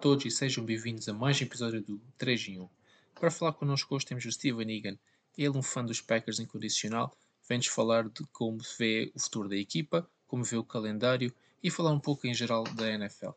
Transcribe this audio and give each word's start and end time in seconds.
todos 0.00 0.24
e 0.24 0.30
sejam 0.30 0.64
bem-vindos 0.64 1.10
a 1.10 1.12
mais 1.12 1.38
um 1.38 1.44
episódio 1.44 1.82
do 1.82 2.00
3 2.16 2.48
em 2.48 2.60
1. 2.60 2.68
Para 3.16 3.30
falar 3.30 3.52
connosco 3.52 3.94
hoje 3.94 4.06
temos 4.06 4.24
o 4.24 4.32
Steven 4.32 4.74
Egan, 4.74 4.98
ele 5.36 5.50
um 5.50 5.62
fã 5.62 5.84
dos 5.84 6.00
Packers 6.00 6.40
incondicional, 6.40 7.14
vem-nos 7.46 7.66
falar 7.66 8.08
de 8.08 8.24
como 8.32 8.58
vê 8.78 9.12
o 9.14 9.20
futuro 9.20 9.46
da 9.46 9.56
equipa, 9.56 10.08
como 10.26 10.42
vê 10.42 10.56
o 10.56 10.64
calendário 10.64 11.30
e 11.62 11.70
falar 11.70 11.90
um 11.90 12.00
pouco 12.00 12.26
em 12.26 12.32
geral 12.32 12.64
da 12.64 12.90
NFL. 12.90 13.32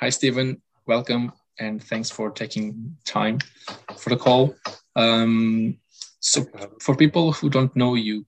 Hi 0.00 0.10
Steven, 0.10 0.62
welcome 0.86 1.30
and 1.60 1.80
thanks 1.80 2.10
for 2.10 2.32
taking 2.32 2.96
time 3.04 3.36
for 3.98 4.16
the 4.16 4.16
call. 4.16 4.54
Um, 4.96 5.78
so 6.20 6.46
for 6.80 6.96
people 6.96 7.32
who 7.32 7.50
don't 7.50 7.76
know 7.76 7.98
you, 7.98 8.24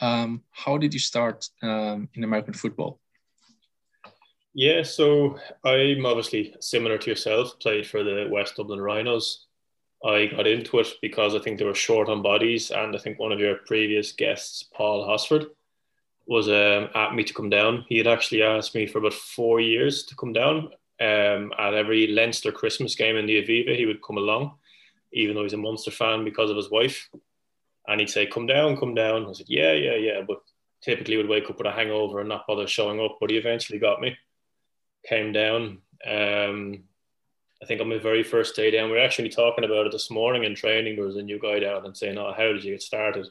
um, 0.00 0.42
how 0.52 0.78
did 0.78 0.94
you 0.94 1.00
start 1.00 1.50
um, 1.62 2.08
in 2.14 2.24
American 2.24 2.54
football? 2.54 2.98
Yeah, 4.60 4.82
so 4.82 5.38
I'm 5.64 6.04
obviously 6.04 6.54
similar 6.60 6.98
to 6.98 7.08
yourself, 7.08 7.58
played 7.60 7.86
for 7.86 8.04
the 8.04 8.28
West 8.30 8.56
Dublin 8.56 8.78
Rhinos. 8.78 9.46
I 10.04 10.26
got 10.26 10.46
into 10.46 10.80
it 10.80 10.88
because 11.00 11.34
I 11.34 11.38
think 11.38 11.58
they 11.58 11.64
were 11.64 11.74
short 11.74 12.10
on 12.10 12.20
bodies, 12.20 12.70
and 12.70 12.94
I 12.94 12.98
think 12.98 13.18
one 13.18 13.32
of 13.32 13.40
your 13.40 13.54
previous 13.64 14.12
guests, 14.12 14.64
Paul 14.74 15.06
Hosford, 15.06 15.46
was 16.26 16.50
um, 16.50 16.90
at 16.94 17.14
me 17.14 17.24
to 17.24 17.32
come 17.32 17.48
down. 17.48 17.86
He 17.88 17.96
had 17.96 18.06
actually 18.06 18.42
asked 18.42 18.74
me 18.74 18.86
for 18.86 18.98
about 18.98 19.14
four 19.14 19.62
years 19.62 20.04
to 20.04 20.14
come 20.14 20.34
down. 20.34 20.68
Um, 21.00 21.54
at 21.58 21.72
every 21.72 22.08
Leinster 22.08 22.52
Christmas 22.52 22.94
game 22.94 23.16
in 23.16 23.24
the 23.24 23.42
Aviva, 23.42 23.74
he 23.74 23.86
would 23.86 24.02
come 24.02 24.18
along, 24.18 24.58
even 25.10 25.36
though 25.36 25.44
he's 25.44 25.54
a 25.54 25.56
Munster 25.56 25.90
fan 25.90 26.22
because 26.22 26.50
of 26.50 26.58
his 26.58 26.70
wife. 26.70 27.08
And 27.88 27.98
he'd 27.98 28.10
say, 28.10 28.26
"Come 28.26 28.44
down, 28.44 28.76
come 28.76 28.94
down." 28.94 29.26
I 29.26 29.32
said, 29.32 29.48
"Yeah, 29.48 29.72
yeah, 29.72 29.94
yeah," 29.94 30.20
but 30.20 30.42
typically 30.82 31.16
would 31.16 31.30
wake 31.30 31.48
up 31.48 31.56
with 31.56 31.66
a 31.66 31.72
hangover 31.72 32.20
and 32.20 32.28
not 32.28 32.46
bother 32.46 32.66
showing 32.66 33.00
up. 33.00 33.16
But 33.18 33.30
he 33.30 33.38
eventually 33.38 33.78
got 33.78 34.02
me 34.02 34.18
came 35.06 35.32
down. 35.32 35.78
Um, 36.06 36.84
I 37.62 37.66
think 37.66 37.80
on 37.80 37.88
my 37.88 37.98
very 37.98 38.22
first 38.22 38.56
day 38.56 38.70
down, 38.70 38.90
we 38.90 38.96
were 38.96 39.02
actually 39.02 39.28
talking 39.28 39.64
about 39.64 39.86
it 39.86 39.92
this 39.92 40.10
morning 40.10 40.44
in 40.44 40.54
training. 40.54 40.96
There 40.96 41.04
was 41.04 41.16
a 41.16 41.22
new 41.22 41.38
guy 41.38 41.58
down 41.58 41.84
and 41.84 41.96
saying, 41.96 42.16
"Oh, 42.16 42.32
how 42.32 42.52
did 42.52 42.64
you 42.64 42.72
get 42.72 42.82
started?" 42.82 43.26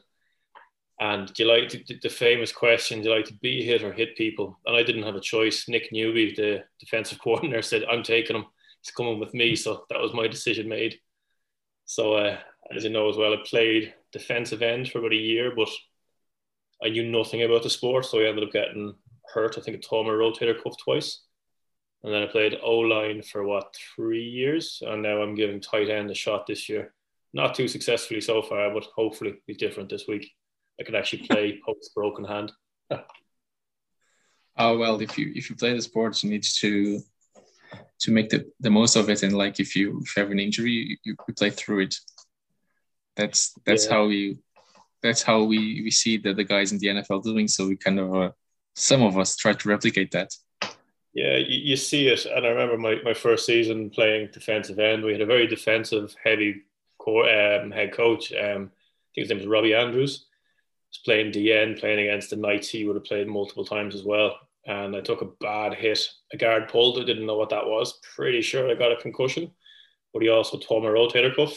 And 1.00 1.32
do 1.32 1.42
you 1.42 1.48
like 1.48 1.68
to, 1.70 1.98
the 2.02 2.10
famous 2.10 2.52
question? 2.52 3.00
Do 3.00 3.08
you 3.08 3.14
like 3.14 3.24
to 3.26 3.34
be 3.34 3.64
hit 3.64 3.82
or 3.82 3.92
hit 3.92 4.16
people? 4.16 4.58
And 4.66 4.76
I 4.76 4.82
didn't 4.82 5.04
have 5.04 5.16
a 5.16 5.20
choice. 5.20 5.66
Nick 5.66 5.90
Newby, 5.92 6.34
the 6.34 6.64
defensive 6.78 7.18
coordinator, 7.22 7.62
said, 7.62 7.84
"I'm 7.90 8.02
taking 8.02 8.36
him. 8.36 8.46
He's 8.82 8.94
coming 8.94 9.18
with 9.18 9.34
me." 9.34 9.56
So 9.56 9.84
that 9.90 10.00
was 10.00 10.14
my 10.14 10.28
decision 10.28 10.68
made. 10.68 11.00
So 11.86 12.14
uh, 12.14 12.38
as 12.74 12.84
you 12.84 12.90
know 12.90 13.08
as 13.08 13.16
well, 13.16 13.32
I 13.32 13.38
played 13.44 13.94
defensive 14.12 14.62
end 14.62 14.90
for 14.90 14.98
about 14.98 15.12
a 15.12 15.16
year, 15.16 15.52
but 15.56 15.68
I 16.82 16.88
knew 16.88 17.10
nothing 17.10 17.42
about 17.42 17.64
the 17.64 17.70
sport, 17.70 18.04
so 18.06 18.20
I 18.20 18.28
ended 18.28 18.44
up 18.44 18.52
getting 18.52 18.94
hurt. 19.34 19.58
I 19.58 19.60
think 19.60 19.76
I 19.76 19.80
tore 19.80 20.04
my 20.04 20.10
rotator 20.10 20.60
cuff 20.62 20.76
twice. 20.78 21.22
And 22.02 22.12
then 22.12 22.22
I 22.22 22.26
played 22.26 22.58
O 22.62 22.78
line 22.78 23.22
for 23.22 23.44
what 23.44 23.76
three 23.94 24.24
years, 24.24 24.82
and 24.86 25.02
now 25.02 25.20
I'm 25.20 25.34
giving 25.34 25.60
tight 25.60 25.90
end 25.90 26.10
a 26.10 26.14
shot 26.14 26.46
this 26.46 26.68
year. 26.68 26.94
Not 27.32 27.54
too 27.54 27.68
successfully 27.68 28.20
so 28.20 28.42
far, 28.42 28.72
but 28.72 28.84
hopefully 28.96 29.34
be 29.46 29.54
different 29.54 29.90
this 29.90 30.08
week. 30.08 30.30
I 30.80 30.84
could 30.84 30.94
actually 30.94 31.26
play 31.26 31.60
post 31.66 31.94
broken 31.94 32.24
hand. 32.24 32.52
oh 34.56 34.78
well, 34.78 35.00
if 35.00 35.18
you 35.18 35.32
if 35.34 35.50
you 35.50 35.56
play 35.56 35.74
the 35.74 35.82
sport, 35.82 36.22
you 36.22 36.30
need 36.30 36.44
to 36.60 37.00
to 38.00 38.10
make 38.10 38.30
the, 38.30 38.50
the 38.60 38.70
most 38.70 38.96
of 38.96 39.10
it. 39.10 39.22
And 39.22 39.36
like 39.36 39.60
if 39.60 39.76
you, 39.76 40.00
if 40.02 40.16
you 40.16 40.22
have 40.22 40.32
an 40.32 40.38
injury, 40.38 40.72
you, 40.72 40.96
you 41.04 41.16
play 41.36 41.50
through 41.50 41.80
it. 41.80 41.96
That's 43.16 43.52
that's 43.66 43.86
yeah. 43.86 43.92
how 43.92 44.06
we 44.06 44.38
that's 45.02 45.22
how 45.22 45.42
we 45.42 45.82
we 45.82 45.90
see 45.90 46.16
that 46.18 46.36
the 46.36 46.44
guys 46.44 46.72
in 46.72 46.78
the 46.78 46.88
NFL 46.88 47.22
doing. 47.22 47.48
So 47.48 47.66
we 47.66 47.76
kind 47.76 47.98
of 47.98 48.14
uh, 48.14 48.30
some 48.74 49.02
of 49.02 49.18
us 49.18 49.36
try 49.36 49.52
to 49.52 49.68
replicate 49.68 50.12
that. 50.12 50.30
Yeah, 51.12 51.36
you, 51.36 51.58
you, 51.70 51.76
see 51.76 52.06
it. 52.06 52.24
And 52.24 52.46
I 52.46 52.50
remember 52.50 52.78
my, 52.78 52.96
my 53.02 53.14
first 53.14 53.44
season 53.44 53.90
playing 53.90 54.30
defensive 54.32 54.78
end. 54.78 55.02
We 55.02 55.12
had 55.12 55.20
a 55.20 55.26
very 55.26 55.46
defensive, 55.46 56.14
heavy 56.22 56.62
core, 56.98 57.28
um, 57.28 57.70
head 57.70 57.92
coach. 57.92 58.32
Um, 58.32 58.70
I 58.72 59.10
think 59.14 59.28
his 59.28 59.28
name 59.28 59.38
was 59.38 59.46
Robbie 59.46 59.74
Andrews. 59.74 60.26
He 60.90 60.98
was 60.98 61.02
playing 61.04 61.32
DN, 61.32 61.78
playing 61.80 61.98
against 62.00 62.30
the 62.30 62.36
Knights. 62.36 62.68
He 62.68 62.84
would 62.84 62.96
have 62.96 63.04
played 63.04 63.26
multiple 63.26 63.64
times 63.64 63.94
as 63.94 64.04
well. 64.04 64.38
And 64.66 64.94
I 64.94 65.00
took 65.00 65.22
a 65.22 65.32
bad 65.40 65.74
hit. 65.74 65.98
A 66.32 66.36
guard 66.36 66.68
pulled. 66.68 67.00
I 67.00 67.04
didn't 67.04 67.26
know 67.26 67.36
what 67.36 67.50
that 67.50 67.66
was. 67.66 67.98
Pretty 68.14 68.40
sure 68.40 68.70
I 68.70 68.74
got 68.74 68.92
a 68.92 68.96
concussion. 68.96 69.50
But 70.12 70.22
he 70.22 70.28
also 70.28 70.58
tore 70.58 70.80
my 70.80 70.88
rotator 70.88 71.34
cuff. 71.34 71.56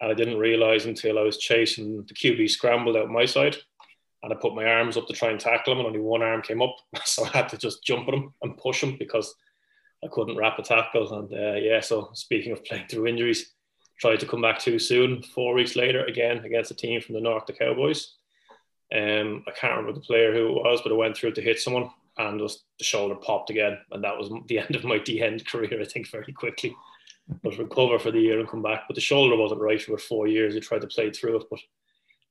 And 0.00 0.12
I 0.12 0.14
didn't 0.14 0.38
realize 0.38 0.86
until 0.86 1.18
I 1.18 1.22
was 1.22 1.38
chasing 1.38 2.04
the 2.06 2.14
QB 2.14 2.50
scrambled 2.50 2.96
out 2.96 3.10
my 3.10 3.24
side 3.24 3.56
and 4.22 4.32
I 4.32 4.36
put 4.36 4.54
my 4.54 4.64
arms 4.64 4.96
up 4.96 5.06
to 5.06 5.12
try 5.12 5.30
and 5.30 5.40
tackle 5.40 5.72
him, 5.72 5.78
and 5.78 5.86
only 5.86 6.00
one 6.00 6.22
arm 6.22 6.42
came 6.42 6.62
up, 6.62 6.76
so 7.04 7.24
I 7.24 7.28
had 7.28 7.48
to 7.50 7.58
just 7.58 7.84
jump 7.84 8.08
at 8.08 8.14
him 8.14 8.32
and 8.42 8.56
push 8.58 8.82
him 8.82 8.96
because 8.98 9.34
I 10.04 10.08
couldn't 10.08 10.36
wrap 10.36 10.58
a 10.58 10.62
tackle. 10.62 11.12
And 11.12 11.32
uh, 11.32 11.58
yeah, 11.58 11.80
so 11.80 12.10
speaking 12.14 12.52
of 12.52 12.64
playing 12.64 12.88
through 12.88 13.06
injuries, 13.06 13.52
tried 13.98 14.20
to 14.20 14.26
come 14.26 14.42
back 14.42 14.58
too 14.58 14.78
soon. 14.78 15.22
Four 15.22 15.54
weeks 15.54 15.76
later, 15.76 16.04
again 16.04 16.38
against 16.44 16.70
a 16.70 16.74
team 16.74 17.00
from 17.00 17.14
the 17.14 17.20
North, 17.20 17.46
the 17.46 17.52
Cowboys. 17.52 18.14
Um, 18.94 19.44
I 19.46 19.50
can't 19.50 19.76
remember 19.76 19.92
the 19.92 20.06
player 20.06 20.32
who 20.32 20.46
it 20.46 20.64
was, 20.64 20.80
but 20.82 20.92
I 20.92 20.96
went 20.96 21.16
through 21.16 21.32
to 21.32 21.42
hit 21.42 21.60
someone, 21.60 21.90
and 22.16 22.40
just 22.40 22.64
the 22.78 22.84
shoulder 22.84 23.16
popped 23.16 23.50
again, 23.50 23.78
and 23.90 24.02
that 24.02 24.16
was 24.16 24.30
the 24.48 24.58
end 24.58 24.74
of 24.74 24.84
my 24.84 24.98
D 24.98 25.22
end 25.22 25.46
career. 25.46 25.80
I 25.80 25.84
think 25.84 26.08
very 26.10 26.32
quickly, 26.32 26.74
but 27.42 27.58
recover 27.58 27.98
for 27.98 28.10
the 28.10 28.20
year 28.20 28.40
and 28.40 28.48
come 28.48 28.62
back. 28.62 28.84
But 28.88 28.94
the 28.94 29.00
shoulder 29.00 29.36
wasn't 29.36 29.60
right 29.60 29.80
for 29.80 29.98
four 29.98 30.26
years. 30.26 30.56
I 30.56 30.60
tried 30.60 30.82
to 30.82 30.86
play 30.86 31.10
through 31.10 31.36
it, 31.36 31.44
but 31.50 31.60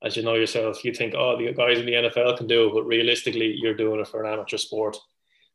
as 0.02 0.16
you 0.16 0.22
know 0.22 0.34
yourself, 0.34 0.84
you 0.84 0.92
think, 0.92 1.14
oh, 1.16 1.36
the 1.36 1.52
guys 1.52 1.78
in 1.78 1.86
the 1.86 1.92
NFL 1.92 2.36
can 2.36 2.46
do 2.46 2.68
it, 2.68 2.74
but 2.74 2.86
realistically, 2.86 3.54
you're 3.60 3.74
doing 3.74 4.00
it 4.00 4.08
for 4.08 4.22
an 4.22 4.32
amateur 4.32 4.56
sport. 4.56 4.96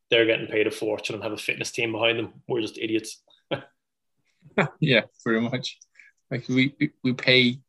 They're 0.10 0.26
getting 0.26 0.48
paid 0.48 0.68
a 0.68 0.72
fortune 0.72 1.16
and 1.16 1.24
have 1.24 1.34
a 1.34 1.38
fitness 1.38 1.72
team 1.72 1.94
behind 1.94 2.20
them. 2.20 2.34
We're 2.48 2.62
just 2.62 2.78
idiots. 2.78 3.22
yeah, 4.80 5.02
very 5.24 5.42
much. 5.42 5.80
Like 6.30 6.48
we 6.50 6.76
we 7.04 7.14
pay 7.14 7.60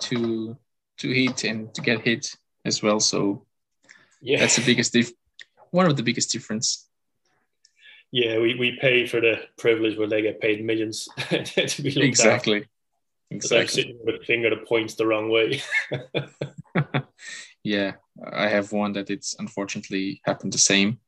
to 0.00 0.56
to 0.98 1.08
hit 1.10 1.44
and 1.44 1.74
to 1.74 1.82
get 1.82 2.00
hit 2.00 2.34
as 2.64 2.82
well. 2.82 3.00
So 3.00 3.46
yeah, 4.22 4.40
that's 4.40 4.56
the 4.56 4.64
biggest 4.64 4.92
dif- 4.92 5.12
one 5.70 5.86
of 5.86 5.96
the 5.96 6.02
biggest 6.02 6.32
difference. 6.32 6.88
Yeah, 8.10 8.38
we, 8.38 8.54
we 8.54 8.78
pay 8.80 9.06
for 9.06 9.20
the 9.20 9.40
privilege 9.58 9.98
where 9.98 10.06
they 10.06 10.22
get 10.22 10.40
paid 10.40 10.64
millions 10.64 11.08
to 11.30 11.82
be 11.82 12.00
exactly. 12.00 12.58
After. 12.58 12.70
Exactly. 13.30 13.82
Sitting 13.82 13.98
with 14.04 14.20
a 14.20 14.24
finger 14.24 14.50
that 14.50 14.66
points 14.66 14.94
the 14.94 15.06
wrong 15.06 15.28
way. 15.28 15.62
yeah, 17.64 17.92
I 18.32 18.48
have 18.48 18.72
one 18.72 18.92
that 18.92 19.10
it's 19.10 19.34
unfortunately 19.38 20.20
happened 20.24 20.52
the 20.52 20.58
same, 20.58 20.98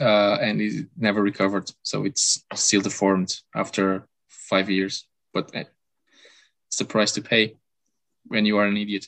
uh, 0.00 0.34
and 0.40 0.60
it 0.60 0.86
never 0.96 1.22
recovered. 1.22 1.70
So 1.82 2.04
it's 2.04 2.44
still 2.54 2.80
deformed 2.80 3.40
after 3.54 4.08
five 4.28 4.70
years. 4.70 5.06
But 5.32 5.54
uh, 5.54 5.64
it's 6.68 6.78
the 6.78 6.84
price 6.84 7.12
to 7.12 7.22
pay 7.22 7.56
when 8.26 8.46
you 8.46 8.58
are 8.58 8.66
an 8.66 8.76
idiot. 8.76 9.06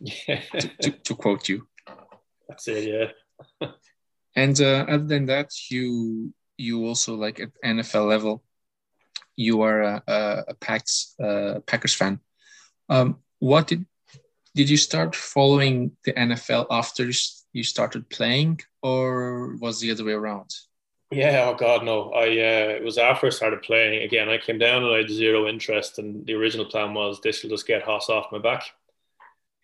Yeah. 0.00 0.40
to, 0.58 0.68
to, 0.82 0.90
to 0.90 1.14
quote 1.16 1.48
you. 1.48 1.66
That's 2.48 2.68
it. 2.68 3.12
Yeah. 3.60 3.68
and 4.36 4.60
uh, 4.60 4.84
other 4.88 5.06
than 5.06 5.26
that, 5.26 5.50
you 5.70 6.32
you 6.56 6.86
also 6.86 7.14
like 7.16 7.40
at 7.40 7.50
NFL 7.64 8.08
level 8.08 8.44
you 9.36 9.62
are 9.62 9.82
a, 9.82 10.02
a, 10.48 10.54
Pax, 10.54 11.14
uh, 11.22 11.60
Packers 11.66 11.94
fan. 11.94 12.20
Um, 12.88 13.18
what 13.38 13.66
did 13.66 13.86
did 14.54 14.70
you 14.70 14.76
start 14.76 15.16
following 15.16 15.92
the 16.04 16.12
NFL 16.12 16.66
after 16.70 17.10
you 17.52 17.64
started 17.64 18.08
playing, 18.08 18.60
or 18.82 19.56
was 19.56 19.80
the 19.80 19.90
other 19.90 20.04
way 20.04 20.12
around? 20.12 20.54
Yeah, 21.10 21.50
oh 21.50 21.54
God, 21.54 21.84
no. 21.84 22.12
I 22.12 22.26
uh, 22.26 22.76
it 22.76 22.84
was 22.84 22.98
after 22.98 23.26
I 23.26 23.30
started 23.30 23.62
playing 23.62 24.02
again. 24.04 24.28
I 24.28 24.38
came 24.38 24.58
down 24.58 24.84
and 24.84 24.94
I 24.94 24.98
had 24.98 25.10
zero 25.10 25.48
interest, 25.48 25.98
and 25.98 26.24
the 26.26 26.34
original 26.34 26.66
plan 26.66 26.94
was 26.94 27.20
this 27.20 27.42
will 27.42 27.50
just 27.50 27.66
get 27.66 27.82
Hoss 27.82 28.08
off 28.08 28.32
my 28.32 28.38
back. 28.38 28.64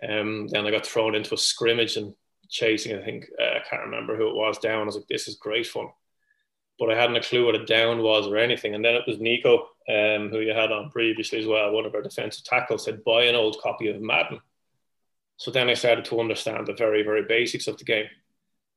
Um, 0.06 0.48
then 0.48 0.66
I 0.66 0.70
got 0.70 0.86
thrown 0.86 1.14
into 1.14 1.34
a 1.34 1.38
scrimmage 1.38 1.96
and 1.96 2.14
chasing. 2.48 2.96
I 2.96 3.04
think 3.04 3.26
uh, 3.40 3.58
I 3.58 3.62
can't 3.68 3.84
remember 3.84 4.16
who 4.16 4.28
it 4.28 4.34
was 4.34 4.58
down. 4.58 4.82
I 4.82 4.84
was 4.84 4.96
like, 4.96 5.08
this 5.08 5.28
is 5.28 5.36
great 5.36 5.66
fun 5.66 5.88
but 6.80 6.90
I 6.90 6.98
hadn't 6.98 7.16
a 7.16 7.20
clue 7.20 7.44
what 7.44 7.54
a 7.54 7.64
down 7.66 8.02
was 8.02 8.26
or 8.26 8.38
anything. 8.38 8.74
And 8.74 8.82
then 8.82 8.94
it 8.94 9.04
was 9.06 9.20
Nico, 9.20 9.68
um, 9.86 10.30
who 10.30 10.40
you 10.40 10.54
had 10.54 10.72
on 10.72 10.90
previously 10.90 11.38
as 11.38 11.46
well, 11.46 11.70
one 11.70 11.84
of 11.84 11.94
our 11.94 12.00
defensive 12.00 12.42
tackles, 12.42 12.86
said, 12.86 13.04
buy 13.04 13.24
an 13.24 13.34
old 13.34 13.60
copy 13.62 13.88
of 13.88 14.00
Madden. 14.00 14.40
So 15.36 15.50
then 15.50 15.68
I 15.68 15.74
started 15.74 16.06
to 16.06 16.18
understand 16.18 16.66
the 16.66 16.72
very, 16.72 17.02
very 17.02 17.22
basics 17.22 17.66
of 17.66 17.76
the 17.76 17.84
game. 17.84 18.06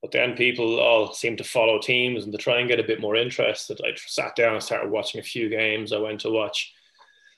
But 0.01 0.11
then 0.11 0.35
people 0.35 0.81
all 0.81 1.13
seemed 1.13 1.38
to 1.38 1.45
follow 1.45 1.79
teams 1.79 2.25
and 2.25 2.33
to 2.33 2.38
try 2.38 2.59
and 2.59 2.67
get 2.67 2.81
a 2.81 2.83
bit 2.83 3.00
more 3.00 3.15
interested. 3.15 3.79
I 3.81 3.94
sat 3.95 4.35
down 4.35 4.55
and 4.55 4.63
started 4.63 4.91
watching 4.91 5.21
a 5.21 5.23
few 5.23 5.47
games. 5.47 5.94
I 5.94 5.97
went 5.97 6.19
to 6.21 6.29
watch 6.29 6.73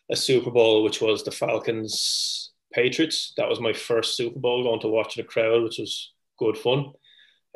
a 0.10 0.16
Super 0.16 0.50
Bowl, 0.50 0.84
which 0.84 1.00
was 1.00 1.24
the 1.24 1.32
Falcons 1.32 2.54
Patriots. 2.74 3.34
That 3.38 3.48
was 3.48 3.60
my 3.60 3.74
first 3.74 4.18
Super 4.18 4.40
Bowl 4.40 4.64
going 4.64 4.80
to 4.80 4.88
watch 4.88 5.14
the 5.14 5.24
crowd, 5.24 5.62
which 5.62 5.78
was 5.78 6.12
good 6.40 6.58
fun. 6.58 6.94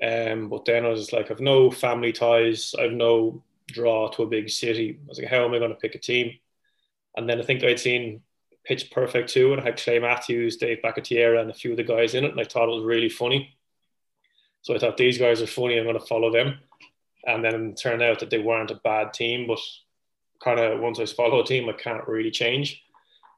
Um, 0.01 0.49
but 0.49 0.65
then 0.65 0.85
I 0.85 0.89
was 0.89 1.11
like, 1.13 1.29
I've 1.31 1.39
no 1.41 1.71
family 1.71 2.13
ties, 2.13 2.73
I've 2.79 2.93
no 2.93 3.43
draw 3.67 4.09
to 4.11 4.23
a 4.23 4.27
big 4.27 4.49
city. 4.49 4.99
I 5.01 5.07
was 5.07 5.19
like, 5.19 5.27
how 5.29 5.45
am 5.45 5.53
I 5.53 5.59
going 5.59 5.71
to 5.71 5.75
pick 5.77 5.95
a 5.95 5.99
team? 5.99 6.37
And 7.17 7.29
then 7.29 7.39
I 7.39 7.43
think 7.43 7.63
I'd 7.63 7.79
seen 7.79 8.21
Pitch 8.65 8.91
Perfect 8.91 9.29
too, 9.29 9.51
and 9.53 9.61
I 9.61 9.65
had 9.65 9.77
Clay 9.77 9.99
Matthews, 9.99 10.57
Dave 10.57 10.81
Bakhtiari, 10.81 11.39
and 11.39 11.49
a 11.49 11.53
few 11.53 11.71
of 11.71 11.77
the 11.77 11.83
guys 11.83 12.13
in 12.15 12.23
it, 12.25 12.31
and 12.31 12.39
I 12.39 12.43
thought 12.45 12.69
it 12.69 12.75
was 12.75 12.83
really 12.83 13.09
funny. 13.09 13.55
So 14.61 14.75
I 14.75 14.79
thought 14.79 14.97
these 14.97 15.17
guys 15.17 15.41
are 15.41 15.47
funny. 15.47 15.77
I'm 15.77 15.85
going 15.85 15.99
to 15.99 16.05
follow 16.05 16.31
them. 16.31 16.59
and 17.25 17.43
then 17.43 17.71
it 17.71 17.77
turned 17.81 18.01
out 18.01 18.19
that 18.19 18.29
they 18.29 18.39
weren't 18.39 18.71
a 18.71 18.75
bad 18.75 19.13
team, 19.13 19.47
but 19.47 19.59
kind 20.43 20.59
of 20.59 20.79
once 20.79 20.99
I 20.99 21.05
follow 21.05 21.41
a 21.41 21.45
team, 21.45 21.69
I 21.69 21.73
can't 21.73 22.07
really 22.07 22.31
change. 22.31 22.83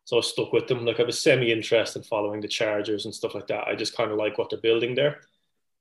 So 0.05 0.17
I 0.17 0.21
stuck 0.21 0.53
with 0.53 0.67
them. 0.67 0.85
Like 0.85 0.99
I 0.99 1.03
was 1.03 1.21
semi 1.21 1.51
interested 1.51 1.99
in 1.99 2.03
following 2.03 2.41
the 2.41 2.47
Chargers 2.47 3.05
and 3.05 3.13
stuff 3.13 3.35
like 3.35 3.47
that. 3.47 3.67
I 3.67 3.75
just 3.75 3.95
kind 3.95 4.11
of 4.11 4.17
like 4.17 4.37
what 4.37 4.49
they're 4.49 4.59
building 4.59 4.95
there. 4.95 5.21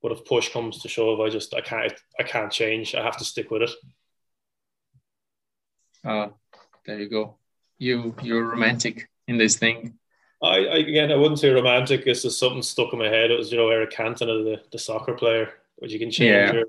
But 0.03 0.13
if 0.13 0.25
push 0.25 0.51
comes 0.51 0.81
to 0.81 0.89
shove, 0.89 1.21
I 1.21 1.29
just 1.29 1.55
I 1.55 1.61
can't 1.61 1.93
I 2.19 2.23
can't 2.23 2.51
change. 2.51 2.95
I 2.95 3.03
have 3.03 3.19
to 3.19 3.25
stick 3.25 3.51
with 3.51 3.63
it. 3.63 3.71
Uh, 6.05 6.29
there 6.87 6.99
you 6.99 7.09
go. 7.09 7.37
You 7.79 8.15
you're 8.23 8.45
romantic 8.45 9.09
in 9.29 9.37
this 9.37 9.57
thing. 9.57 9.99
I, 10.43 10.59
I 10.59 10.77
again 10.79 11.13
I 11.13 11.17
wouldn't 11.17 11.41
say 11.41 11.51
romantic. 11.51 12.07
It's 12.07 12.23
just 12.23 12.39
something 12.39 12.63
stuck 12.63 12.93
in 12.93 12.99
my 12.99 13.09
head. 13.09 13.31
It 13.31 13.39
was 13.39 13.53
you 13.53 13.59
know 13.59 13.69
Eric 13.69 13.93
Cantona, 13.93 14.45
the, 14.45 14.63
the 14.73 14.79
soccer 14.79 15.15
player, 15.15 15.51
which 15.77 15.93
you 15.93 15.99
can 15.99 16.11
change 16.11 16.31
yeah. 16.31 16.53
your, 16.53 16.65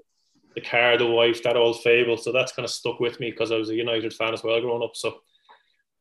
the 0.55 0.61
car, 0.61 0.97
the 0.97 1.07
wife, 1.07 1.41
that 1.43 1.55
old 1.55 1.81
fable. 1.81 2.17
So 2.17 2.31
that's 2.31 2.51
kind 2.51 2.65
of 2.65 2.71
stuck 2.71 2.99
with 2.99 3.19
me 3.19 3.31
because 3.31 3.51
I 3.51 3.57
was 3.57 3.69
a 3.69 3.75
United 3.75 4.13
fan 4.13 4.33
as 4.33 4.43
well 4.43 4.59
growing 4.59 4.83
up. 4.83 4.95
So 4.95 5.19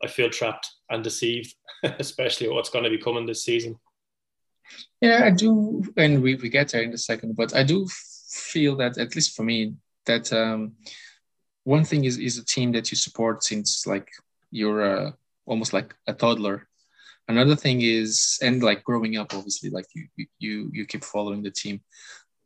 I 0.03 0.09
feel 0.09 0.31
trapped 0.31 0.69
and 0.89 1.05
deceived, 1.05 1.55
especially 1.83 2.49
what's 2.49 2.71
going 2.71 2.85
to 2.85 2.91
be 2.91 2.99
coming 2.99 3.27
this 3.27 3.45
season. 3.45 3.79
Yeah, 5.01 5.23
I 5.25 5.31
do, 5.31 5.83
and 5.97 6.23
we, 6.23 6.35
we 6.35 6.49
get 6.49 6.69
there 6.69 6.83
in 6.83 6.93
a 6.93 6.99
second, 6.99 7.37
but 7.37 7.55
I 7.55 7.63
do 7.63 7.87
feel 8.29 8.77
that, 8.77 8.99
at 8.99 9.15
least 9.15 9.35
for 9.35 9.43
me, 9.43 9.75
that 10.07 10.33
um, 10.33 10.73
one 11.65 11.85
thing 11.85 12.05
is, 12.05 12.19
is 12.19 12.39
a 12.39 12.45
team 12.45 12.73
that 12.73 12.91
you 12.91 12.97
support 12.97 13.43
since 13.43 13.87
like 13.87 14.09
you're 14.51 14.83
uh, 14.83 15.13
almost 15.47 15.73
like 15.73 15.95
a 16.07 16.13
toddler. 16.13 16.69
Another 17.29 17.57
thing 17.57 17.81
is, 17.81 18.39
and 18.43 18.63
like 18.63 18.83
growing 18.85 19.17
up, 19.17 19.33
obviously, 19.35 19.71
like 19.71 19.87
you, 19.95 20.27
you, 20.39 20.71
you 20.73 20.85
keep 20.85 21.05
following 21.05 21.43
the 21.43 21.51
team. 21.51 21.81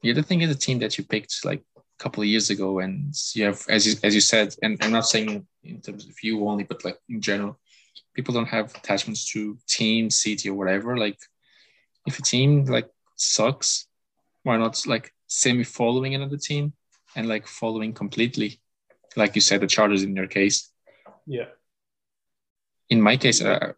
The 0.03 0.11
other 0.11 0.23
thing 0.23 0.43
is 0.43 0.51
a 0.51 0.55
team 0.55 0.79
that 0.81 0.99
you 0.99 1.05
picked 1.05 1.45
like 1.45 1.63
a 1.77 1.81
couple 1.99 2.23
of 2.23 2.29
years 2.29 2.51
ago, 2.51 2.81
and 2.81 3.15
you 3.35 3.45
have, 3.45 3.65
as 3.69 3.87
you, 3.87 3.95
as 4.03 4.15
you 4.15 4.21
said, 4.21 4.55
and 4.63 4.77
I'm 4.83 4.93
not 4.93 5.07
saying 5.07 5.47
in 5.63 5.81
terms 5.81 6.07
of 6.07 6.15
you 6.23 6.47
only, 6.47 6.65
but 6.65 6.85
like 6.85 6.99
in 7.09 7.21
general, 7.21 7.59
people 8.15 8.35
don't 8.35 8.49
have 8.49 8.75
attachments 8.75 9.33
to 9.33 9.57
team, 9.67 10.11
city, 10.11 10.51
or 10.51 10.55
whatever. 10.55 10.97
Like 10.97 11.19
if 12.07 12.19
a 12.19 12.23
team 12.23 12.65
like 12.65 12.89
sucks, 13.17 13.87
why 14.43 14.57
not 14.57 14.87
like 14.87 15.13
semi 15.27 15.65
following 15.65 16.15
another 16.15 16.37
team 16.37 16.73
and 17.17 17.29
like 17.29 17.47
following 17.47 17.93
completely, 17.93 18.61
like 19.17 19.35
you 19.35 19.41
said, 19.41 19.61
the 19.61 19.67
Chargers 19.67 20.03
in 20.03 20.15
your 20.15 20.27
case. 20.27 20.71
Yeah. 21.27 21.47
In 22.91 23.01
my 23.01 23.17
case, 23.17 23.43
uh, 23.43 23.73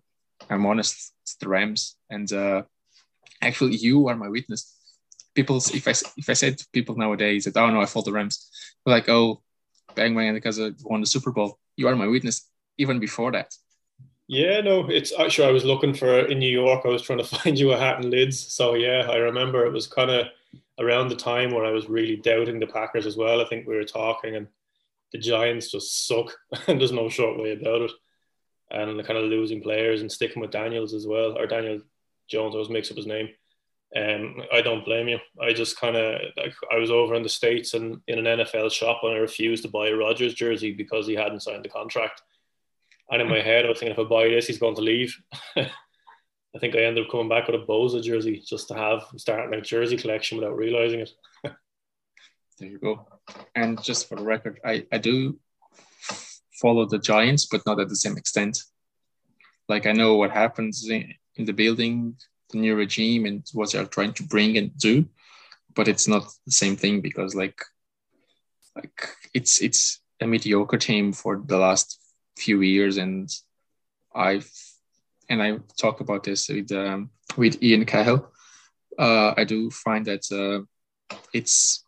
I'm 0.50 0.66
honest, 0.66 1.12
it's 1.22 1.36
the 1.36 1.48
Rams, 1.48 1.96
and 2.10 2.30
uh, 2.32 2.62
actually, 3.40 3.76
you 3.76 4.08
are 4.08 4.16
my 4.16 4.28
witness. 4.28 4.74
People, 5.34 5.58
if 5.58 5.86
I 5.86 5.94
if 6.16 6.28
I 6.28 6.32
said 6.32 6.58
to 6.58 6.66
people 6.72 6.96
nowadays 6.96 7.44
that 7.44 7.56
oh 7.56 7.70
no, 7.70 7.80
I 7.80 7.86
follow 7.86 8.04
the 8.04 8.12
Rams, 8.12 8.50
like 8.84 9.08
oh, 9.08 9.42
bang 9.94 10.14
bang 10.14 10.34
because 10.34 10.60
I 10.60 10.70
won 10.82 11.00
the 11.00 11.06
Super 11.06 11.30
Bowl. 11.30 11.58
You 11.76 11.88
are 11.88 11.96
my 11.96 12.06
witness. 12.06 12.48
Even 12.78 12.98
before 12.98 13.32
that, 13.32 13.54
yeah, 14.28 14.60
no, 14.60 14.88
it's 14.88 15.12
actually 15.18 15.48
I 15.48 15.52
was 15.52 15.64
looking 15.64 15.94
for 15.94 16.26
in 16.26 16.38
New 16.38 16.50
York. 16.50 16.82
I 16.84 16.88
was 16.88 17.02
trying 17.02 17.18
to 17.18 17.24
find 17.38 17.58
you 17.58 17.72
a 17.72 17.78
hat 17.78 18.00
and 18.00 18.10
lids. 18.10 18.38
So 18.52 18.74
yeah, 18.74 19.08
I 19.08 19.16
remember 19.16 19.64
it 19.64 19.72
was 19.72 19.86
kind 19.86 20.10
of 20.10 20.26
around 20.78 21.08
the 21.08 21.16
time 21.16 21.52
where 21.52 21.64
I 21.64 21.70
was 21.70 21.88
really 21.88 22.16
doubting 22.16 22.58
the 22.58 22.66
Packers 22.66 23.06
as 23.06 23.16
well. 23.16 23.40
I 23.40 23.44
think 23.44 23.66
we 23.66 23.76
were 23.76 23.84
talking, 23.84 24.36
and 24.36 24.48
the 25.12 25.18
Giants 25.18 25.70
just 25.70 26.06
suck, 26.06 26.32
and 26.66 26.80
there's 26.80 26.92
no 26.92 27.08
short 27.08 27.38
way 27.38 27.52
about 27.52 27.82
it. 27.82 27.92
And 28.70 28.98
the 28.98 29.04
kind 29.04 29.18
of 29.18 29.26
losing 29.26 29.62
players 29.62 30.00
and 30.00 30.10
sticking 30.10 30.42
with 30.42 30.50
Daniels 30.50 30.92
as 30.92 31.06
well, 31.06 31.38
or 31.38 31.46
Daniel 31.46 31.80
Jones. 32.28 32.56
I 32.56 32.58
was 32.58 32.68
mixed 32.68 32.90
up 32.90 32.96
his 32.96 33.06
name. 33.06 33.28
Um, 33.94 34.42
I 34.52 34.60
don't 34.60 34.84
blame 34.84 35.06
you. 35.06 35.20
I 35.40 35.52
just 35.52 35.78
kind 35.78 35.96
of 35.96 36.20
like 36.36 36.52
I 36.72 36.76
was 36.76 36.90
over 36.90 37.14
in 37.14 37.22
the 37.22 37.28
states 37.28 37.74
and 37.74 38.00
in 38.08 38.26
an 38.26 38.40
NFL 38.40 38.72
shop, 38.72 39.02
and 39.04 39.14
I 39.14 39.18
refused 39.18 39.62
to 39.62 39.68
buy 39.68 39.88
a 39.88 39.94
Rodgers 39.94 40.34
jersey 40.34 40.72
because 40.72 41.06
he 41.06 41.14
hadn't 41.14 41.44
signed 41.44 41.64
the 41.64 41.68
contract 41.68 42.22
and 43.10 43.22
in 43.22 43.28
my 43.28 43.40
head, 43.40 43.64
I 43.64 43.68
was 43.68 43.78
thinking 43.78 43.92
if 43.92 44.04
I 44.04 44.08
buy 44.08 44.28
this, 44.28 44.46
he's 44.46 44.58
going 44.58 44.74
to 44.76 44.82
leave. 44.82 45.16
I 45.56 46.58
think 46.58 46.74
I 46.74 46.80
ended 46.80 47.04
up 47.04 47.10
coming 47.10 47.28
back 47.28 47.46
with 47.46 47.60
a 47.60 47.64
Bosa 47.64 48.02
jersey 48.02 48.42
just 48.44 48.68
to 48.68 48.74
have 48.74 49.02
starting 49.16 49.58
a 49.58 49.62
jersey 49.62 49.96
collection 49.96 50.38
without 50.38 50.56
realizing 50.56 51.00
it. 51.00 51.10
there 52.58 52.68
you 52.68 52.78
go. 52.78 53.06
And 53.54 53.82
just 53.82 54.08
for 54.08 54.16
the 54.16 54.24
record, 54.24 54.58
I, 54.64 54.86
I 54.90 54.98
do 54.98 55.38
follow 56.60 56.86
the 56.86 56.98
Giants, 56.98 57.46
but 57.46 57.64
not 57.66 57.80
at 57.80 57.88
the 57.88 57.96
same 57.96 58.16
extent. 58.16 58.58
Like 59.68 59.86
I 59.86 59.92
know 59.92 60.16
what 60.16 60.30
happens 60.30 60.88
in, 60.88 61.12
in 61.36 61.44
the 61.44 61.52
building, 61.52 62.16
the 62.50 62.58
new 62.58 62.74
regime, 62.74 63.26
and 63.26 63.44
what 63.52 63.72
they're 63.72 63.84
trying 63.84 64.14
to 64.14 64.22
bring 64.22 64.56
and 64.56 64.76
do, 64.78 65.06
but 65.74 65.88
it's 65.88 66.08
not 66.08 66.24
the 66.46 66.52
same 66.52 66.76
thing 66.76 67.00
because 67.00 67.34
like 67.34 67.60
like 68.74 69.08
it's 69.34 69.60
it's 69.60 70.00
a 70.20 70.26
mediocre 70.26 70.78
team 70.78 71.12
for 71.12 71.42
the 71.44 71.58
last 71.58 71.98
few 72.36 72.60
years, 72.60 72.96
and 72.98 73.30
I've 74.14 74.50
and 75.28 75.42
I 75.42 75.58
talk 75.78 76.00
about 76.00 76.24
this 76.24 76.48
with 76.48 76.70
um, 76.72 77.10
with 77.36 77.62
Ian 77.62 77.84
Cahill. 77.84 78.30
Uh, 78.98 79.34
I 79.36 79.44
do 79.44 79.70
find 79.70 80.06
that 80.06 80.24
uh, 80.32 80.64
it's 81.32 81.84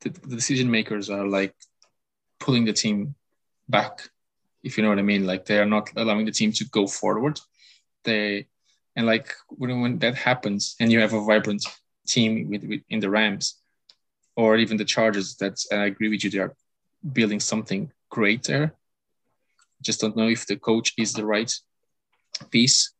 the, 0.00 0.10
the 0.10 0.36
decision 0.36 0.70
makers 0.70 1.10
are 1.10 1.26
like 1.26 1.54
pulling 2.38 2.64
the 2.64 2.72
team 2.72 3.14
back, 3.68 4.08
if 4.62 4.76
you 4.76 4.82
know 4.82 4.90
what 4.90 4.98
I 4.98 5.02
mean. 5.02 5.26
Like 5.26 5.46
they 5.46 5.58
are 5.58 5.66
not 5.66 5.90
allowing 5.96 6.26
the 6.26 6.32
team 6.32 6.52
to 6.52 6.64
go 6.66 6.86
forward. 6.86 7.40
They 8.04 8.46
and 8.96 9.06
like 9.06 9.34
when, 9.48 9.80
when 9.80 9.98
that 9.98 10.14
happens, 10.14 10.76
and 10.80 10.92
you 10.92 11.00
have 11.00 11.14
a 11.14 11.24
vibrant 11.24 11.64
team 12.06 12.48
with, 12.50 12.64
with 12.64 12.82
in 12.90 13.00
the 13.00 13.10
Rams, 13.10 13.60
or 14.36 14.56
even 14.56 14.76
the 14.76 14.84
Chargers. 14.84 15.36
That's 15.36 15.70
and 15.70 15.80
I 15.80 15.86
agree 15.86 16.10
with 16.10 16.22
you. 16.22 16.30
They 16.30 16.38
are 16.38 16.54
building 17.12 17.40
something 17.40 17.90
great 18.10 18.44
there 18.44 18.74
just 19.82 20.00
don't 20.00 20.16
know 20.16 20.28
if 20.28 20.46
the 20.46 20.56
coach 20.56 20.92
is 20.98 21.12
the 21.12 21.26
right 21.26 21.52
piece. 22.50 22.92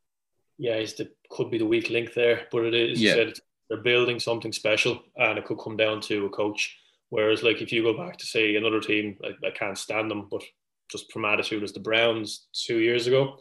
Yeah, 0.59 0.79
he's 0.79 0.95
the 0.95 1.11
could 1.31 1.51
be 1.51 1.59
the 1.59 1.67
weak 1.67 1.91
link 1.91 2.15
there, 2.15 2.47
but 2.53 2.65
it 2.65 2.75
is. 2.75 3.01
Yeah. 3.01 3.15
Said, 3.15 3.33
they're 3.69 3.83
building 3.83 4.21
something 4.21 4.53
special, 4.53 5.03
and 5.17 5.39
it 5.39 5.47
could 5.47 5.59
come 5.59 5.77
down 5.77 6.01
to 6.03 6.27
a 6.27 6.31
coach. 6.31 6.79
Whereas, 7.09 7.43
like 7.43 7.63
if 7.63 7.73
you 7.73 7.83
go 7.83 7.97
back 7.97 8.19
to 8.19 8.27
say 8.27 8.57
another 8.57 8.81
team, 8.81 9.17
I, 9.25 9.47
I 9.47 9.51
can't 9.51 9.79
stand 9.79 10.11
them, 10.11 10.29
but 10.31 10.43
just 10.91 11.11
from 11.13 11.25
attitude 11.25 11.63
as 11.63 11.73
the 11.73 11.81
Browns 11.81 12.47
two 12.53 12.79
years 12.79 13.07
ago, 13.07 13.39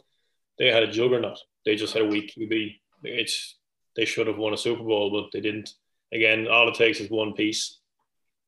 they 0.58 0.70
had 0.70 0.82
a 0.82 0.90
juggernaut. 0.90 1.38
They 1.64 1.76
just 1.76 1.92
had 1.92 2.02
a 2.02 2.06
weak 2.08 2.34
QB. 2.36 2.76
It's 3.04 3.58
they 3.96 4.04
should 4.04 4.26
have 4.26 4.38
won 4.38 4.54
a 4.54 4.56
Super 4.58 4.82
Bowl, 4.82 5.10
but 5.10 5.30
they 5.32 5.40
didn't. 5.40 5.70
Again, 6.12 6.48
all 6.48 6.68
it 6.68 6.74
takes 6.74 7.00
is 7.00 7.10
one 7.10 7.32
piece 7.32 7.78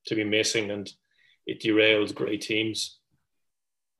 to 0.06 0.14
be 0.14 0.24
missing, 0.24 0.70
and 0.70 0.90
it 1.46 1.60
derails 1.60 2.14
great 2.14 2.40
teams 2.40 2.95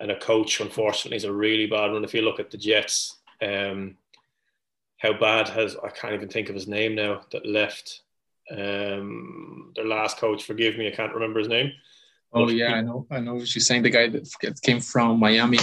and 0.00 0.10
a 0.10 0.18
coach, 0.18 0.60
unfortunately, 0.60 1.16
is 1.16 1.24
a 1.24 1.32
really 1.32 1.66
bad 1.66 1.92
one. 1.92 2.04
If 2.04 2.14
you 2.14 2.22
look 2.22 2.40
at 2.40 2.50
the 2.50 2.58
Jets, 2.58 3.16
um, 3.40 3.96
how 4.98 5.12
bad 5.18 5.48
has 5.48 5.76
I 5.82 5.88
can't 5.88 6.14
even 6.14 6.28
think 6.28 6.48
of 6.48 6.54
his 6.54 6.68
name 6.68 6.94
now 6.94 7.22
that 7.32 7.46
left. 7.46 8.02
Um, 8.50 9.72
their 9.74 9.86
last 9.86 10.18
coach, 10.18 10.44
forgive 10.44 10.78
me, 10.78 10.86
I 10.86 10.92
can't 10.92 11.14
remember 11.14 11.40
his 11.40 11.48
name. 11.48 11.72
Oh 12.32 12.48
yeah, 12.48 12.74
I 12.74 12.80
know, 12.82 13.06
I 13.10 13.20
know. 13.20 13.44
She's 13.44 13.66
saying 13.66 13.82
the 13.82 13.90
guy 13.90 14.08
that 14.08 14.60
came 14.62 14.80
from 14.80 15.18
Miami. 15.18 15.58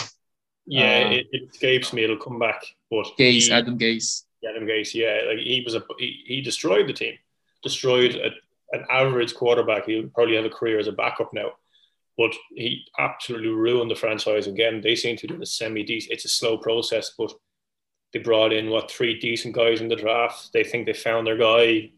Yeah, 0.65 1.07
uh, 1.07 1.11
it, 1.11 1.27
it, 1.31 1.49
escapes 1.49 1.93
me. 1.93 2.03
It'll 2.03 2.17
come 2.17 2.39
back. 2.39 2.63
But 2.89 3.05
Gase, 3.19 3.47
he, 3.47 3.51
Adam 3.51 3.77
Gase. 3.77 4.23
Adam 4.47 4.65
Gase, 4.65 4.93
yeah, 4.93 5.21
like 5.27 5.39
he 5.39 5.61
was 5.63 5.75
a 5.75 5.83
he, 5.99 6.23
he 6.25 6.41
destroyed 6.41 6.87
the 6.87 6.93
team, 6.93 7.15
destroyed 7.61 8.15
a, 8.15 8.31
an 8.75 8.85
average 8.89 9.35
quarterback. 9.35 9.85
He'll 9.85 10.07
probably 10.09 10.35
have 10.35 10.45
a 10.45 10.49
career 10.49 10.79
as 10.79 10.87
a 10.87 10.91
backup 10.91 11.33
now 11.33 11.51
but 12.17 12.33
he 12.55 12.85
absolutely 12.99 13.49
ruined 13.49 13.89
the 13.89 13.95
franchise 13.95 14.47
again. 14.47 14.81
They 14.81 14.95
seem 14.95 15.17
to 15.17 15.27
do 15.27 15.37
the 15.37 15.45
semi 15.45 15.83
decent. 15.83 16.13
It's 16.13 16.25
a 16.25 16.29
slow 16.29 16.57
process, 16.57 17.13
but 17.17 17.31
they 18.13 18.19
brought 18.19 18.53
in 18.53 18.69
what 18.69 18.91
three 18.91 19.19
decent 19.19 19.55
guys 19.55 19.81
in 19.81 19.87
the 19.87 19.95
draft. 19.95 20.51
They 20.53 20.63
think 20.63 20.85
they 20.85 20.93
found 20.93 21.25
their 21.25 21.37
guy. 21.37 21.91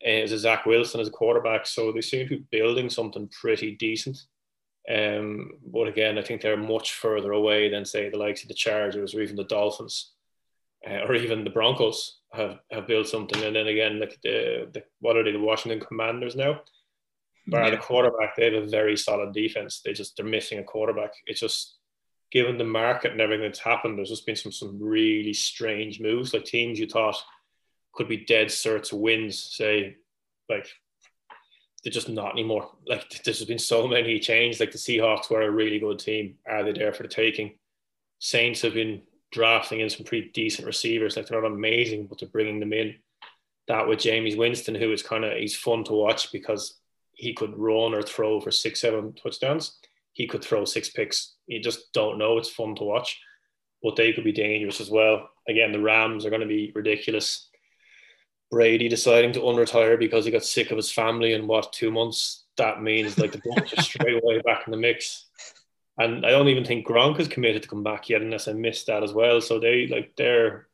Is 0.00 0.32
a 0.32 0.38
Zach 0.38 0.66
Wilson 0.66 1.00
as 1.00 1.08
a 1.08 1.10
quarterback, 1.10 1.66
so 1.66 1.90
they 1.90 2.02
seem 2.02 2.28
to 2.28 2.36
be 2.36 2.44
building 2.50 2.90
something 2.90 3.26
pretty 3.28 3.74
decent. 3.76 4.18
Um, 4.86 5.52
but 5.66 5.88
again, 5.88 6.18
I 6.18 6.22
think 6.22 6.42
they're 6.42 6.58
much 6.58 6.92
further 6.92 7.32
away 7.32 7.70
than 7.70 7.86
say 7.86 8.10
the 8.10 8.18
likes 8.18 8.42
of 8.42 8.48
the 8.48 8.54
Chargers 8.54 9.14
or 9.14 9.22
even 9.22 9.34
the 9.34 9.44
Dolphins, 9.44 10.12
uh, 10.86 11.04
or 11.08 11.14
even 11.14 11.42
the 11.42 11.48
Broncos 11.48 12.18
have, 12.34 12.58
have 12.70 12.86
built 12.86 13.08
something. 13.08 13.42
And 13.42 13.56
then 13.56 13.66
again, 13.66 13.98
like 13.98 14.18
the, 14.22 14.68
the 14.74 14.82
what 15.00 15.16
are 15.16 15.24
they, 15.24 15.32
the 15.32 15.38
Washington 15.38 15.80
Commanders 15.80 16.36
now? 16.36 16.60
Bar 17.46 17.64
yeah. 17.64 17.70
the 17.70 17.76
quarterback, 17.76 18.36
they 18.36 18.52
have 18.52 18.62
a 18.62 18.66
very 18.66 18.96
solid 18.96 19.32
defense. 19.32 19.80
They 19.84 19.92
just 19.92 20.16
they're 20.16 20.26
missing 20.26 20.58
a 20.58 20.64
quarterback. 20.64 21.12
It's 21.26 21.40
just 21.40 21.76
given 22.30 22.58
the 22.58 22.64
market 22.64 23.12
and 23.12 23.20
everything 23.20 23.44
that's 23.44 23.60
happened, 23.60 23.96
there's 23.96 24.10
just 24.10 24.26
been 24.26 24.36
some 24.36 24.52
some 24.52 24.78
really 24.80 25.32
strange 25.32 26.00
moves. 26.00 26.34
Like 26.34 26.44
teams 26.44 26.78
you 26.78 26.86
thought 26.86 27.16
could 27.92 28.08
be 28.08 28.24
dead 28.24 28.48
certs 28.48 28.92
wins, 28.92 29.40
say 29.40 29.96
like 30.48 30.68
they're 31.82 31.92
just 31.92 32.08
not 32.08 32.32
anymore. 32.32 32.70
Like 32.86 33.22
there's 33.24 33.44
been 33.44 33.58
so 33.58 33.86
many 33.86 34.18
changes. 34.18 34.60
Like 34.60 34.72
the 34.72 34.78
Seahawks 34.78 35.30
were 35.30 35.42
a 35.42 35.50
really 35.50 35.78
good 35.78 35.98
team. 35.98 36.36
Are 36.46 36.64
they 36.64 36.72
there 36.72 36.92
for 36.92 37.02
the 37.04 37.08
taking? 37.08 37.58
Saints 38.18 38.62
have 38.62 38.74
been 38.74 39.02
drafting 39.30 39.80
in 39.80 39.90
some 39.90 40.04
pretty 40.04 40.30
decent 40.32 40.66
receivers. 40.66 41.16
Like 41.16 41.26
they're 41.26 41.40
not 41.40 41.52
amazing, 41.52 42.06
but 42.06 42.18
they're 42.18 42.28
bringing 42.28 42.58
them 42.58 42.72
in. 42.72 42.96
That 43.68 43.86
with 43.86 44.00
Jameis 44.00 44.36
Winston, 44.36 44.74
who 44.74 44.92
is 44.92 45.02
kind 45.02 45.24
of 45.24 45.36
he's 45.36 45.56
fun 45.56 45.84
to 45.84 45.92
watch 45.92 46.32
because 46.32 46.78
he 47.16 47.34
could 47.34 47.56
run 47.56 47.94
or 47.94 48.02
throw 48.02 48.40
for 48.40 48.50
six, 48.50 48.80
seven 48.80 49.12
touchdowns. 49.14 49.78
He 50.12 50.26
could 50.26 50.44
throw 50.44 50.64
six 50.64 50.90
picks. 50.90 51.34
You 51.46 51.60
just 51.60 51.92
don't 51.92 52.18
know. 52.18 52.38
It's 52.38 52.50
fun 52.50 52.74
to 52.76 52.84
watch, 52.84 53.20
but 53.82 53.96
they 53.96 54.12
could 54.12 54.24
be 54.24 54.32
dangerous 54.32 54.80
as 54.80 54.90
well. 54.90 55.28
Again, 55.48 55.72
the 55.72 55.80
Rams 55.80 56.24
are 56.24 56.30
going 56.30 56.40
to 56.40 56.46
be 56.46 56.72
ridiculous. 56.74 57.48
Brady 58.50 58.88
deciding 58.88 59.32
to 59.32 59.40
unretire 59.40 59.98
because 59.98 60.24
he 60.24 60.30
got 60.30 60.44
sick 60.44 60.70
of 60.70 60.76
his 60.76 60.92
family 60.92 61.32
in 61.32 61.46
what 61.46 61.72
two 61.72 61.90
months. 61.90 62.44
That 62.56 62.82
means 62.82 63.18
like 63.18 63.32
the 63.32 63.38
Bucs 63.38 63.76
are 63.76 63.82
straight 63.82 64.22
away 64.22 64.40
back 64.42 64.62
in 64.66 64.70
the 64.70 64.76
mix. 64.76 65.26
And 65.98 66.24
I 66.24 66.30
don't 66.30 66.48
even 66.48 66.64
think 66.64 66.86
Gronk 66.86 67.18
is 67.20 67.28
committed 67.28 67.62
to 67.62 67.68
come 67.68 67.82
back 67.82 68.08
yet, 68.08 68.22
unless 68.22 68.48
I 68.48 68.52
missed 68.52 68.86
that 68.86 69.02
as 69.02 69.12
well. 69.12 69.40
So 69.40 69.58
they 69.58 69.86
like 69.88 70.12
they're 70.16 70.68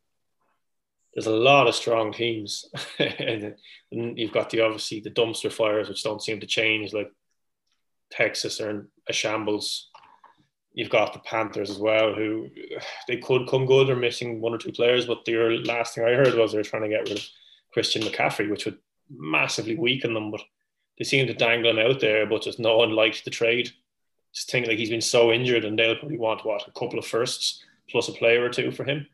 there's 1.15 1.27
a 1.27 1.35
lot 1.35 1.67
of 1.67 1.75
strong 1.75 2.13
teams, 2.13 2.67
and, 2.99 3.55
you've 3.91 4.33
got 4.33 4.51
the 4.51 4.61
obviously 4.61 5.01
the 5.01 5.11
dumpster 5.11 5.53
fires 5.53 5.89
which 5.89 6.05
don't 6.05 6.23
seem 6.23 6.39
to 6.41 6.47
change. 6.47 6.93
Like 6.93 7.11
Texas 8.11 8.61
are 8.61 8.71
in 8.71 8.87
a 9.09 9.13
shambles. 9.13 9.89
You've 10.73 10.91
got 10.91 11.13
the 11.13 11.19
Panthers 11.19 11.71
as 11.71 11.79
well, 11.79 12.15
who 12.15 12.49
they 13.09 13.17
could 13.17 13.49
come 13.49 13.67
good. 13.67 13.89
They're 13.89 13.97
missing 13.97 14.41
one 14.41 14.55
or 14.55 14.59
two 14.59 14.73
players, 14.73 15.07
but 15.07 15.25
the 15.25 15.35
last 15.65 15.95
thing 15.95 16.05
I 16.05 16.15
heard 16.15 16.35
was 16.35 16.53
they're 16.53 16.63
trying 16.63 16.83
to 16.83 16.89
get 16.89 17.09
rid 17.09 17.19
of 17.19 17.25
Christian 17.73 18.03
McCaffrey, 18.03 18.49
which 18.49 18.65
would 18.65 18.79
massively 19.11 19.77
weaken 19.77 20.15
them. 20.15 20.31
But 20.31 20.43
they 20.99 21.05
seem 21.05 21.27
to 21.27 21.35
dangle 21.35 21.71
him 21.71 21.79
out 21.79 22.01
there, 22.01 22.27
but 22.27 22.43
just 22.43 22.61
no 22.61 22.77
one 22.77 22.93
likes 22.93 23.23
the 23.23 23.31
trade. 23.31 23.73
Just 24.33 24.53
think 24.53 24.69
like 24.69 24.79
he's 24.79 24.91
been 24.91 25.01
so 25.01 25.33
injured, 25.33 25.65
and 25.65 25.77
they'll 25.77 25.97
probably 25.97 26.19
want 26.19 26.45
what 26.45 26.69
a 26.69 26.79
couple 26.79 27.01
of 27.01 27.07
firsts 27.07 27.65
plus 27.91 28.09
a 28.09 28.13
player 28.13 28.45
or 28.45 28.49
two 28.49 28.71
for 28.71 28.85
him 28.85 29.09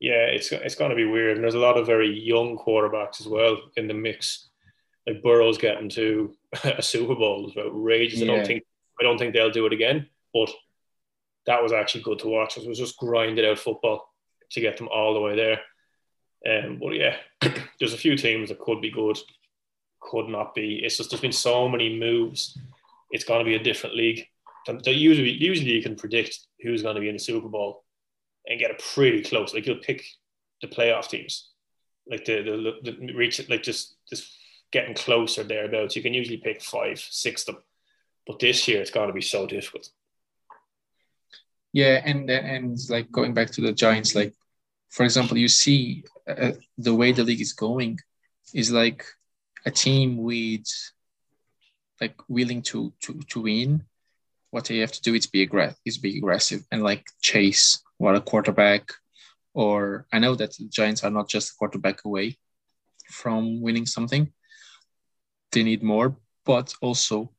yeah, 0.00 0.26
it's 0.26 0.52
it's 0.52 0.74
going 0.74 0.90
to 0.90 0.96
be 0.96 1.04
weird. 1.04 1.36
And 1.36 1.44
there's 1.44 1.54
a 1.54 1.58
lot 1.58 1.78
of 1.78 1.86
very 1.86 2.18
young 2.18 2.58
quarterbacks 2.58 3.20
as 3.20 3.26
well 3.26 3.56
in 3.76 3.88
the 3.88 3.94
mix. 3.94 4.48
Like 5.06 5.22
Burrow's 5.22 5.58
getting 5.58 5.88
to 5.90 6.34
a 6.64 6.82
Super 6.82 7.14
Bowl 7.14 7.48
is 7.48 7.56
outrageous. 7.56 8.20
Yeah. 8.20 8.32
I 8.32 8.36
don't 8.36 8.46
think 8.46 8.64
I 9.00 9.02
don't 9.02 9.18
think 9.18 9.34
they'll 9.34 9.50
do 9.50 9.66
it 9.66 9.72
again, 9.72 10.08
but 10.32 10.50
that 11.46 11.62
was 11.62 11.72
actually 11.72 12.02
good 12.02 12.18
to 12.20 12.28
watch. 12.28 12.56
It 12.56 12.68
was 12.68 12.78
just 12.78 12.96
grinded 12.96 13.44
out 13.44 13.58
football 13.58 14.12
to 14.50 14.60
get 14.60 14.76
them 14.76 14.88
all 14.88 15.14
the 15.14 15.20
way 15.20 15.36
there. 15.36 15.60
Um, 16.46 16.78
but 16.78 16.94
yeah, 16.94 17.16
there's 17.78 17.94
a 17.94 17.98
few 17.98 18.16
teams 18.16 18.48
that 18.48 18.60
could 18.60 18.80
be 18.80 18.90
good, 18.90 19.18
could 20.00 20.28
not 20.28 20.54
be. 20.54 20.80
It's 20.84 20.96
just 20.96 21.10
there's 21.10 21.20
been 21.20 21.32
so 21.32 21.68
many 21.68 21.98
moves. 21.98 22.58
It's 23.10 23.24
going 23.24 23.40
to 23.40 23.44
be 23.44 23.56
a 23.56 23.62
different 23.62 23.96
league. 23.96 24.26
Usually, 24.86 25.30
usually 25.30 25.72
you 25.72 25.82
can 25.82 25.94
predict 25.94 26.38
who's 26.62 26.82
going 26.82 26.94
to 26.94 27.00
be 27.00 27.08
in 27.08 27.16
the 27.16 27.20
Super 27.20 27.48
Bowl 27.48 27.83
and 28.46 28.58
get 28.60 28.70
it 28.70 28.84
pretty 28.94 29.22
close. 29.22 29.54
Like 29.54 29.66
you'll 29.66 29.76
pick 29.76 30.04
the 30.60 30.68
playoff 30.68 31.08
teams, 31.08 31.50
like 32.08 32.24
the 32.24 32.42
the, 32.42 32.90
the 32.90 33.14
reach 33.14 33.48
like 33.48 33.62
just 33.62 33.96
just 34.08 34.36
getting 34.70 34.94
closer 34.94 35.44
thereabouts. 35.44 35.96
You 35.96 36.02
can 36.02 36.14
usually 36.14 36.38
pick 36.38 36.62
five, 36.62 36.98
six 36.98 37.46
of 37.48 37.54
them, 37.54 37.64
but 38.26 38.38
this 38.38 38.66
year 38.66 38.80
it's 38.80 38.90
going 38.90 39.08
to 39.08 39.14
be 39.14 39.22
so 39.22 39.46
difficult. 39.46 39.88
Yeah, 41.72 42.00
and 42.04 42.30
and 42.30 42.78
like 42.88 43.10
going 43.10 43.34
back 43.34 43.50
to 43.52 43.60
the 43.60 43.72
Giants, 43.72 44.14
like 44.14 44.34
for 44.90 45.04
example, 45.04 45.36
you 45.36 45.48
see 45.48 46.04
uh, 46.28 46.52
the 46.78 46.94
way 46.94 47.12
the 47.12 47.24
league 47.24 47.40
is 47.40 47.52
going 47.52 47.98
is 48.52 48.70
like 48.70 49.04
a 49.66 49.70
team 49.70 50.18
with 50.18 50.66
like 52.00 52.14
willing 52.28 52.62
to 52.62 52.92
to 53.00 53.20
to 53.30 53.40
win. 53.42 53.84
What 54.50 54.66
they 54.66 54.78
have 54.78 54.92
to 54.92 55.02
do 55.02 55.14
is 55.14 55.26
be 55.26 55.42
aggressive, 55.42 55.78
is 55.84 55.98
be 55.98 56.16
aggressive 56.16 56.64
and 56.70 56.82
like 56.82 57.04
chase 57.20 57.82
what 58.04 58.14
a 58.14 58.20
quarterback 58.20 58.92
or 59.54 60.06
I 60.12 60.18
know 60.18 60.34
that 60.34 60.52
the 60.56 60.68
Giants 60.68 61.02
are 61.04 61.10
not 61.10 61.28
just 61.28 61.52
a 61.52 61.54
quarterback 61.58 62.04
away 62.04 62.36
from 63.10 63.62
winning 63.62 63.86
something. 63.86 64.30
They 65.52 65.62
need 65.62 65.82
more, 65.82 66.16
but 66.44 66.74
also 66.82 67.32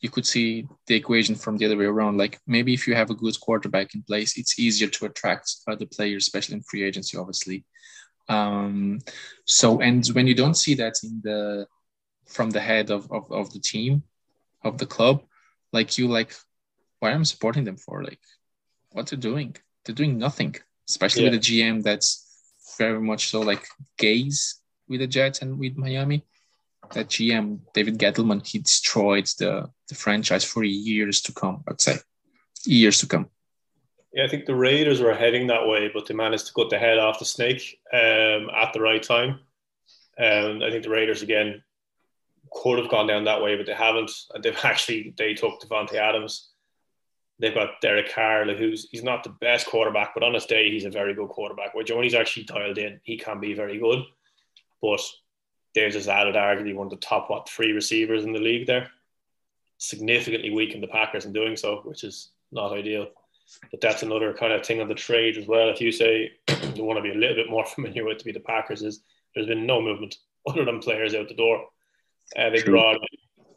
you 0.00 0.10
could 0.10 0.26
see 0.26 0.68
the 0.86 0.94
equation 0.94 1.34
from 1.34 1.56
the 1.56 1.66
other 1.66 1.76
way 1.76 1.86
around. 1.86 2.18
Like 2.18 2.38
maybe 2.46 2.72
if 2.72 2.86
you 2.86 2.94
have 2.94 3.10
a 3.10 3.20
good 3.22 3.40
quarterback 3.40 3.94
in 3.96 4.02
place, 4.02 4.38
it's 4.38 4.60
easier 4.60 4.88
to 4.88 5.06
attract 5.06 5.46
other 5.66 5.86
players, 5.86 6.24
especially 6.24 6.56
in 6.56 6.62
free 6.62 6.84
agency, 6.84 7.18
obviously. 7.18 7.64
Um, 8.28 9.00
so 9.44 9.80
and 9.80 10.06
when 10.08 10.28
you 10.28 10.36
don't 10.36 10.56
see 10.64 10.74
that 10.74 10.94
in 11.02 11.20
the 11.24 11.66
from 12.26 12.50
the 12.50 12.60
head 12.60 12.90
of, 12.90 13.10
of, 13.10 13.30
of 13.32 13.52
the 13.52 13.58
team, 13.60 14.04
of 14.62 14.78
the 14.78 14.86
club, 14.86 15.24
like 15.72 15.98
you 15.98 16.06
like, 16.06 16.32
why 17.00 17.10
am 17.10 17.22
I 17.22 17.24
supporting 17.24 17.64
them 17.64 17.76
for? 17.76 18.04
Like, 18.04 18.20
what 18.92 19.08
they're 19.08 19.18
doing? 19.18 19.56
They're 19.84 19.94
doing 19.94 20.18
nothing, 20.18 20.56
especially 20.88 21.24
yeah. 21.24 21.30
with 21.30 21.38
a 21.38 21.42
GM 21.42 21.82
that's 21.82 22.22
very 22.78 23.00
much 23.00 23.28
so 23.28 23.40
like 23.40 23.66
Gase 23.98 24.54
with 24.88 25.00
the 25.00 25.06
Jets 25.06 25.42
and 25.42 25.58
with 25.58 25.76
Miami. 25.76 26.24
That 26.92 27.08
GM 27.08 27.60
David 27.72 27.98
Gettleman 27.98 28.46
he 28.46 28.58
destroyed 28.58 29.26
the 29.38 29.70
the 29.88 29.94
franchise 29.94 30.44
for 30.44 30.62
years 30.62 31.22
to 31.22 31.32
come. 31.32 31.64
I'd 31.68 31.80
say 31.80 31.96
years 32.64 32.98
to 33.00 33.06
come. 33.06 33.28
Yeah, 34.12 34.24
I 34.24 34.28
think 34.28 34.44
the 34.44 34.54
Raiders 34.54 35.00
were 35.00 35.14
heading 35.14 35.46
that 35.46 35.66
way, 35.66 35.90
but 35.92 36.06
they 36.06 36.14
managed 36.14 36.46
to 36.48 36.52
cut 36.52 36.68
the 36.68 36.78
head 36.78 36.98
off 36.98 37.18
the 37.18 37.24
snake 37.24 37.80
um, 37.94 38.50
at 38.54 38.72
the 38.74 38.80
right 38.80 39.02
time. 39.02 39.40
And 40.18 40.62
um, 40.62 40.68
I 40.68 40.70
think 40.70 40.82
the 40.82 40.90
Raiders 40.90 41.22
again 41.22 41.62
could 42.52 42.78
have 42.78 42.90
gone 42.90 43.06
down 43.06 43.24
that 43.24 43.42
way, 43.42 43.56
but 43.56 43.64
they 43.64 43.72
haven't. 43.72 44.10
And 44.34 44.44
they've 44.44 44.58
actually 44.64 45.14
they 45.16 45.34
took 45.34 45.60
Davante 45.60 45.94
Adams 45.94 46.51
They've 47.42 47.52
got 47.52 47.80
Derek 47.80 48.14
Carr, 48.14 48.44
who's 48.54 48.88
he's 48.92 49.02
not 49.02 49.24
the 49.24 49.30
best 49.30 49.66
quarterback, 49.66 50.14
but 50.14 50.22
on 50.22 50.32
his 50.32 50.46
day 50.46 50.70
he's 50.70 50.84
a 50.84 50.90
very 50.90 51.12
good 51.12 51.28
quarterback. 51.28 51.74
Which 51.74 51.90
when 51.90 52.04
he's 52.04 52.14
actually 52.14 52.44
dialed 52.44 52.78
in, 52.78 53.00
he 53.02 53.18
can 53.18 53.40
be 53.40 53.52
very 53.52 53.80
good. 53.80 54.04
But 54.80 55.00
they've 55.74 55.92
just 55.92 56.08
added 56.08 56.36
arguably 56.36 56.72
one 56.72 56.86
of 56.86 56.92
the 56.92 56.96
top 56.98 57.28
what 57.28 57.48
three 57.48 57.72
receivers 57.72 58.22
in 58.22 58.32
the 58.32 58.38
league 58.38 58.68
there. 58.68 58.90
Significantly 59.78 60.50
weakened 60.50 60.84
the 60.84 60.88
Packers 60.88 61.24
in 61.24 61.32
doing 61.32 61.56
so, 61.56 61.80
which 61.82 62.04
is 62.04 62.30
not 62.52 62.72
ideal. 62.72 63.08
But 63.72 63.80
that's 63.80 64.04
another 64.04 64.32
kind 64.32 64.52
of 64.52 64.64
thing 64.64 64.80
on 64.80 64.86
the 64.86 64.94
trade 64.94 65.36
as 65.36 65.48
well. 65.48 65.68
If 65.68 65.80
you 65.80 65.90
say 65.90 66.30
you 66.76 66.84
want 66.84 66.98
to 66.98 67.02
be 67.02 67.10
a 67.10 67.18
little 67.18 67.34
bit 67.34 67.50
more 67.50 67.66
familiar 67.74 68.04
with 68.04 68.18
to 68.18 68.24
be 68.24 68.30
the 68.30 68.38
Packers, 68.38 68.82
is 68.82 69.00
there's 69.34 69.48
been 69.48 69.66
no 69.66 69.82
movement 69.82 70.16
other 70.46 70.64
than 70.64 70.78
players 70.78 71.12
out 71.12 71.26
the 71.26 71.34
door. 71.34 71.66
Uh, 72.36 72.50
they 72.50 72.60
True. 72.60 72.74
brought 72.74 72.98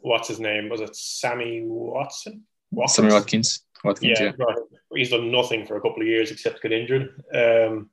what's 0.00 0.26
his 0.26 0.40
name? 0.40 0.68
Was 0.68 0.80
it 0.80 0.96
Sammy 0.96 1.62
Watson? 1.64 2.42
Watkins? 2.72 2.96
Sammy 2.96 3.12
Watkins. 3.12 3.62
Watkins, 3.86 4.20
yeah, 4.20 4.32
yeah. 4.38 4.54
he's 4.94 5.10
done 5.10 5.30
nothing 5.30 5.66
for 5.66 5.76
a 5.76 5.80
couple 5.80 6.02
of 6.02 6.08
years 6.08 6.30
except 6.30 6.62
get 6.62 6.72
injured. 6.72 7.22
Um, 7.34 7.90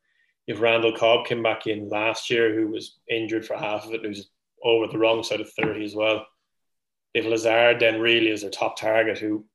if 0.48 0.60
Randall 0.60 0.96
Cobb 0.96 1.26
came 1.26 1.42
back 1.42 1.68
in 1.68 1.90
last 1.90 2.30
year, 2.30 2.54
who 2.54 2.68
was 2.68 2.98
injured 3.10 3.46
for 3.46 3.56
half 3.56 3.86
of 3.86 3.94
it, 3.94 4.04
who's 4.04 4.30
over 4.64 4.88
the 4.88 4.98
wrong 4.98 5.24
side 5.24 5.42
of 5.42 5.52
30 5.54 5.84
as 5.84 5.96
well. 5.96 6.26
If 7.14 7.26
Lazard 7.26 7.80
then 7.80 8.00
really 8.00 8.30
is 8.30 8.42
their 8.42 8.50
top 8.50 8.78
target, 8.78 9.20
who 9.20 9.46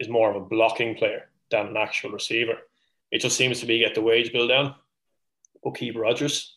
is 0.00 0.08
more 0.08 0.30
of 0.30 0.36
a 0.36 0.44
blocking 0.44 0.96
player 0.96 1.30
than 1.50 1.68
an 1.68 1.76
actual 1.76 2.10
receiver, 2.10 2.58
it 3.10 3.20
just 3.20 3.36
seems 3.36 3.60
to 3.60 3.66
be 3.66 3.78
get 3.78 3.94
the 3.94 4.02
wage 4.02 4.32
bill 4.32 4.48
down. 4.48 4.74
But 5.62 5.76
keep 5.76 5.96
Rodgers, 5.96 6.56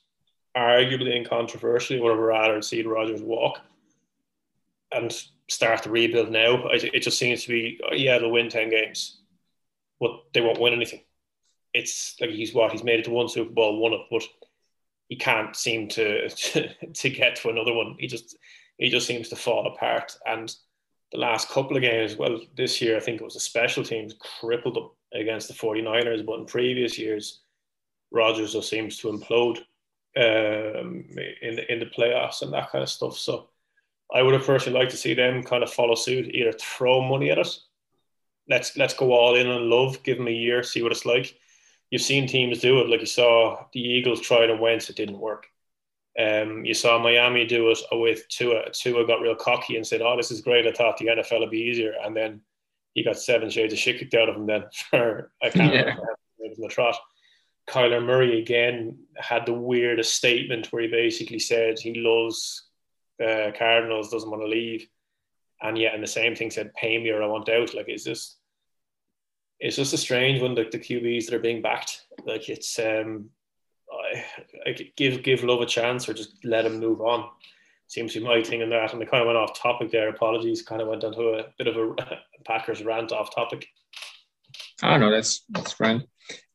arguably 0.57 1.15
and 1.15 1.29
controversially, 1.29 1.99
would 1.99 2.11
have 2.11 2.19
rather 2.19 2.61
see 2.61 2.81
Rodgers 2.81 3.21
walk 3.21 3.59
and 4.91 5.15
start 5.47 5.83
the 5.83 5.91
rebuild 5.91 6.31
now. 6.31 6.67
It 6.69 7.01
just 7.01 7.19
seems 7.19 7.43
to 7.43 7.49
be, 7.49 7.79
yeah, 7.91 8.17
they'll 8.17 8.31
win 8.31 8.49
10 8.49 8.69
games, 8.69 9.18
but 9.99 10.11
they 10.33 10.41
won't 10.41 10.59
win 10.59 10.73
anything. 10.73 11.01
It's 11.73 12.15
like 12.19 12.31
he's 12.31 12.53
what? 12.53 12.71
He's 12.71 12.83
made 12.83 12.99
it 12.99 13.05
to 13.05 13.11
one 13.11 13.29
Super 13.29 13.51
Bowl, 13.51 13.79
won 13.79 13.93
it, 13.93 14.01
but 14.09 14.23
he 15.07 15.15
can't 15.15 15.55
seem 15.55 15.87
to, 15.89 16.29
to, 16.93 17.09
get 17.09 17.35
to 17.37 17.49
another 17.49 17.73
one. 17.73 17.95
He 17.99 18.07
just 18.07 18.37
he 18.77 18.89
just 18.89 19.07
seems 19.07 19.29
to 19.29 19.35
fall 19.35 19.67
apart. 19.67 20.15
And 20.25 20.53
the 21.11 21.17
last 21.17 21.49
couple 21.49 21.75
of 21.75 21.81
games, 21.81 22.15
well, 22.15 22.39
this 22.55 22.81
year 22.81 22.97
I 22.97 22.99
think 22.99 23.21
it 23.21 23.23
was 23.23 23.33
the 23.33 23.39
special 23.39 23.83
teams 23.83 24.15
crippled 24.19 24.75
them 24.75 24.89
against 25.13 25.47
the 25.47 25.53
49ers, 25.53 26.25
but 26.25 26.39
in 26.39 26.45
previous 26.45 26.97
years, 26.97 27.41
Rodgers 28.11 28.53
just 28.53 28.69
seems 28.69 28.97
to 28.97 29.07
implode 29.11 29.57
um, 30.17 31.05
in 31.41 31.55
the 31.55 31.71
in 31.71 31.79
the 31.79 31.85
playoffs 31.85 32.41
and 32.41 32.53
that 32.53 32.71
kind 32.71 32.83
of 32.83 32.89
stuff. 32.89 33.17
So 33.17 33.49
I 34.13 34.21
would 34.21 34.33
have 34.33 34.45
personally 34.45 34.79
liked 34.79 34.91
to 34.91 34.97
see 34.97 35.13
them 35.13 35.43
kind 35.43 35.63
of 35.63 35.71
follow 35.71 35.95
suit, 35.95 36.33
either 36.33 36.53
throw 36.53 37.01
money 37.01 37.29
at 37.31 37.37
it. 37.37 37.59
Let's 38.49 38.75
let's 38.75 38.93
go 38.93 39.13
all 39.13 39.35
in 39.35 39.47
on 39.47 39.69
love, 39.69 40.01
give 40.03 40.17
him 40.17 40.27
a 40.27 40.31
year, 40.31 40.63
see 40.63 40.81
what 40.81 40.91
it's 40.91 41.05
like. 41.05 41.37
You've 41.91 42.01
seen 42.01 42.27
teams 42.27 42.59
do 42.59 42.79
it, 42.79 42.89
like 42.89 42.99
you 42.99 43.05
saw 43.05 43.65
the 43.73 43.79
Eagles 43.79 44.21
tried 44.21 44.49
and 44.49 44.59
Wentz, 44.59 44.89
it 44.89 44.95
didn't 44.95 45.19
work. 45.19 45.47
Um, 46.19 46.65
you 46.65 46.73
saw 46.73 46.99
Miami 46.99 47.45
do 47.45 47.69
it 47.71 47.79
with 47.91 48.27
Tua. 48.27 48.69
Tua 48.71 49.07
got 49.07 49.21
real 49.21 49.35
cocky 49.35 49.77
and 49.77 49.87
said, 49.87 50.01
"Oh, 50.01 50.17
this 50.17 50.31
is 50.31 50.41
great. 50.41 50.67
I 50.67 50.71
thought 50.71 50.97
the 50.97 51.07
NFL 51.07 51.39
would 51.39 51.49
be 51.49 51.61
easier," 51.61 51.93
and 52.03 52.15
then 52.15 52.41
he 52.93 53.03
got 53.03 53.17
seven 53.17 53.49
shades 53.49 53.73
of 53.73 53.79
shit 53.79 53.99
kicked 53.99 54.15
out 54.15 54.27
of 54.27 54.35
him. 54.35 54.45
Then 54.45 54.65
for 54.89 55.31
I 55.41 55.49
can't 55.49 55.73
yeah. 55.73 55.81
remember 55.81 56.15
in 56.41 56.61
the 56.61 56.67
trot. 56.67 56.95
Kyler 57.67 58.03
Murray 58.03 58.41
again 58.41 58.97
had 59.15 59.45
the 59.45 59.53
weirdest 59.53 60.15
statement 60.15 60.67
where 60.73 60.81
he 60.81 60.87
basically 60.87 61.37
said 61.39 61.77
he 61.77 61.93
loves 61.93 62.67
uh, 63.23 63.51
Cardinals 63.57 64.09
doesn't 64.09 64.29
want 64.29 64.41
to 64.41 64.47
leave, 64.47 64.87
and 65.61 65.77
yet 65.77 65.93
in 65.93 66.01
the 66.01 66.07
same 66.07 66.35
thing 66.35 66.51
said 66.51 66.73
pay 66.73 66.97
me 66.97 67.11
or 67.11 67.23
I 67.23 67.27
want 67.27 67.47
out. 67.47 67.73
Like, 67.73 67.87
is 67.87 68.03
this? 68.03 68.37
It's 69.59 69.75
just 69.75 69.93
a 69.93 69.97
strange 69.97 70.41
one. 70.41 70.55
Like 70.55 70.71
the 70.71 70.79
QBs 70.79 71.25
that 71.25 71.35
are 71.35 71.39
being 71.39 71.61
backed, 71.61 72.05
like 72.25 72.47
it's 72.49 72.79
um, 72.79 73.29
I, 73.91 74.23
I 74.69 74.91
give 74.95 75.23
give 75.23 75.43
love 75.43 75.61
a 75.61 75.65
chance 75.65 76.07
or 76.07 76.13
just 76.13 76.33
let 76.43 76.65
him 76.65 76.79
move 76.79 77.01
on. 77.01 77.29
seems 77.87 78.13
to 78.13 78.19
be 78.19 78.25
my 78.25 78.41
thing 78.41 78.61
in 78.61 78.69
that. 78.69 78.93
And 78.93 79.01
I 79.01 79.05
kind 79.05 79.21
of 79.21 79.27
went 79.27 79.37
off 79.37 79.59
topic 79.59 79.91
there. 79.91 80.09
Apologies. 80.09 80.61
Kind 80.61 80.81
of 80.81 80.87
went 80.87 81.03
onto 81.03 81.29
a 81.29 81.45
bit 81.57 81.67
of 81.67 81.75
a 81.75 81.95
Packers 82.45 82.83
rant 82.83 83.11
off 83.11 83.35
topic. 83.35 83.67
I 84.81 84.91
don't 84.91 85.01
know. 85.01 85.11
That's 85.11 85.43
that's 85.49 85.73
fine. 85.73 86.03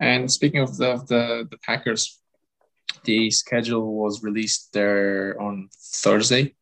And 0.00 0.30
speaking 0.30 0.60
of 0.60 0.76
the 0.76 0.96
the, 1.08 1.48
the 1.50 1.58
Packers, 1.58 2.20
the 3.04 3.30
schedule 3.30 3.94
was 3.94 4.22
released 4.22 4.72
there 4.72 5.40
on 5.40 5.68
Thursday. 5.78 6.54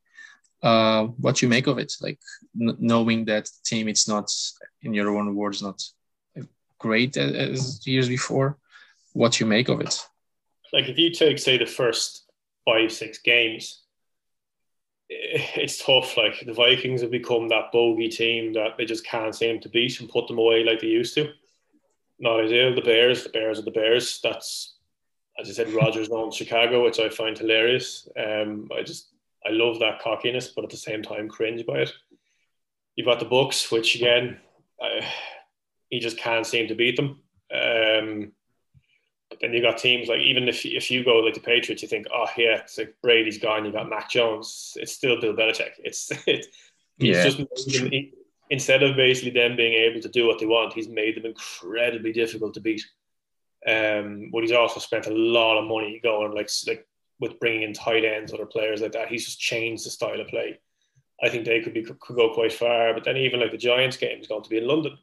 Uh, 0.62 1.06
what 1.18 1.42
you 1.42 1.49
make 1.49 1.66
of 1.66 1.78
it? 1.78 1.92
Like 2.00 2.20
n- 2.61 2.76
knowing 2.78 3.25
that 3.26 3.49
team, 3.64 3.88
it's 3.88 4.08
not 4.08 4.30
in 4.82 4.94
your 4.94 5.16
own 5.16 5.34
words, 5.34 5.62
not 5.62 5.82
great 6.82 7.16
as, 7.16 7.86
years 7.86 8.08
before. 8.08 8.58
What 9.14 9.40
you 9.40 9.46
make 9.46 9.68
of 9.68 9.80
it? 9.80 10.06
Like 10.72 10.88
if 10.88 10.98
you 10.98 11.10
take 11.10 11.38
say 11.38 11.58
the 11.58 11.66
first 11.66 12.24
five 12.64 12.92
six 12.92 13.18
games, 13.18 13.82
it's 15.08 15.84
tough. 15.84 16.16
Like 16.16 16.42
the 16.44 16.52
Vikings 16.52 17.02
have 17.02 17.10
become 17.10 17.48
that 17.48 17.72
bogey 17.72 18.08
team 18.08 18.52
that 18.54 18.76
they 18.76 18.84
just 18.84 19.06
can't 19.06 19.34
seem 19.34 19.60
to 19.60 19.68
beat 19.68 20.00
and 20.00 20.08
put 20.08 20.26
them 20.28 20.38
away 20.38 20.64
like 20.64 20.80
they 20.80 20.86
used 20.86 21.14
to. 21.14 21.32
Not 22.18 22.40
ideal. 22.40 22.74
The 22.74 22.82
Bears, 22.82 23.24
the 23.24 23.30
Bears 23.30 23.58
are 23.58 23.62
the 23.62 23.70
Bears. 23.70 24.20
That's 24.22 24.76
as 25.40 25.48
I 25.48 25.52
said, 25.52 25.72
Rodgers 25.72 26.10
on 26.10 26.30
Chicago, 26.30 26.84
which 26.84 27.00
I 27.00 27.08
find 27.08 27.36
hilarious. 27.36 28.08
Um, 28.16 28.68
I 28.76 28.82
just 28.82 29.08
I 29.46 29.50
love 29.50 29.78
that 29.80 30.00
cockiness, 30.00 30.48
but 30.48 30.64
at 30.64 30.70
the 30.70 30.76
same 30.76 31.02
time 31.02 31.28
cringe 31.28 31.66
by 31.66 31.80
it. 31.80 31.92
You've 32.96 33.06
got 33.06 33.18
the 33.18 33.26
Bucs, 33.26 33.72
which 33.72 33.94
again, 33.94 34.38
he 35.92 36.00
just 36.00 36.16
can't 36.16 36.46
seem 36.46 36.66
to 36.68 36.75
beat 36.75 36.96
them. 36.96 37.20
Um, 37.54 38.32
but 39.28 39.40
then 39.40 39.52
you 39.52 39.61
got 39.61 39.76
teams 39.76 40.08
like 40.08 40.20
even 40.20 40.49
if 40.49 40.64
if 40.64 40.90
you 40.90 41.04
go 41.04 41.18
like 41.18 41.34
the 41.34 41.40
Patriots, 41.40 41.82
you 41.82 41.88
think, 41.88 42.06
oh 42.12 42.26
yeah, 42.37 42.61
it's 42.61 42.78
like 42.78 42.96
Brady's 43.02 43.37
gone. 43.37 43.66
You 43.66 43.72
got 43.72 43.90
Mac 43.90 44.08
Jones. 44.08 44.72
It's 44.80 44.92
still 44.92 45.20
Bill 45.20 45.34
Belichick. 45.34 45.72
It's 45.84 46.11
it. 46.26 46.46
Yeah. 46.99 47.25
just 47.25 47.37
them, 47.38 47.90
he, 47.90 48.14
instead 48.49 48.82
of 48.82 48.96
basically 48.96 49.32
them 49.32 49.54
being 49.54 49.75
able 49.75 50.00
to 50.00 50.08
do 50.08 50.26
what 50.26 50.38
they 50.38 50.46
want, 50.46 50.72
he's 50.72 50.88
made 50.88 51.16
them 51.16 51.26
incredibly 51.26 52.12
difficult 52.12 52.54
to 52.54 52.61
beat. 52.61 52.84
Um, 53.66 54.30
but 54.32 54.42
he's 54.42 54.52
also 54.52 54.80
spent 54.80 55.06
a 55.06 55.14
lot 55.14 55.58
of 55.58 55.68
money 55.68 56.00
going 56.02 56.32
like 56.32 56.49
like 56.66 56.87
with 57.20 57.38
bringing 57.38 57.62
in 57.62 57.75
tight 57.75 58.04
ends, 58.04 58.32
other 58.32 58.46
players 58.46 58.80
like 58.80 58.92
that. 58.92 59.08
He's 59.08 59.26
just 59.26 59.40
changed 59.40 59.84
the 59.84 59.90
style 59.90 60.20
of 60.20 60.28
play. 60.28 60.58
I 61.22 61.28
think 61.28 61.44
they 61.44 61.61
could 61.61 61.75
be 61.75 61.82
could 61.84 62.16
go 62.16 62.32
quite 62.32 62.54
far. 62.54 62.94
But 62.94 63.04
then 63.04 63.18
even 63.18 63.40
like 63.40 63.50
the 63.50 63.58
Giants 63.58 63.99
game 63.99 64.20
is 64.20 64.26
going 64.26 64.42
to 64.42 64.50
be 64.50 64.56
in 64.56 64.66
London. 64.66 64.96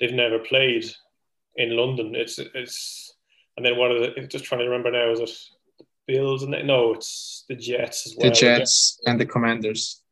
They've 0.00 0.12
never 0.12 0.38
played 0.38 0.84
in 1.56 1.76
London. 1.76 2.14
It's 2.14 2.38
it's 2.38 3.14
and 3.56 3.66
then 3.66 3.76
what 3.76 3.90
are 3.90 3.98
the, 3.98 4.26
just 4.28 4.44
trying 4.44 4.60
to 4.60 4.66
remember 4.66 4.90
now, 4.90 5.10
is 5.10 5.20
it 5.20 5.30
the 5.78 5.84
Bills? 6.06 6.44
And 6.44 6.54
no, 6.66 6.94
it's 6.94 7.44
the 7.48 7.56
Jets 7.56 8.06
as 8.06 8.16
well. 8.16 8.30
The 8.30 8.36
Jets 8.36 9.00
and 9.04 9.20
the 9.20 9.26
Commanders. 9.26 10.02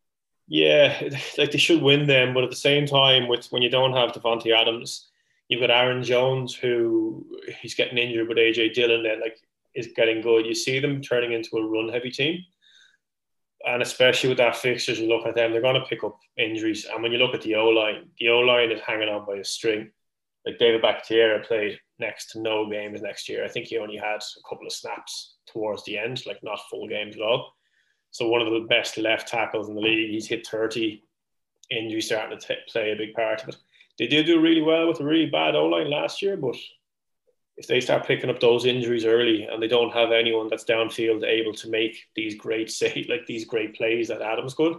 Yeah, 0.48 1.00
like 1.38 1.52
they 1.52 1.58
should 1.58 1.80
win 1.82 2.06
them, 2.06 2.34
but 2.34 2.44
at 2.44 2.50
the 2.50 2.56
same 2.56 2.86
time, 2.86 3.28
with 3.28 3.46
when 3.50 3.62
you 3.62 3.70
don't 3.70 3.92
have 3.92 4.12
Davante 4.12 4.52
Adams, 4.52 5.08
you've 5.48 5.60
got 5.60 5.70
Aaron 5.70 6.02
Jones 6.02 6.54
who 6.54 7.24
he's 7.60 7.74
getting 7.74 7.98
injured, 7.98 8.28
but 8.28 8.36
AJ 8.36 8.74
Dillon 8.74 9.04
then 9.04 9.20
like 9.20 9.38
is 9.74 9.88
getting 9.94 10.22
good. 10.22 10.46
You 10.46 10.54
see 10.54 10.80
them 10.80 11.00
turning 11.00 11.32
into 11.32 11.56
a 11.56 11.66
run 11.66 11.88
heavy 11.88 12.10
team. 12.10 12.44
And 13.66 13.82
especially 13.82 14.28
with 14.28 14.38
that 14.38 14.56
fixtures, 14.56 15.00
you 15.00 15.08
look 15.08 15.26
at 15.26 15.34
them, 15.34 15.50
they're 15.50 15.60
going 15.60 15.80
to 15.80 15.86
pick 15.88 16.04
up 16.04 16.18
injuries. 16.36 16.86
And 16.90 17.02
when 17.02 17.10
you 17.10 17.18
look 17.18 17.34
at 17.34 17.42
the 17.42 17.56
O 17.56 17.68
line, 17.68 18.08
the 18.18 18.28
O 18.28 18.38
line 18.38 18.70
is 18.70 18.80
hanging 18.80 19.08
on 19.08 19.26
by 19.26 19.36
a 19.36 19.44
string. 19.44 19.90
Like 20.44 20.58
David 20.58 20.82
Bakhtiari 20.82 21.42
played 21.44 21.80
next 21.98 22.30
to 22.32 22.40
no 22.40 22.70
games 22.70 23.02
next 23.02 23.28
year. 23.28 23.44
I 23.44 23.48
think 23.48 23.66
he 23.66 23.78
only 23.78 23.96
had 23.96 24.20
a 24.20 24.48
couple 24.48 24.66
of 24.66 24.72
snaps 24.72 25.34
towards 25.52 25.84
the 25.84 25.98
end, 25.98 26.24
like 26.26 26.38
not 26.44 26.60
full 26.70 26.86
games 26.88 27.16
at 27.16 27.22
all. 27.22 27.54
So 28.12 28.28
one 28.28 28.40
of 28.40 28.52
the 28.52 28.66
best 28.68 28.96
left 28.98 29.28
tackles 29.28 29.68
in 29.68 29.74
the 29.74 29.80
league. 29.80 30.10
He's 30.10 30.28
hit 30.28 30.46
30. 30.46 31.02
Injury 31.68 32.00
starting 32.00 32.38
to 32.38 32.46
t- 32.46 32.54
play 32.68 32.92
a 32.92 32.96
big 32.96 33.12
part 33.14 33.42
of 33.42 33.48
it. 33.48 33.56
They 33.98 34.06
did 34.06 34.26
do 34.26 34.40
really 34.40 34.62
well 34.62 34.86
with 34.86 35.00
a 35.00 35.04
really 35.04 35.26
bad 35.26 35.56
O 35.56 35.66
line 35.66 35.90
last 35.90 36.22
year, 36.22 36.36
but 36.36 36.54
if 37.56 37.66
they 37.66 37.80
start 37.80 38.06
picking 38.06 38.30
up 38.30 38.38
those 38.38 38.66
injuries 38.66 39.04
early 39.04 39.44
and 39.44 39.62
they 39.62 39.68
don't 39.68 39.92
have 39.92 40.12
anyone 40.12 40.48
that's 40.48 40.64
downfield 40.64 41.24
able 41.24 41.54
to 41.54 41.70
make 41.70 41.96
these 42.14 42.34
great 42.34 42.70
say 42.80 43.06
like 43.08 43.26
these 43.26 43.44
great 43.44 43.74
plays 43.74 44.08
that 44.08 44.22
Adams 44.22 44.54
could, 44.54 44.78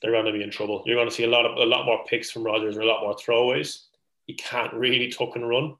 they're 0.00 0.12
going 0.12 0.26
to 0.26 0.32
be 0.32 0.42
in 0.42 0.50
trouble. 0.50 0.82
You're 0.84 0.96
going 0.96 1.08
to 1.08 1.14
see 1.14 1.24
a 1.24 1.28
lot 1.28 1.46
of 1.46 1.56
a 1.56 1.66
lot 1.66 1.86
more 1.86 2.04
picks 2.06 2.30
from 2.30 2.44
Rodgers 2.44 2.76
and 2.76 2.84
a 2.84 2.88
lot 2.88 3.02
more 3.02 3.16
throwaways. 3.16 3.84
He 4.26 4.34
can't 4.34 4.72
really 4.74 5.08
tuck 5.08 5.36
and 5.36 5.48
run. 5.48 5.76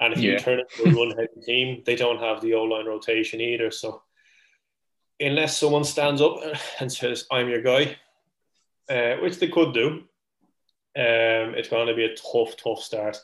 And 0.00 0.12
if 0.12 0.20
yeah. 0.20 0.32
you 0.32 0.38
turn 0.38 0.60
into 0.60 0.88
a 0.88 0.94
run 0.94 1.16
heavy 1.16 1.40
team, 1.44 1.82
they 1.84 1.96
don't 1.96 2.20
have 2.20 2.40
the 2.40 2.54
O 2.54 2.64
line 2.64 2.86
rotation 2.86 3.40
either. 3.40 3.70
So 3.70 4.02
unless 5.18 5.58
someone 5.58 5.84
stands 5.84 6.20
up 6.20 6.36
and 6.80 6.92
says, 6.92 7.26
I'm 7.30 7.48
your 7.48 7.62
guy, 7.62 7.96
uh, 8.88 9.16
which 9.16 9.38
they 9.38 9.48
could 9.48 9.74
do, 9.74 10.04
um, 10.96 11.54
it's 11.54 11.68
going 11.68 11.88
to 11.88 11.94
be 11.94 12.04
a 12.04 12.14
tough, 12.14 12.56
tough 12.56 12.80
start. 12.80 13.18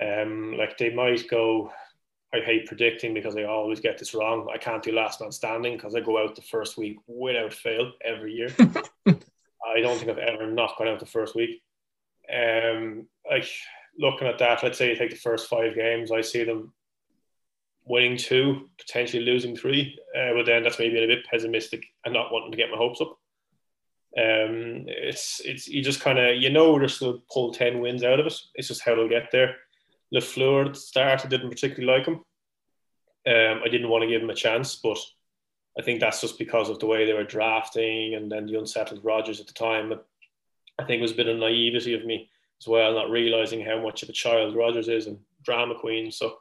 Um, 0.00 0.56
like 0.56 0.78
they 0.78 0.92
might 0.92 1.28
go, 1.28 1.72
I 2.32 2.38
hate 2.40 2.66
predicting 2.66 3.12
because 3.12 3.36
I 3.36 3.44
always 3.44 3.80
get 3.80 3.98
this 3.98 4.14
wrong. 4.14 4.48
I 4.52 4.58
can't 4.58 4.82
do 4.82 4.92
last 4.92 5.20
man 5.20 5.32
standing 5.32 5.76
because 5.76 5.94
I 5.94 6.00
go 6.00 6.22
out 6.22 6.36
the 6.36 6.42
first 6.42 6.78
week 6.78 6.98
without 7.06 7.52
fail 7.52 7.92
every 8.04 8.32
year. 8.32 8.54
I 8.58 9.80
don't 9.80 9.98
think 9.98 10.10
I've 10.10 10.18
ever 10.18 10.50
not 10.50 10.76
gone 10.78 10.88
out 10.88 11.00
the 11.00 11.06
first 11.06 11.34
week. 11.34 11.62
Um, 12.32 13.06
like 13.28 13.48
looking 13.98 14.28
at 14.28 14.38
that, 14.38 14.62
let's 14.62 14.78
say 14.78 14.90
you 14.90 14.96
take 14.96 15.10
the 15.10 15.16
first 15.16 15.48
five 15.48 15.74
games, 15.74 16.12
I 16.12 16.20
see 16.20 16.44
them 16.44 16.72
winning 17.84 18.16
two, 18.16 18.68
potentially 18.78 19.24
losing 19.24 19.56
three. 19.56 19.98
Uh, 20.16 20.34
but 20.34 20.46
then 20.46 20.62
that's 20.62 20.78
maybe 20.78 21.02
a 21.02 21.06
bit 21.06 21.26
pessimistic 21.30 21.84
and 22.04 22.14
not 22.14 22.32
wanting 22.32 22.52
to 22.52 22.56
get 22.56 22.70
my 22.70 22.76
hopes 22.76 23.00
up. 23.00 23.18
Um, 24.16 24.86
it's 24.88 25.40
it's 25.44 25.68
you 25.68 25.82
just 25.82 26.00
kind 26.00 26.18
of 26.18 26.36
you 26.36 26.50
know 26.50 26.78
they're 26.78 26.88
still 26.88 27.22
pull 27.32 27.52
ten 27.52 27.80
wins 27.80 28.02
out 28.02 28.18
of 28.18 28.26
it. 28.26 28.34
It's 28.54 28.68
just 28.68 28.82
how 28.82 28.94
they'll 28.94 29.08
get 29.08 29.30
there. 29.30 29.56
Lafleur 30.14 30.74
started 30.74 31.30
didn't 31.30 31.50
particularly 31.50 31.98
like 31.98 32.06
him. 32.06 32.22
Um, 33.26 33.62
I 33.64 33.68
didn't 33.68 33.88
want 33.88 34.02
to 34.02 34.08
give 34.08 34.22
him 34.22 34.30
a 34.30 34.34
chance, 34.34 34.76
but 34.76 34.98
I 35.78 35.82
think 35.82 36.00
that's 36.00 36.20
just 36.20 36.38
because 36.38 36.68
of 36.68 36.78
the 36.78 36.86
way 36.86 37.04
they 37.04 37.12
were 37.12 37.24
drafting 37.24 38.14
and 38.14 38.30
then 38.30 38.46
the 38.46 38.58
unsettled 38.58 39.04
Rodgers 39.04 39.40
at 39.40 39.46
the 39.46 39.52
time. 39.52 39.92
I 40.78 40.84
think 40.84 40.98
it 40.98 41.02
was 41.02 41.12
a 41.12 41.16
bit 41.16 41.28
of 41.28 41.38
naivety 41.38 41.94
of 41.94 42.04
me 42.04 42.28
as 42.60 42.66
well, 42.66 42.94
not 42.94 43.10
realizing 43.10 43.64
how 43.64 43.80
much 43.80 44.02
of 44.02 44.08
a 44.08 44.12
child 44.12 44.56
Rodgers 44.56 44.88
is 44.88 45.06
and 45.06 45.18
drama 45.44 45.74
queen. 45.78 46.10
So 46.10 46.38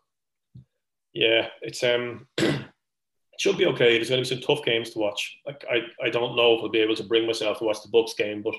yeah, 1.14 1.48
it's 1.62 1.84
um 1.84 2.28
it 2.38 2.66
should 3.40 3.58
be 3.58 3.68
okay. 3.68 3.96
There's 3.96 4.10
going 4.10 4.24
to 4.24 4.30
be 4.30 4.42
some 4.42 4.46
tough 4.46 4.66
games 4.66 4.92
to 4.92 5.00
watch. 5.00 5.38
Like 5.46 5.64
I, 5.70 5.82
I 6.06 6.10
don't 6.10 6.36
know 6.36 6.56
if 6.56 6.62
I'll 6.62 6.70
be 6.70 6.80
able 6.80 6.96
to 6.96 7.04
bring 7.04 7.26
myself 7.26 7.60
to 7.60 7.66
watch 7.66 7.82
the 7.84 7.90
Bucs 7.90 8.18
game, 8.18 8.42
but 8.42 8.56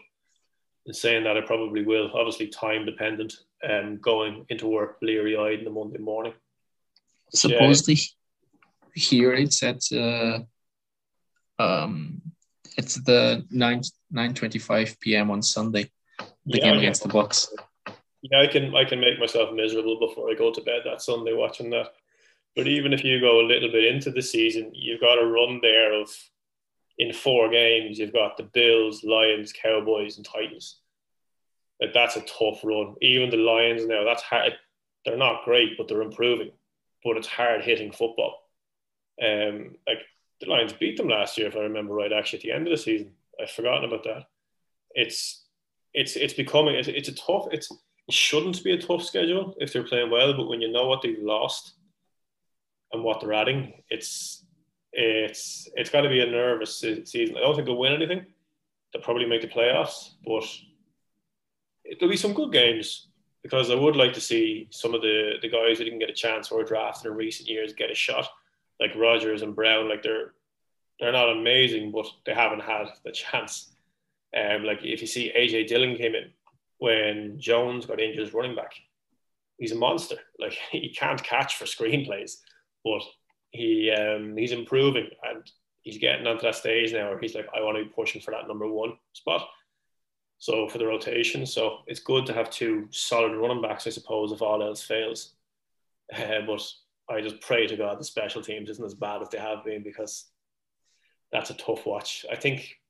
in 0.86 0.94
saying 0.94 1.24
that, 1.24 1.36
I 1.36 1.42
probably 1.42 1.84
will. 1.84 2.10
Obviously, 2.14 2.48
time 2.48 2.86
dependent. 2.86 3.34
Um, 3.68 3.98
going 3.98 4.46
into 4.48 4.66
work 4.66 5.00
bleary 5.00 5.36
eyed 5.36 5.58
in 5.58 5.64
the 5.64 5.70
Monday 5.70 5.98
morning. 5.98 6.32
Supposedly, 7.34 7.94
yeah. 7.94 9.02
here 9.02 9.34
it's 9.34 9.62
at 9.62 9.82
uh, 9.92 10.40
um, 11.58 12.22
it's 12.78 12.94
the 13.02 13.44
nine 13.50 13.82
nine 14.10 14.32
twenty 14.32 14.58
five 14.58 14.98
p.m. 15.00 15.30
on 15.30 15.42
Sunday 15.42 15.90
the 16.46 16.58
yeah, 16.58 16.64
game 16.64 16.78
against 16.78 17.02
the 17.02 17.08
Bucs. 17.10 17.48
Yeah, 18.22 18.40
I 18.40 18.46
can 18.46 18.74
I 18.74 18.84
can 18.84 19.00
make 19.00 19.18
myself 19.18 19.52
miserable 19.54 19.98
before 19.98 20.30
I 20.30 20.34
go 20.34 20.52
to 20.52 20.60
bed 20.62 20.82
that 20.84 21.02
Sunday 21.02 21.34
watching 21.34 21.70
that. 21.70 21.92
But 22.56 22.66
even 22.66 22.92
if 22.92 23.04
you 23.04 23.20
go 23.20 23.40
a 23.40 23.46
little 23.46 23.70
bit 23.70 23.84
into 23.84 24.10
the 24.10 24.22
season, 24.22 24.72
you've 24.74 25.00
got 25.00 25.22
a 25.22 25.26
run 25.26 25.60
there 25.62 25.92
of 25.92 26.10
in 27.00 27.14
four 27.14 27.48
games, 27.48 27.98
you've 27.98 28.12
got 28.12 28.36
the 28.36 28.42
Bills, 28.42 29.02
Lions, 29.02 29.54
Cowboys, 29.54 30.18
and 30.18 30.26
Titans. 30.26 30.76
Like 31.80 31.94
that's 31.94 32.16
a 32.16 32.20
tough 32.20 32.60
run. 32.62 32.94
Even 33.00 33.30
the 33.30 33.38
Lions 33.38 33.86
now, 33.86 34.04
that's 34.04 34.22
hard. 34.22 34.52
They're 35.06 35.16
not 35.16 35.46
great, 35.46 35.78
but 35.78 35.88
they're 35.88 36.02
improving. 36.02 36.50
But 37.02 37.16
it's 37.16 37.26
hard 37.26 37.64
hitting 37.64 37.90
football. 37.90 38.34
Um, 39.20 39.76
like 39.86 40.00
the 40.42 40.50
Lions 40.50 40.74
beat 40.74 40.98
them 40.98 41.08
last 41.08 41.38
year, 41.38 41.48
if 41.48 41.56
I 41.56 41.60
remember 41.60 41.94
right. 41.94 42.12
Actually, 42.12 42.40
at 42.40 42.42
the 42.42 42.52
end 42.52 42.66
of 42.66 42.72
the 42.72 42.76
season, 42.76 43.12
I've 43.40 43.50
forgotten 43.50 43.84
about 43.84 44.04
that. 44.04 44.24
It's 44.94 45.46
it's 45.94 46.16
it's 46.16 46.34
becoming 46.34 46.74
it's, 46.74 46.88
it's 46.88 47.08
a 47.08 47.14
tough 47.14 47.46
it's 47.50 47.70
it 47.70 48.14
shouldn't 48.14 48.62
be 48.62 48.72
a 48.72 48.80
tough 48.80 49.04
schedule 49.04 49.54
if 49.58 49.72
they're 49.72 49.84
playing 49.84 50.10
well, 50.10 50.34
but 50.34 50.50
when 50.50 50.60
you 50.60 50.70
know 50.70 50.86
what 50.86 51.00
they've 51.00 51.18
lost 51.18 51.72
and 52.92 53.02
what 53.02 53.22
they're 53.22 53.32
adding, 53.32 53.82
it's 53.88 54.39
it's 54.92 55.68
it's 55.74 55.90
got 55.90 56.02
to 56.02 56.08
be 56.08 56.20
a 56.20 56.30
nervous 56.30 56.78
season. 56.78 57.36
I 57.36 57.40
don't 57.40 57.54
think 57.54 57.66
they'll 57.66 57.78
win 57.78 57.92
anything. 57.92 58.26
They'll 58.92 59.02
probably 59.02 59.26
make 59.26 59.42
the 59.42 59.48
playoffs, 59.48 60.14
but 60.24 60.44
there'll 61.98 62.10
be 62.10 62.16
some 62.16 62.34
good 62.34 62.52
games 62.52 63.08
because 63.42 63.70
I 63.70 63.74
would 63.74 63.96
like 63.96 64.12
to 64.14 64.20
see 64.20 64.68
some 64.70 64.94
of 64.94 65.02
the 65.02 65.34
the 65.40 65.48
guys 65.48 65.78
who 65.78 65.84
didn't 65.84 66.00
get 66.00 66.10
a 66.10 66.14
chance 66.14 66.50
or 66.50 66.64
drafted 66.64 67.10
in 67.10 67.16
recent 67.16 67.48
years 67.48 67.72
get 67.72 67.90
a 67.90 67.94
shot, 67.94 68.28
like 68.80 68.94
Rodgers 68.96 69.42
and 69.42 69.54
Brown. 69.54 69.88
Like 69.88 70.02
they're 70.02 70.32
they're 70.98 71.12
not 71.12 71.30
amazing, 71.30 71.92
but 71.92 72.06
they 72.26 72.34
haven't 72.34 72.62
had 72.62 72.86
the 73.04 73.12
chance. 73.12 73.72
Um, 74.36 74.64
like 74.64 74.80
if 74.82 75.00
you 75.00 75.06
see 75.06 75.32
AJ 75.36 75.68
Dillon 75.68 75.96
came 75.96 76.14
in 76.14 76.30
when 76.78 77.38
Jones 77.38 77.86
got 77.86 78.00
injured 78.00 78.26
as 78.26 78.34
running 78.34 78.56
back, 78.56 78.72
he's 79.58 79.72
a 79.72 79.76
monster. 79.76 80.16
Like 80.38 80.52
he 80.70 80.88
can't 80.90 81.22
catch 81.22 81.56
for 81.56 81.64
screenplays, 81.64 82.38
but 82.84 83.02
he 83.50 83.90
um, 83.90 84.36
he's 84.36 84.52
improving 84.52 85.08
and 85.22 85.50
he's 85.82 85.98
getting 85.98 86.26
onto 86.26 86.42
that 86.42 86.54
stage 86.54 86.92
now 86.92 87.10
where 87.10 87.18
he's 87.18 87.34
like, 87.34 87.48
I 87.54 87.62
want 87.62 87.78
to 87.78 87.84
be 87.84 87.90
pushing 87.90 88.20
for 88.20 88.30
that 88.32 88.48
number 88.48 88.66
one 88.66 88.94
spot. 89.12 89.48
So 90.38 90.68
for 90.68 90.78
the 90.78 90.86
rotation, 90.86 91.44
so 91.44 91.78
it's 91.86 92.00
good 92.00 92.24
to 92.26 92.32
have 92.32 92.50
two 92.50 92.88
solid 92.90 93.36
running 93.36 93.60
backs, 93.60 93.86
I 93.86 93.90
suppose, 93.90 94.32
if 94.32 94.42
all 94.42 94.62
else 94.62 94.82
fails. 94.82 95.34
Uh, 96.12 96.40
but 96.44 96.60
I 97.08 97.20
just 97.20 97.40
pray 97.40 97.68
to 97.68 97.76
God 97.76 98.00
the 98.00 98.04
special 98.04 98.42
teams 98.42 98.68
isn't 98.68 98.84
as 98.84 98.94
bad 98.94 99.22
as 99.22 99.28
they 99.28 99.38
have 99.38 99.64
been 99.64 99.84
because 99.84 100.24
that's 101.30 101.50
a 101.50 101.54
tough 101.54 101.86
watch. 101.86 102.26
I 102.30 102.34
think 102.34 102.80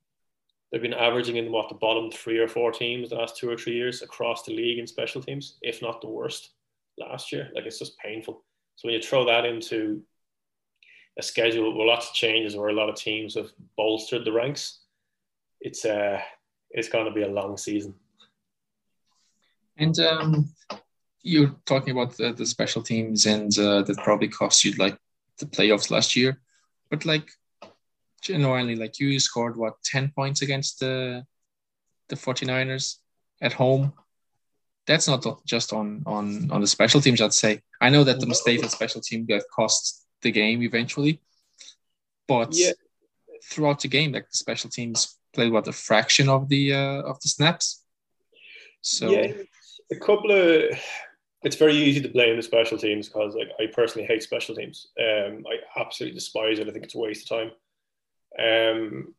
they've 0.72 0.80
been 0.80 0.94
averaging 0.94 1.36
in 1.36 1.52
what 1.52 1.68
the 1.68 1.74
bottom 1.74 2.10
three 2.10 2.38
or 2.38 2.48
four 2.48 2.72
teams 2.72 3.10
the 3.10 3.16
last 3.16 3.36
two 3.36 3.50
or 3.50 3.58
three 3.58 3.74
years 3.74 4.00
across 4.00 4.42
the 4.42 4.54
league 4.54 4.78
in 4.78 4.86
special 4.86 5.22
teams, 5.22 5.58
if 5.60 5.82
not 5.82 6.00
the 6.00 6.08
worst 6.08 6.50
last 6.98 7.32
year. 7.32 7.50
Like 7.54 7.66
it's 7.66 7.78
just 7.78 7.98
painful. 7.98 8.42
So 8.76 8.88
when 8.88 8.94
you 8.94 9.02
throw 9.02 9.26
that 9.26 9.44
into 9.44 10.02
a 11.20 11.22
schedule 11.22 11.76
with 11.76 11.86
lots 11.86 12.08
of 12.08 12.14
changes 12.14 12.56
where 12.56 12.70
a 12.70 12.78
lot 12.80 12.88
of 12.88 12.96
teams 12.96 13.34
have 13.34 13.50
bolstered 13.76 14.24
the 14.24 14.32
ranks, 14.32 14.80
it's 15.60 15.84
uh 15.84 16.18
it's 16.70 16.88
going 16.88 17.06
to 17.06 17.18
be 17.18 17.22
a 17.22 17.28
long 17.40 17.56
season. 17.56 17.94
And 19.76 19.98
um, 20.00 20.30
you're 21.22 21.54
talking 21.66 21.92
about 21.92 22.16
the, 22.16 22.32
the 22.32 22.46
special 22.46 22.82
teams, 22.82 23.26
and 23.26 23.50
uh, 23.58 23.82
that 23.82 24.04
probably 24.04 24.28
cost 24.28 24.64
you 24.64 24.72
like 24.84 24.96
the 25.38 25.46
playoffs 25.46 25.90
last 25.90 26.16
year. 26.16 26.40
But 26.90 27.04
like 27.04 27.28
genuinely, 28.22 28.76
like 28.76 28.98
you 29.00 29.18
scored 29.20 29.56
what 29.56 29.82
ten 29.82 30.12
points 30.14 30.42
against 30.42 30.80
the 30.80 31.24
the 32.08 32.16
49ers 32.16 32.96
at 33.40 33.52
home. 33.52 33.92
That's 34.86 35.08
not 35.08 35.24
just 35.44 35.72
on 35.72 36.02
on 36.06 36.50
on 36.50 36.60
the 36.60 36.66
special 36.76 37.00
teams. 37.00 37.20
I'd 37.20 37.34
say 37.44 37.62
I 37.80 37.90
know 37.90 38.04
that 38.04 38.20
the 38.20 38.32
mistake 38.34 38.62
of 38.64 38.70
special 38.70 39.00
team 39.00 39.26
that 39.28 39.44
cost 39.54 39.99
the 40.22 40.30
game 40.30 40.62
eventually, 40.62 41.20
but 42.28 42.54
yeah. 42.54 42.72
throughout 43.44 43.80
the 43.80 43.88
game, 43.88 44.12
like 44.12 44.28
the 44.30 44.36
special 44.36 44.70
teams 44.70 45.16
played 45.32 45.52
what 45.52 45.68
a 45.68 45.72
fraction 45.72 46.28
of 46.28 46.48
the 46.48 46.74
uh, 46.74 47.02
of 47.02 47.20
the 47.20 47.28
snaps. 47.28 47.82
So 48.82 49.10
yeah, 49.10 49.32
a 49.92 49.96
couple 49.96 50.30
of 50.30 50.78
it's 51.42 51.56
very 51.56 51.74
easy 51.74 52.00
to 52.02 52.08
blame 52.08 52.36
the 52.36 52.42
special 52.42 52.76
teams 52.76 53.08
because 53.08 53.34
like 53.34 53.50
I 53.58 53.66
personally 53.72 54.06
hate 54.06 54.22
special 54.22 54.54
teams. 54.54 54.88
Um, 54.98 55.44
I 55.46 55.80
absolutely 55.80 56.14
despise 56.14 56.58
it. 56.58 56.68
I 56.68 56.72
think 56.72 56.84
it's 56.84 56.94
a 56.94 56.98
waste 56.98 57.30
of 57.30 57.38
time. 57.38 57.50
Um, 58.38 59.14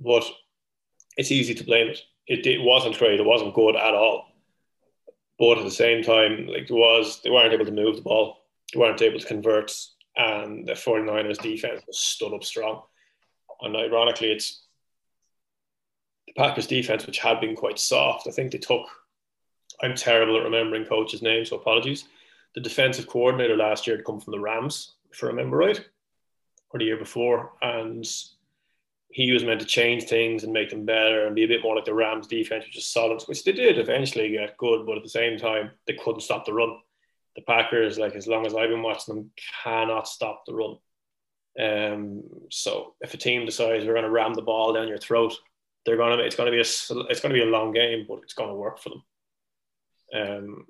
but 0.00 0.24
it's 1.16 1.32
easy 1.32 1.54
to 1.54 1.64
blame 1.64 1.88
it. 1.88 2.00
It, 2.26 2.46
it 2.46 2.60
wasn't 2.62 2.98
great. 2.98 3.20
It 3.20 3.26
wasn't 3.26 3.54
good 3.54 3.76
at 3.76 3.94
all. 3.94 4.26
But 5.38 5.58
at 5.58 5.64
the 5.64 5.70
same 5.70 6.02
time, 6.02 6.46
like 6.46 6.70
it 6.70 6.70
was, 6.70 7.20
they 7.22 7.30
weren't 7.30 7.52
able 7.52 7.64
to 7.64 7.72
move 7.72 7.96
the 7.96 8.02
ball. 8.02 8.44
They 8.72 8.80
weren't 8.80 9.02
able 9.02 9.18
to 9.18 9.26
convert, 9.26 9.72
and 10.16 10.66
the 10.66 10.72
49ers 10.72 11.40
defense 11.40 11.82
was 11.86 11.98
stood 11.98 12.34
up 12.34 12.44
strong. 12.44 12.82
And 13.60 13.76
ironically, 13.76 14.32
it's 14.32 14.62
the 16.26 16.34
Packers 16.34 16.66
defense, 16.66 17.06
which 17.06 17.18
had 17.18 17.40
been 17.40 17.56
quite 17.56 17.78
soft. 17.78 18.26
I 18.26 18.30
think 18.30 18.52
they 18.52 18.58
took 18.58 18.86
I'm 19.82 19.94
terrible 19.94 20.36
at 20.36 20.44
remembering 20.44 20.84
coaches' 20.84 21.22
names, 21.22 21.50
so 21.50 21.56
apologies. 21.56 22.04
The 22.54 22.60
defensive 22.60 23.06
coordinator 23.06 23.56
last 23.56 23.86
year 23.86 23.96
had 23.96 24.04
come 24.04 24.20
from 24.20 24.32
the 24.32 24.40
Rams, 24.40 24.94
if 25.12 25.22
I 25.22 25.26
remember 25.26 25.56
right, 25.56 25.84
or 26.70 26.78
the 26.78 26.84
year 26.84 26.96
before, 26.96 27.52
and 27.62 28.04
he 29.10 29.32
was 29.32 29.44
meant 29.44 29.60
to 29.60 29.66
change 29.66 30.04
things 30.04 30.44
and 30.44 30.52
make 30.52 30.70
them 30.70 30.84
better 30.84 31.26
and 31.26 31.34
be 31.34 31.44
a 31.44 31.48
bit 31.48 31.62
more 31.62 31.76
like 31.76 31.84
the 31.84 31.94
Rams 31.94 32.26
defense, 32.26 32.64
which 32.64 32.76
is 32.76 32.86
solid, 32.86 33.22
which 33.22 33.44
they 33.44 33.52
did 33.52 33.78
eventually 33.78 34.30
get 34.30 34.56
good, 34.56 34.86
but 34.86 34.96
at 34.96 35.02
the 35.02 35.08
same 35.08 35.38
time, 35.38 35.70
they 35.86 35.94
couldn't 35.94 36.20
stop 36.20 36.44
the 36.44 36.52
run. 36.52 36.78
The 37.36 37.42
Packers, 37.42 37.98
like 37.98 38.14
as 38.14 38.26
long 38.26 38.46
as 38.46 38.54
I've 38.54 38.68
been 38.68 38.82
watching 38.82 39.14
them, 39.14 39.30
cannot 39.62 40.08
stop 40.08 40.44
the 40.46 40.54
run. 40.54 40.76
Um, 41.58 42.22
so 42.50 42.94
if 43.00 43.14
a 43.14 43.16
team 43.16 43.46
decides 43.46 43.84
we're 43.84 43.92
going 43.92 44.04
to 44.04 44.10
ram 44.10 44.34
the 44.34 44.42
ball 44.42 44.72
down 44.72 44.88
your 44.88 44.98
throat, 44.98 45.34
they're 45.84 45.96
going 45.96 46.16
to. 46.16 46.24
It's 46.24 46.36
going 46.36 46.46
to 46.46 46.52
be 46.52 46.58
a. 46.58 47.06
It's 47.10 47.20
going 47.20 47.34
to 47.34 47.40
be 47.40 47.42
a 47.42 47.46
long 47.46 47.72
game, 47.72 48.06
but 48.08 48.20
it's 48.22 48.34
going 48.34 48.48
to 48.48 48.54
work 48.54 48.78
for 48.78 48.90
them. 48.90 49.02
Um, 50.14 50.66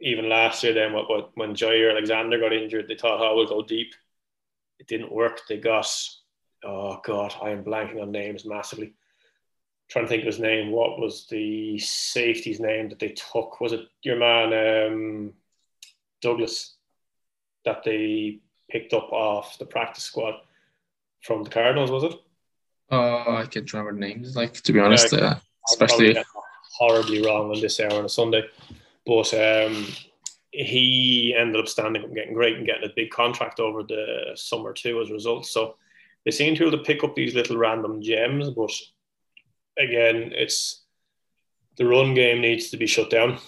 even 0.00 0.28
last 0.28 0.62
year, 0.62 0.72
then 0.72 0.92
what, 0.92 1.08
what 1.08 1.30
when 1.34 1.54
Jaire 1.54 1.90
Alexander 1.90 2.38
got 2.38 2.52
injured, 2.52 2.88
they 2.88 2.96
thought, 2.96 3.20
"Oh, 3.20 3.36
we'll 3.36 3.46
go 3.46 3.62
deep." 3.62 3.94
It 4.78 4.88
didn't 4.88 5.12
work. 5.12 5.40
They 5.48 5.56
got, 5.58 5.88
oh 6.64 7.00
god, 7.04 7.34
I 7.42 7.50
am 7.50 7.64
blanking 7.64 8.00
on 8.00 8.10
names 8.12 8.44
massively. 8.44 8.94
Trying 9.88 10.04
to 10.04 10.08
think 10.08 10.22
of 10.22 10.26
his 10.26 10.40
name. 10.40 10.70
What 10.70 10.98
was 10.98 11.26
the 11.28 11.78
safety's 11.78 12.60
name 12.60 12.88
that 12.88 12.98
they 12.98 13.10
took? 13.10 13.60
Was 13.60 13.72
it 13.72 13.86
your 14.02 14.16
man 14.16 14.92
um, 14.92 15.32
Douglas 16.20 16.76
that 17.64 17.82
they 17.84 18.40
picked 18.70 18.92
up 18.92 19.12
off 19.12 19.58
the 19.58 19.66
practice 19.66 20.04
squad 20.04 20.34
from 21.22 21.42
the 21.42 21.50
Cardinals? 21.50 21.90
Was 21.90 22.04
it? 22.04 22.14
Uh, 22.90 23.38
I 23.38 23.46
can't 23.50 23.70
remember 23.72 23.98
names. 23.98 24.36
Like 24.36 24.54
to 24.54 24.72
be 24.72 24.80
honest, 24.80 25.12
yeah, 25.12 25.18
uh, 25.18 25.38
especially 25.68 26.16
horribly 26.72 27.22
wrong 27.22 27.50
on 27.50 27.60
this 27.60 27.80
hour 27.80 27.92
on 27.92 28.04
a 28.04 28.08
Sunday. 28.08 28.44
But 29.04 29.32
um, 29.34 29.86
he 30.50 31.34
ended 31.36 31.60
up 31.60 31.68
standing 31.68 32.02
up 32.02 32.08
and 32.08 32.16
getting 32.16 32.34
great 32.34 32.56
and 32.56 32.66
getting 32.66 32.88
a 32.88 32.94
big 32.94 33.10
contract 33.10 33.60
over 33.60 33.82
the 33.82 34.32
summer 34.34 34.72
too 34.72 35.00
as 35.00 35.10
a 35.10 35.14
result. 35.14 35.46
So 35.46 35.76
they 36.24 36.30
seem 36.30 36.54
to 36.54 36.60
be 36.60 36.66
able 36.68 36.78
to 36.78 36.84
pick 36.84 37.04
up 37.04 37.14
these 37.14 37.34
little 37.34 37.56
random 37.56 38.02
gems, 38.02 38.50
but 38.50 38.72
again, 39.78 40.32
it's 40.34 40.84
the 41.76 41.86
run 41.86 42.14
game 42.14 42.40
needs 42.40 42.70
to 42.70 42.76
be 42.76 42.86
shut 42.86 43.10
down 43.10 43.38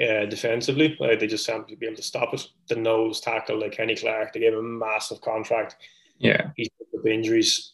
uh, 0.00 0.24
defensively. 0.26 0.96
Like 0.98 1.20
they 1.20 1.26
just 1.26 1.46
have 1.48 1.66
to 1.66 1.76
be 1.76 1.86
able 1.86 1.96
to 1.96 2.02
stop 2.02 2.32
it. 2.32 2.46
The 2.68 2.76
nose 2.76 3.20
tackle, 3.20 3.60
like 3.60 3.72
Kenny 3.72 3.96
Clark, 3.96 4.32
they 4.32 4.40
gave 4.40 4.54
him 4.54 4.58
a 4.58 4.86
massive 4.86 5.20
contract. 5.20 5.76
Yeah, 6.18 6.50
he's 6.56 6.68
up 6.96 7.06
injuries. 7.06 7.72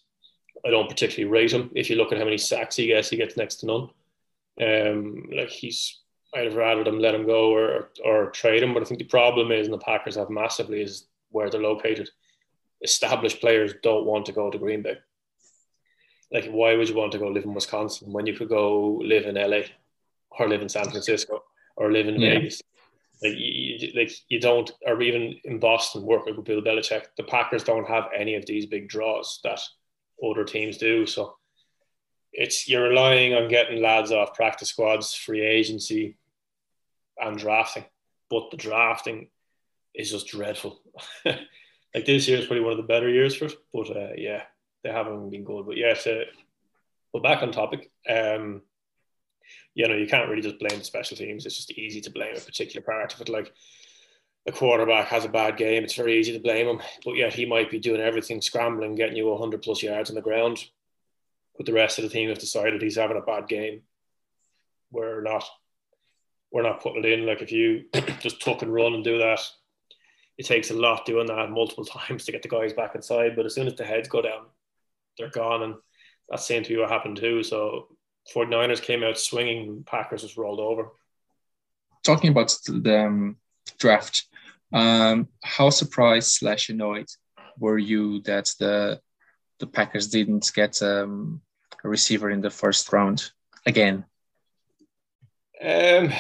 I 0.65 0.71
don't 0.71 0.89
particularly 0.89 1.31
rate 1.31 1.53
him. 1.53 1.71
If 1.75 1.89
you 1.89 1.97
look 1.97 2.13
at 2.13 2.19
how 2.19 2.25
many 2.25 2.39
sacks 2.39 2.77
he 2.77 2.87
gets, 2.87 3.11
he 3.11 3.17
gets 3.17 3.37
next 3.37 3.57
to 3.57 3.67
none. 3.67 3.91
Um, 4.61 5.29
like 5.33 5.51
he's, 5.51 6.01
I'd 6.35 6.47
have 6.47 6.55
rather 6.55 6.83
them 6.83 6.99
let 6.99 7.15
him 7.15 7.27
go 7.27 7.53
or 7.53 7.91
or 8.05 8.31
trade 8.31 8.63
him. 8.63 8.75
But 8.75 8.83
I 8.83 8.87
think 8.87 8.99
the 8.99 9.05
problem 9.05 9.53
is, 9.53 9.67
and 9.67 9.75
the 9.75 9.79
Packers 9.79 10.17
have 10.17 10.31
massively, 10.31 10.83
is 10.83 11.07
where 11.31 11.51
they're 11.51 11.61
located. 11.61 12.11
Established 12.83 13.41
players 13.41 13.75
don't 13.83 14.07
want 14.07 14.27
to 14.27 14.33
go 14.33 14.51
to 14.51 14.59
Green 14.59 14.83
Bay. 14.83 14.97
Like, 16.33 16.47
why 16.47 16.75
would 16.75 16.89
you 16.89 16.97
want 16.97 17.13
to 17.13 17.19
go 17.19 17.29
live 17.29 17.45
in 17.45 17.55
Wisconsin 17.55 18.13
when 18.13 18.27
you 18.27 18.35
could 18.35 18.49
go 18.49 19.01
live 19.03 19.27
in 19.27 19.37
LA 19.37 19.61
or 20.31 20.49
live 20.49 20.61
in 20.61 20.69
San 20.69 20.91
Francisco 20.91 21.43
or 21.77 21.93
live 21.93 22.09
in 22.09 22.21
yeah. 22.21 22.35
Vegas? 22.35 22.63
Like 23.23 23.35
you, 23.37 23.93
like 23.95 24.13
you 24.29 24.41
don't, 24.41 24.71
or 24.87 25.01
even 25.01 25.39
in 25.45 25.59
Boston, 25.59 26.03
work 26.03 26.27
with 26.27 26.45
Bill 26.45 26.61
Belichick. 26.61 27.05
The 27.17 27.23
Packers 27.23 27.65
don't 27.65 27.89
have 27.89 28.09
any 28.15 28.35
of 28.35 28.45
these 28.45 28.67
big 28.67 28.89
draws 28.89 29.41
that 29.43 29.61
other 30.23 30.45
teams 30.45 30.77
do. 30.77 31.07
So 31.07 31.37
it's 32.33 32.69
you're 32.69 32.89
relying 32.89 33.35
on 33.35 33.49
getting 33.49 33.83
lads 33.83 34.13
off 34.13 34.35
practice 34.35 34.69
squads, 34.69 35.15
free 35.15 35.41
agency, 35.41 36.19
and 37.19 37.39
drafting. 37.39 37.85
But 38.29 38.51
the 38.51 38.59
drafting 38.59 39.29
is 39.95 40.11
just 40.11 40.27
dreadful. 40.27 40.81
like 41.25 42.05
this 42.05 42.29
year 42.29 42.39
is 42.39 42.47
probably 42.47 42.65
one 42.65 42.73
of 42.73 42.79
the 42.79 42.83
better 42.83 43.09
years 43.09 43.35
for 43.35 43.47
it. 43.47 43.55
But 43.73 43.97
uh, 43.97 44.13
yeah, 44.17 44.43
they 44.83 44.91
haven't 44.91 45.31
been 45.31 45.45
good. 45.45 45.65
But 45.67 45.79
yeah, 45.79 45.95
to 45.95 46.25
but 47.13 47.23
back 47.23 47.43
on 47.43 47.51
topic, 47.51 47.91
um, 48.09 48.61
you 49.75 49.87
know, 49.89 49.95
you 49.95 50.07
can't 50.07 50.29
really 50.29 50.43
just 50.43 50.59
blame 50.59 50.79
the 50.79 50.85
special 50.85 51.17
teams. 51.17 51.47
It's 51.47 51.57
just 51.57 51.73
easy 51.73 52.01
to 52.03 52.11
blame 52.11 52.37
a 52.37 52.41
particular 52.41 52.85
part 52.85 53.15
of 53.15 53.21
it. 53.21 53.29
Like 53.29 53.53
a 54.47 54.53
quarterback 54.53 55.09
has 55.09 55.25
a 55.25 55.29
bad 55.29 55.57
game, 55.57 55.85
it's 55.85 55.95
very 55.95 56.19
easy 56.19 56.33
to 56.33 56.39
blame 56.41 56.67
him. 56.67 56.81
But 57.05 57.17
yet 57.17 57.35
he 57.35 57.47
might 57.47 57.71
be 57.71 57.79
doing 57.79 58.01
everything, 58.01 58.41
scrambling, 58.41 58.95
getting 58.95 59.17
you 59.17 59.29
100 59.29 59.63
plus 59.63 59.83
yards 59.83 60.11
on 60.11 60.17
the 60.17 60.23
ground 60.23 60.65
but 61.57 61.67
the 61.67 61.73
rest 61.73 61.99
of 61.99 62.03
the 62.03 62.11
team 62.11 62.29
have 62.29 62.39
decided 62.39 62.83
he's 62.83 62.97
having 62.97 63.17
a 63.17 63.23
bad 63.23 63.49
game. 63.49 63.83
We're 64.91 65.23
not 65.23 65.45
we're 66.53 66.63
not 66.63 66.81
putting 66.81 67.05
it 67.05 67.13
in. 67.13 67.27
Like 67.27 67.43
if 67.43 67.51
you 67.51 67.85
just 68.21 68.41
tuck 68.41 68.63
and 68.63 68.73
run 68.73 68.95
and 68.95 69.05
do 69.05 69.19
that, 69.19 69.41
it 70.39 70.47
takes 70.47 70.71
a 70.71 70.75
lot 70.75 71.07
doing 71.07 71.27
that 71.27 71.51
multiple 71.51 71.85
times 71.85 72.25
to 72.25 72.33
get 72.33 72.43
the 72.43 72.49
guys 72.49 72.73
back 72.73 72.95
inside. 72.95 73.37
But 73.37 73.47
as 73.47 73.55
soon 73.55 73.67
as 73.67 73.75
the 73.75 73.85
heads 73.85 74.09
go 74.09 74.23
down, 74.23 74.47
they're 75.19 75.31
gone. 75.31 75.63
And 75.63 75.75
that 76.29 76.41
seemed 76.41 76.67
to 76.67 76.75
be 76.75 76.81
what 76.81 76.91
happened 76.91 77.17
too. 77.17 77.43
So 77.43 77.89
49ers 78.35 78.83
came 78.83 79.03
out 79.03 79.19
swinging, 79.19 79.85
Packers 79.85 80.23
just 80.23 80.37
rolled 80.37 80.61
over. 80.61 80.91
Talking 82.05 82.31
about 82.31 82.57
the 82.67 83.07
um, 83.07 83.37
draft, 83.79 84.27
um, 84.73 85.29
how 85.43 85.71
surprised 85.71 86.33
slash 86.33 86.69
annoyed 86.69 87.07
were 87.59 87.79
you 87.79 88.21
that 88.23 88.53
the 88.59 89.01
the 89.59 89.67
Packers 89.67 90.09
didn't 90.09 90.51
get 90.55 90.83
um, 90.83 91.41
a 91.83 91.89
receiver 91.89 92.31
in 92.31 92.43
the 92.43 92.51
first 92.51 92.93
round 92.93 93.31
again? 93.65 94.05
Um, 95.63 96.13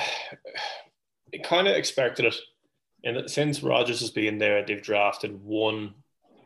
I 1.35 1.39
kind 1.45 1.69
of 1.69 1.77
expected 1.77 2.27
it. 2.27 2.35
And 3.05 3.31
since 3.31 3.63
Rodgers 3.63 4.01
has 4.01 4.11
been 4.11 4.39
there, 4.39 4.65
they've 4.65 4.83
drafted 4.83 5.39
one 5.43 5.95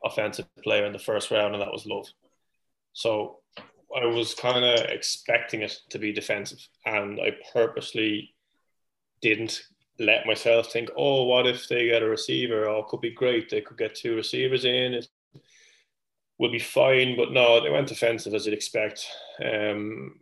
offensive 0.05 0.47
player 0.63 0.85
in 0.85 0.93
the 0.93 0.99
first 0.99 1.31
round, 1.31 1.55
and 1.55 1.63
that 1.63 1.73
was 1.73 1.87
Love. 1.87 2.09
So 2.93 3.40
I 3.97 4.07
was 4.07 4.35
kind 4.35 4.65
of 4.65 4.79
expecting 4.91 5.63
it 5.63 5.77
to 5.91 5.99
be 5.99 6.13
defensive, 6.13 6.67
and 6.87 7.21
I 7.21 7.37
purposely 7.53 8.35
didn't 9.21 9.63
let 9.99 10.27
myself 10.27 10.73
think, 10.73 10.91
oh, 10.97 11.25
what 11.25 11.47
if 11.47 11.69
they 11.69 11.87
get 11.87 12.03
a 12.03 12.09
receiver? 12.09 12.67
Oh, 12.67 12.85
could 12.85 13.01
be 13.01 13.11
great. 13.11 13.51
They 13.51 13.61
could 13.61 13.77
get 13.77 13.95
two 13.95 14.17
receivers 14.17 14.65
in. 14.65 14.95
It 14.95 15.09
will 16.39 16.51
be 16.51 16.59
fine. 16.59 17.17
But 17.17 17.33
no, 17.33 17.61
they 17.61 17.71
went 17.71 17.89
defensive 17.89 18.33
as 18.33 18.47
you'd 18.47 18.55
expect. 18.55 19.07
Um, 19.45 20.21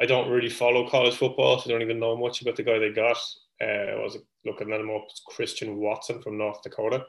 I 0.00 0.06
don't 0.06 0.30
really 0.30 0.48
follow 0.48 0.88
college 0.88 1.16
football, 1.16 1.58
so 1.58 1.68
I 1.68 1.72
don't 1.72 1.82
even 1.82 2.00
know 2.00 2.16
much 2.16 2.40
about 2.40 2.56
the 2.56 2.62
guy 2.62 2.78
they 2.78 2.90
got. 2.90 3.18
Uh, 3.60 3.66
I 3.66 4.02
was 4.02 4.16
looking 4.44 4.72
at 4.72 4.80
him 4.80 4.90
up. 4.90 5.04
It's 5.10 5.22
Christian 5.26 5.76
Watson 5.76 6.22
from 6.22 6.38
North 6.38 6.62
Dakota. 6.62 7.04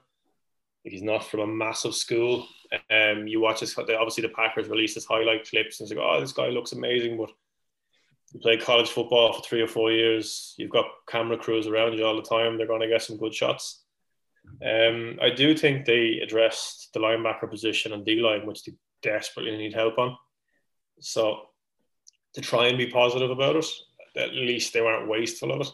He's 0.83 1.01
not 1.01 1.25
from 1.25 1.39
a 1.39 1.47
massive 1.47 1.95
school. 1.95 2.45
Um, 2.89 3.27
you 3.27 3.39
watch 3.39 3.61
this, 3.61 3.77
obviously 3.77 4.23
the 4.23 4.29
Packers 4.29 4.67
release 4.67 4.95
his 4.95 5.05
highlight 5.05 5.47
clips 5.47 5.79
and 5.79 5.89
it's 5.89 5.97
like, 5.97 6.05
oh, 6.05 6.19
this 6.19 6.33
guy 6.33 6.47
looks 6.47 6.73
amazing. 6.73 7.17
But 7.17 7.29
you 8.33 8.39
play 8.39 8.57
college 8.57 8.89
football 8.89 9.33
for 9.33 9.41
three 9.43 9.61
or 9.61 9.67
four 9.67 9.91
years, 9.91 10.55
you've 10.57 10.71
got 10.71 10.85
camera 11.07 11.37
crews 11.37 11.67
around 11.67 11.93
you 11.93 12.05
all 12.05 12.15
the 12.15 12.21
time. 12.21 12.57
They're 12.57 12.67
going 12.67 12.81
to 12.81 12.87
get 12.87 13.01
some 13.01 13.17
good 13.17 13.33
shots. 13.33 13.83
Um, 14.61 15.19
I 15.21 15.29
do 15.29 15.55
think 15.55 15.85
they 15.85 16.19
addressed 16.21 16.89
the 16.93 16.99
linebacker 16.99 17.49
position 17.49 17.93
and 17.93 18.05
D 18.05 18.15
line, 18.15 18.45
which 18.45 18.63
they 18.63 18.73
desperately 19.01 19.55
need 19.55 19.73
help 19.73 19.97
on. 19.97 20.17
So 20.99 21.41
to 22.33 22.41
try 22.41 22.67
and 22.67 22.77
be 22.77 22.87
positive 22.87 23.29
about 23.29 23.55
it, 23.55 23.65
at 24.15 24.33
least 24.33 24.73
they 24.73 24.81
weren't 24.81 25.09
wasteful 25.09 25.51
of 25.51 25.61
it. 25.61 25.71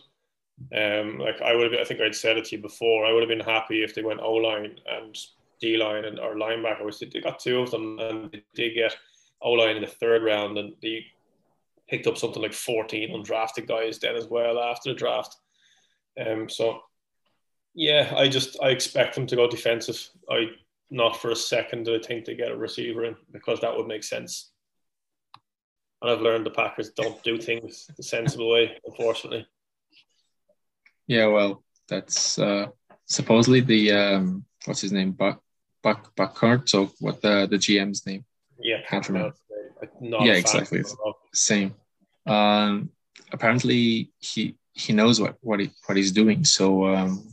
Um, 0.75 1.17
like 1.17 1.41
I 1.41 1.55
would 1.55 1.79
I 1.79 1.83
think 1.83 2.01
I'd 2.01 2.15
said 2.15 2.37
it 2.37 2.45
to 2.45 2.55
you 2.55 2.61
before. 2.61 3.05
I 3.05 3.11
would 3.11 3.21
have 3.21 3.29
been 3.29 3.39
happy 3.39 3.83
if 3.83 3.95
they 3.95 4.03
went 4.03 4.19
O 4.19 4.33
line 4.33 4.75
and 4.87 5.17
D 5.59 5.77
line 5.77 6.05
and 6.05 6.19
or 6.19 6.35
linebacker, 6.35 6.85
which 6.85 6.99
they, 6.99 7.07
got 7.21 7.39
two 7.39 7.59
of 7.59 7.71
them, 7.71 7.97
and 7.99 8.31
they 8.31 8.43
did 8.53 8.75
get 8.75 8.95
O 9.41 9.51
line 9.51 9.77
in 9.77 9.81
the 9.81 9.87
third 9.87 10.23
round, 10.23 10.57
and 10.57 10.73
they 10.81 11.05
picked 11.89 12.07
up 12.07 12.17
something 12.17 12.41
like 12.41 12.53
14 12.53 13.09
undrafted 13.09 13.67
guys 13.67 13.97
then 13.97 14.15
as 14.15 14.27
well 14.27 14.59
after 14.59 14.89
the 14.89 14.95
draft. 14.95 15.37
Um, 16.23 16.47
so 16.47 16.81
yeah, 17.73 18.13
I 18.15 18.27
just 18.27 18.57
I 18.61 18.69
expect 18.69 19.15
them 19.15 19.25
to 19.27 19.35
go 19.35 19.47
defensive. 19.47 20.09
I 20.29 20.47
not 20.91 21.21
for 21.21 21.31
a 21.31 21.35
second 21.35 21.85
do 21.85 21.95
I 21.95 21.99
think 21.99 22.25
they 22.25 22.35
get 22.35 22.51
a 22.51 22.57
receiver 22.57 23.05
in 23.05 23.15
because 23.31 23.59
that 23.61 23.75
would 23.75 23.87
make 23.87 24.03
sense. 24.03 24.51
And 26.01 26.11
I've 26.11 26.21
learned 26.21 26.45
the 26.45 26.51
Packers 26.51 26.91
don't 26.91 27.21
do 27.23 27.37
things 27.37 27.89
the 27.95 28.03
sensible 28.03 28.49
way, 28.49 28.77
unfortunately. 28.85 29.45
Yeah, 31.09 31.25
well, 31.25 31.63
that's 31.87 32.37
uh, 32.37 32.67
supposedly 33.07 33.61
the 33.61 33.91
um, 33.91 34.45
what's 34.65 34.81
his 34.81 34.91
name, 34.91 35.11
Buck 35.11 35.41
Buck 35.81 36.15
Buckhart. 36.15 36.69
So 36.69 36.91
what 36.99 37.19
the 37.23 37.47
the 37.49 37.57
GM's 37.57 38.05
name? 38.05 38.23
Yeah, 38.61 38.81
can't 38.87 39.09
remember. 39.09 39.33
Yeah, 39.99 40.33
exactly. 40.33 40.83
Same. 41.33 41.73
Um, 42.27 42.91
apparently 43.31 44.11
he 44.19 44.55
he 44.73 44.93
knows 44.93 45.19
what 45.19 45.37
what 45.41 45.59
he 45.59 45.71
what 45.87 45.97
he's 45.97 46.11
doing. 46.11 46.43
So 46.45 46.85
um, 46.93 47.23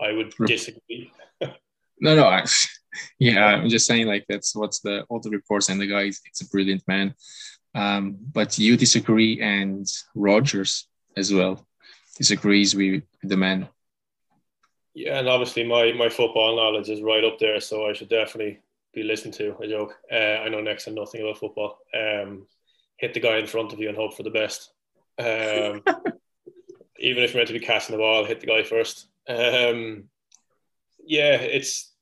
I 0.00 0.12
would 0.12 0.32
disagree. 0.46 1.12
no, 2.00 2.16
no, 2.16 2.28
I, 2.28 2.46
yeah, 3.18 3.44
I'm 3.44 3.68
just 3.68 3.86
saying 3.86 4.06
like 4.06 4.24
that's 4.26 4.56
what's 4.56 4.80
the 4.80 5.02
all 5.10 5.20
the 5.20 5.28
reports 5.28 5.68
and 5.68 5.78
the 5.78 5.86
guy. 5.86 6.04
It's 6.04 6.40
a 6.40 6.48
brilliant 6.48 6.82
man. 6.88 7.14
Um, 7.74 8.16
but 8.32 8.58
you 8.58 8.78
disagree, 8.78 9.38
and 9.42 9.86
Rodgers 10.14 10.88
as 11.14 11.30
well 11.30 11.67
disagrees 12.18 12.74
with 12.74 13.02
the 13.22 13.36
man. 13.36 13.68
Yeah, 14.94 15.18
and 15.20 15.28
obviously 15.28 15.64
my 15.64 15.92
my 15.92 16.08
football 16.08 16.56
knowledge 16.56 16.90
is 16.90 17.02
right 17.02 17.24
up 17.24 17.38
there, 17.38 17.60
so 17.60 17.88
I 17.88 17.92
should 17.92 18.08
definitely 18.08 18.58
be 18.92 19.04
listened 19.04 19.34
to. 19.34 19.56
A 19.58 19.68
joke. 19.68 19.96
Uh, 20.10 20.42
I 20.44 20.48
know 20.48 20.60
next 20.60 20.84
to 20.84 20.90
nothing 20.90 21.22
about 21.22 21.38
football. 21.38 21.78
Um, 21.94 22.46
hit 22.96 23.14
the 23.14 23.20
guy 23.20 23.38
in 23.38 23.46
front 23.46 23.72
of 23.72 23.78
you 23.78 23.88
and 23.88 23.96
hope 23.96 24.14
for 24.14 24.24
the 24.24 24.30
best. 24.30 24.72
Um, 25.18 25.82
even 26.98 27.22
if 27.22 27.32
you're 27.32 27.38
meant 27.38 27.46
to 27.48 27.58
be 27.58 27.64
catching 27.64 27.92
the 27.92 28.02
ball, 28.02 28.24
hit 28.24 28.40
the 28.40 28.46
guy 28.46 28.64
first. 28.64 29.06
Um, 29.28 30.04
yeah, 31.04 31.36
it's 31.36 31.92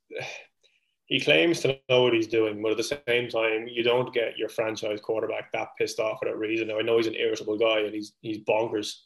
he 1.06 1.20
claims 1.20 1.60
to 1.60 1.78
know 1.88 2.02
what 2.02 2.14
he's 2.14 2.26
doing, 2.26 2.60
but 2.60 2.72
at 2.72 2.76
the 2.78 3.00
same 3.06 3.28
time, 3.28 3.68
you 3.68 3.82
don't 3.82 4.12
get 4.12 4.36
your 4.36 4.48
franchise 4.48 5.00
quarterback 5.00 5.52
that 5.52 5.68
pissed 5.78 6.00
off 6.00 6.18
for 6.18 6.28
that 6.28 6.36
reason. 6.36 6.68
Now, 6.68 6.78
I 6.78 6.82
know 6.82 6.96
he's 6.96 7.06
an 7.06 7.14
irritable 7.14 7.56
guy 7.56 7.80
and 7.80 7.94
he's 7.94 8.12
he's 8.22 8.38
bonkers, 8.38 9.02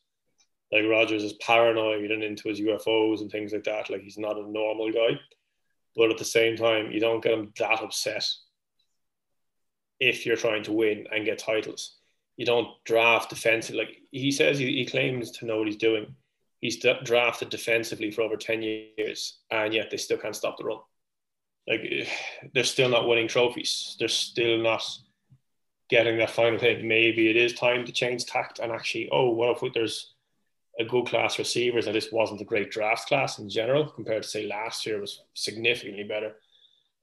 like 0.73 0.85
Rodgers 0.89 1.25
is 1.25 1.33
paranoid 1.35 2.11
and 2.11 2.23
into 2.23 2.49
his 2.49 2.61
UFOs 2.61 3.21
and 3.21 3.31
things 3.31 3.53
like 3.53 3.65
that. 3.65 3.91
Like 3.91 4.03
he's 4.03 4.19
not 4.19 4.39
a 4.39 4.49
normal 4.49 4.93
guy. 4.93 5.19
But 5.97 6.11
at 6.11 6.19
the 6.19 6.25
same 6.25 6.57
time, 6.57 6.93
you 6.93 7.01
don't 7.01 7.23
get 7.23 7.33
him 7.33 7.53
that 7.59 7.83
upset 7.83 8.27
if 9.99 10.25
you're 10.25 10.37
trying 10.37 10.63
to 10.65 10.73
win 10.73 11.07
and 11.13 11.25
get 11.25 11.39
titles. 11.39 11.97
You 12.37 12.47
don't 12.47 12.69
draft 12.85 13.31
defensive. 13.31 13.75
Like 13.75 13.99
he 14.13 14.31
says, 14.31 14.59
he, 14.59 14.67
he 14.67 14.87
claims 14.87 15.31
to 15.33 15.47
know 15.47 15.59
what 15.59 15.67
he's 15.67 15.77
doing. 15.77 16.15
He's 16.61 16.79
d- 16.79 16.95
drafted 17.05 17.49
defensively 17.49 18.11
for 18.11 18.23
over 18.23 18.37
10 18.37 18.63
years, 18.63 19.39
and 19.51 19.75
yet 19.75 19.91
they 19.91 19.97
still 19.97 20.19
can't 20.19 20.37
stop 20.37 20.57
the 20.57 20.65
run. 20.65 20.79
Like 21.67 21.83
they're 22.55 22.65
still 22.65 22.89
not 22.89 23.09
winning 23.09 23.29
trophies. 23.29 23.97
They're 23.99 24.09
still 24.09 24.59
not 24.59 24.85
getting 25.89 26.19
that 26.19 26.31
final 26.31 26.59
hit. 26.59 26.85
Maybe 26.85 27.29
it 27.29 27.37
is 27.37 27.55
time 27.55 27.85
to 27.85 27.93
change 27.93 28.25
tact 28.25 28.61
and 28.61 28.71
actually, 28.71 29.09
oh, 29.11 29.31
what 29.31 29.61
if 29.61 29.73
there's 29.75 30.15
a 30.81 30.85
good 30.85 31.07
class 31.07 31.39
receivers, 31.39 31.87
and 31.87 31.95
this 31.95 32.11
wasn't 32.11 32.41
a 32.41 32.45
great 32.45 32.71
draft 32.71 33.07
class 33.07 33.39
in 33.39 33.51
general 33.51 33.87
compared 33.87 34.23
to 34.23 34.29
say 34.29 34.47
last 34.47 34.87
year 34.87 34.99
was 34.99 35.23
significantly 35.35 36.05
better. 36.05 36.33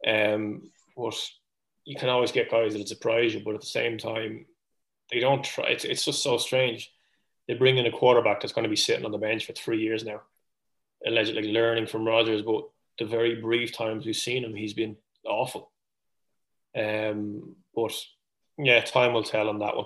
Um, 0.06 0.72
but 0.96 1.16
you 1.86 1.96
can 1.96 2.10
always 2.10 2.32
get 2.32 2.50
guys 2.50 2.74
that 2.74 2.88
surprise 2.88 3.36
you, 3.36 3.42
but 3.46 3.54
at 3.54 3.62
the 3.62 3.68
same 3.68 4.00
time, 4.00 4.48
they 5.12 5.20
don't 5.20 5.44
try. 5.44 5.66
It's, 5.66 5.86
it's 5.86 6.04
just 6.04 6.24
so 6.24 6.38
strange. 6.38 6.92
They 7.48 7.54
bring 7.54 7.78
in 7.78 7.86
a 7.86 7.92
quarterback 7.92 8.42
that's 8.42 8.52
going 8.52 8.64
to 8.64 8.70
be 8.70 8.76
sitting 8.76 9.06
on 9.06 9.12
the 9.12 9.18
bench 9.20 9.46
for 9.46 9.54
three 9.54 9.80
years 9.80 10.04
now, 10.04 10.22
allegedly 11.06 11.54
learning 11.54 11.86
from 11.86 12.06
Rodgers. 12.06 12.42
But 12.42 12.68
the 12.98 13.06
very 13.06 13.40
brief 13.40 13.74
times 13.74 14.06
we've 14.06 14.16
seen 14.16 14.44
him, 14.44 14.56
he's 14.56 14.74
been 14.74 14.98
awful. 15.24 15.72
Um, 16.76 17.56
but 17.76 17.94
yeah, 18.58 18.82
time 18.82 19.14
will 19.14 19.24
tell 19.24 19.50
on 19.50 19.60
that 19.60 19.78
one. 19.78 19.86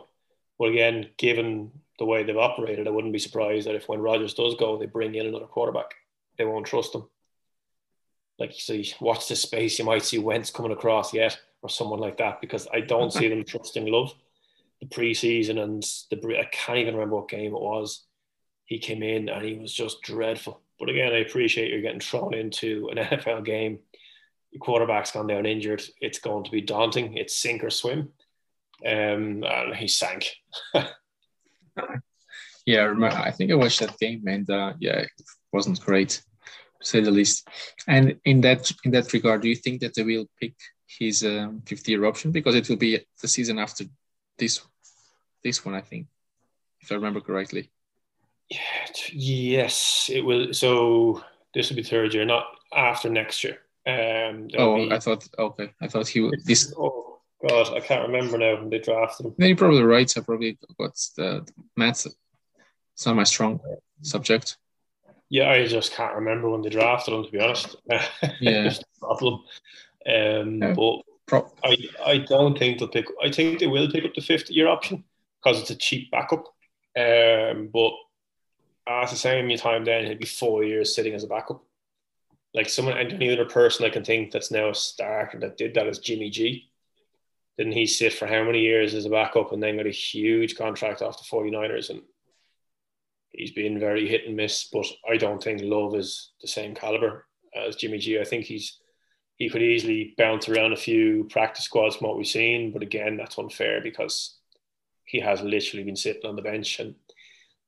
But 0.57 0.69
again, 0.69 1.09
given 1.17 1.71
the 2.01 2.05
way 2.05 2.23
they've 2.23 2.35
operated, 2.35 2.87
I 2.87 2.89
wouldn't 2.89 3.13
be 3.13 3.19
surprised 3.19 3.67
that 3.67 3.75
if 3.75 3.87
when 3.87 3.99
Rodgers 3.99 4.33
does 4.33 4.55
go, 4.55 4.75
they 4.75 4.87
bring 4.87 5.13
in 5.13 5.27
another 5.27 5.45
quarterback. 5.45 5.93
They 6.35 6.45
won't 6.45 6.65
trust 6.65 6.95
him. 6.95 7.03
Like 8.39 8.55
you 8.55 8.59
see, 8.59 8.95
watch 8.99 9.27
this 9.27 9.43
space. 9.43 9.77
You 9.77 9.85
might 9.85 10.01
see 10.01 10.17
Wentz 10.17 10.49
coming 10.49 10.71
across 10.71 11.13
yet, 11.13 11.39
or 11.61 11.69
someone 11.69 11.99
like 11.99 12.17
that, 12.17 12.41
because 12.41 12.67
I 12.73 12.79
don't 12.79 13.13
see 13.13 13.27
them 13.27 13.43
trusting 13.43 13.85
Love. 13.85 14.15
The 14.79 14.87
preseason 14.87 15.61
and 15.61 15.83
the 16.09 16.39
I 16.39 16.45
can't 16.45 16.79
even 16.79 16.95
remember 16.95 17.17
what 17.17 17.29
game 17.29 17.53
it 17.53 17.61
was. 17.61 18.03
He 18.65 18.79
came 18.79 19.03
in 19.03 19.29
and 19.29 19.45
he 19.45 19.59
was 19.59 19.71
just 19.71 20.01
dreadful. 20.01 20.59
But 20.79 20.89
again, 20.89 21.13
I 21.13 21.17
appreciate 21.17 21.69
you're 21.69 21.81
getting 21.81 21.99
thrown 21.99 22.33
into 22.33 22.89
an 22.89 22.97
NFL 23.19 23.45
game. 23.45 23.77
Your 24.49 24.59
quarterback's 24.59 25.11
gone 25.11 25.27
down 25.27 25.45
injured. 25.45 25.83
It's 26.01 26.17
going 26.17 26.45
to 26.45 26.51
be 26.51 26.61
daunting. 26.61 27.15
It's 27.15 27.37
sink 27.37 27.63
or 27.63 27.69
swim. 27.69 28.09
Um, 28.83 29.43
and 29.43 29.75
he 29.75 29.87
sank. 29.87 30.31
yeah, 32.65 32.79
I, 32.79 32.83
remember, 32.83 33.17
I 33.17 33.31
think 33.31 33.51
I 33.51 33.55
watched 33.55 33.79
that 33.79 33.97
game, 33.99 34.23
and 34.27 34.49
uh, 34.49 34.73
yeah, 34.79 34.99
it 34.99 35.11
wasn't 35.51 35.79
great, 35.81 36.21
to 36.79 36.85
say 36.85 37.01
the 37.01 37.11
least. 37.11 37.47
And 37.87 38.17
in 38.25 38.41
that 38.41 38.71
in 38.83 38.91
that 38.91 39.11
regard, 39.13 39.41
do 39.41 39.49
you 39.49 39.55
think 39.55 39.81
that 39.81 39.93
they 39.95 40.03
will 40.03 40.27
pick 40.39 40.53
his 40.87 41.23
um, 41.23 41.61
fifth 41.65 41.87
year 41.87 42.05
option 42.05 42.31
because 42.31 42.55
it 42.55 42.67
will 42.69 42.77
be 42.77 42.99
the 43.21 43.27
season 43.27 43.59
after 43.59 43.85
this 44.37 44.61
this 45.43 45.65
one? 45.65 45.75
I 45.75 45.81
think, 45.81 46.07
if 46.81 46.91
I 46.91 46.95
remember 46.95 47.21
correctly. 47.21 47.71
Yes, 49.13 50.09
it 50.13 50.21
will. 50.21 50.53
So 50.53 51.23
this 51.53 51.69
will 51.69 51.77
be 51.77 51.83
third 51.83 52.13
year, 52.13 52.25
not 52.25 52.45
after 52.73 53.09
next 53.09 53.43
year. 53.43 53.59
Um, 53.87 54.49
oh, 54.57 54.75
be, 54.75 54.91
I 54.91 54.99
thought 54.99 55.27
okay. 55.37 55.73
I 55.81 55.87
thought 55.87 56.07
he 56.07 56.21
would 56.21 56.45
this. 56.45 56.73
Oh, 56.77 57.10
God, 57.47 57.73
I 57.73 57.79
can't 57.79 58.07
remember 58.07 58.37
now 58.37 58.55
when 58.55 58.69
they 58.69 58.79
drafted 58.79 59.25
him. 59.25 59.35
No, 59.37 59.47
you're 59.47 59.57
probably 59.57 59.83
right. 59.83 60.11
I 60.15 60.21
probably 60.21 60.57
got 60.77 60.95
the 61.15 61.47
maths. 61.75 62.07
It's 62.93 63.05
not 63.05 63.15
my 63.15 63.23
strong 63.23 63.59
subject. 64.01 64.57
Yeah, 65.29 65.49
I 65.49 65.65
just 65.65 65.93
can't 65.93 66.15
remember 66.15 66.49
when 66.49 66.61
they 66.61 66.69
drafted 66.69 67.13
him. 67.13 67.23
To 67.23 67.31
be 67.31 67.39
honest, 67.39 67.75
yeah, 68.41 68.73
problem. 68.99 69.43
Um, 70.05 70.59
but 70.59 71.01
Pro- 71.25 71.51
I 71.63 71.77
I 72.05 72.17
don't 72.19 72.57
think 72.59 72.77
they'll 72.77 72.89
pick. 72.89 73.05
I 73.23 73.31
think 73.31 73.59
they 73.59 73.67
will 73.67 73.89
pick 73.89 74.05
up 74.05 74.13
the 74.13 74.21
fifth 74.21 74.51
year 74.51 74.67
option 74.67 75.03
because 75.41 75.61
it's 75.61 75.69
a 75.71 75.75
cheap 75.75 76.11
backup. 76.11 76.45
Um, 76.99 77.69
but 77.73 77.93
at 78.87 79.09
the 79.09 79.15
same 79.15 79.55
time, 79.57 79.85
then 79.85 80.05
he'd 80.05 80.19
be 80.19 80.25
four 80.25 80.63
years 80.63 80.93
sitting 80.93 81.13
as 81.13 81.23
a 81.23 81.27
backup. 81.27 81.63
Like 82.53 82.69
someone, 82.69 82.97
and 82.97 83.13
any 83.13 83.31
other 83.31 83.45
person 83.45 83.85
I 83.85 83.89
can 83.89 84.03
think 84.03 84.31
that's 84.31 84.51
now 84.51 84.69
a 84.69 84.75
starter 84.75 85.39
that 85.39 85.57
did 85.57 85.73
that 85.75 85.87
is 85.87 85.99
Jimmy 85.99 86.29
G 86.29 86.70
didn't 87.61 87.73
he 87.73 87.85
sit 87.85 88.11
for 88.11 88.25
how 88.25 88.43
many 88.43 88.59
years 88.59 88.95
as 88.95 89.05
a 89.05 89.09
backup 89.09 89.51
and 89.51 89.61
then 89.61 89.77
got 89.77 89.85
a 89.85 89.91
huge 89.91 90.55
contract 90.55 91.03
off 91.03 91.19
the 91.19 91.23
49ers 91.23 91.91
and 91.91 92.01
he's 93.29 93.51
been 93.51 93.79
very 93.79 94.07
hit 94.07 94.25
and 94.25 94.35
miss 94.35 94.67
but 94.73 94.87
I 95.07 95.15
don't 95.15 95.43
think 95.43 95.61
Love 95.61 95.93
is 95.93 96.31
the 96.41 96.47
same 96.47 96.73
caliber 96.73 97.27
as 97.55 97.75
Jimmy 97.75 97.99
G 97.99 98.19
I 98.19 98.23
think 98.23 98.45
he's 98.45 98.79
he 99.35 99.47
could 99.47 99.61
easily 99.61 100.15
bounce 100.17 100.49
around 100.49 100.73
a 100.73 100.75
few 100.75 101.27
practice 101.29 101.65
squads 101.65 101.97
from 101.97 102.07
what 102.07 102.17
we've 102.17 102.25
seen 102.25 102.73
but 102.73 102.81
again 102.81 103.15
that's 103.15 103.37
unfair 103.37 103.79
because 103.79 104.39
he 105.05 105.19
has 105.19 105.43
literally 105.43 105.83
been 105.83 105.95
sitting 105.95 106.25
on 106.25 106.35
the 106.35 106.41
bench 106.41 106.79
and 106.79 106.95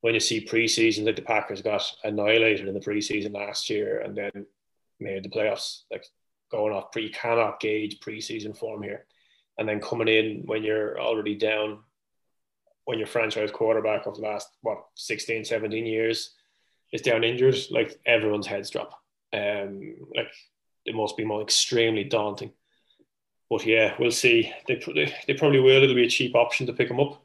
when 0.01 0.15
you 0.15 0.19
see 0.19 0.43
preseason 0.43 1.05
like 1.05 1.17
the 1.17 1.21
Packers 1.21 1.61
got 1.61 1.83
annihilated 2.03 2.67
in 2.67 2.73
the 2.73 2.79
preseason 2.79 3.35
last 3.35 3.69
year 3.69 4.01
and 4.01 4.17
then 4.17 4.47
made 4.99 5.23
the 5.23 5.29
playoffs 5.29 5.83
like 5.91 6.07
going 6.49 6.73
off 6.73 6.91
pre 6.91 7.09
cannot 7.09 7.59
gauge 7.59 7.99
preseason 7.99 8.57
form 8.57 8.81
here. 8.81 9.05
And 9.57 9.67
then 9.67 9.79
coming 9.79 10.07
in 10.07 10.43
when 10.45 10.63
you're 10.63 10.99
already 10.99 11.35
down, 11.35 11.79
when 12.85 12.97
your 12.97 13.07
franchise 13.07 13.51
quarterback 13.51 14.05
of 14.05 14.15
the 14.15 14.21
last 14.21 14.49
what 14.61 14.85
16, 14.95 15.45
17 15.45 15.85
years 15.85 16.33
is 16.91 17.01
down 17.01 17.23
injured, 17.23 17.55
like 17.71 17.99
everyone's 18.05 18.47
heads 18.47 18.69
drop. 18.69 18.99
Um, 19.31 19.95
like 20.15 20.31
it 20.85 20.95
must 20.95 21.17
be 21.17 21.25
more 21.25 21.41
extremely 21.41 22.03
daunting. 22.03 22.51
But 23.49 23.65
yeah, 23.65 23.95
we'll 23.99 24.11
see. 24.11 24.51
They, 24.67 24.81
they, 24.93 25.13
they 25.27 25.33
probably 25.33 25.59
will. 25.59 25.83
It'll 25.83 25.95
be 25.95 26.05
a 26.05 26.09
cheap 26.09 26.35
option 26.35 26.65
to 26.67 26.73
pick 26.73 26.89
him 26.89 26.99
up. 26.99 27.21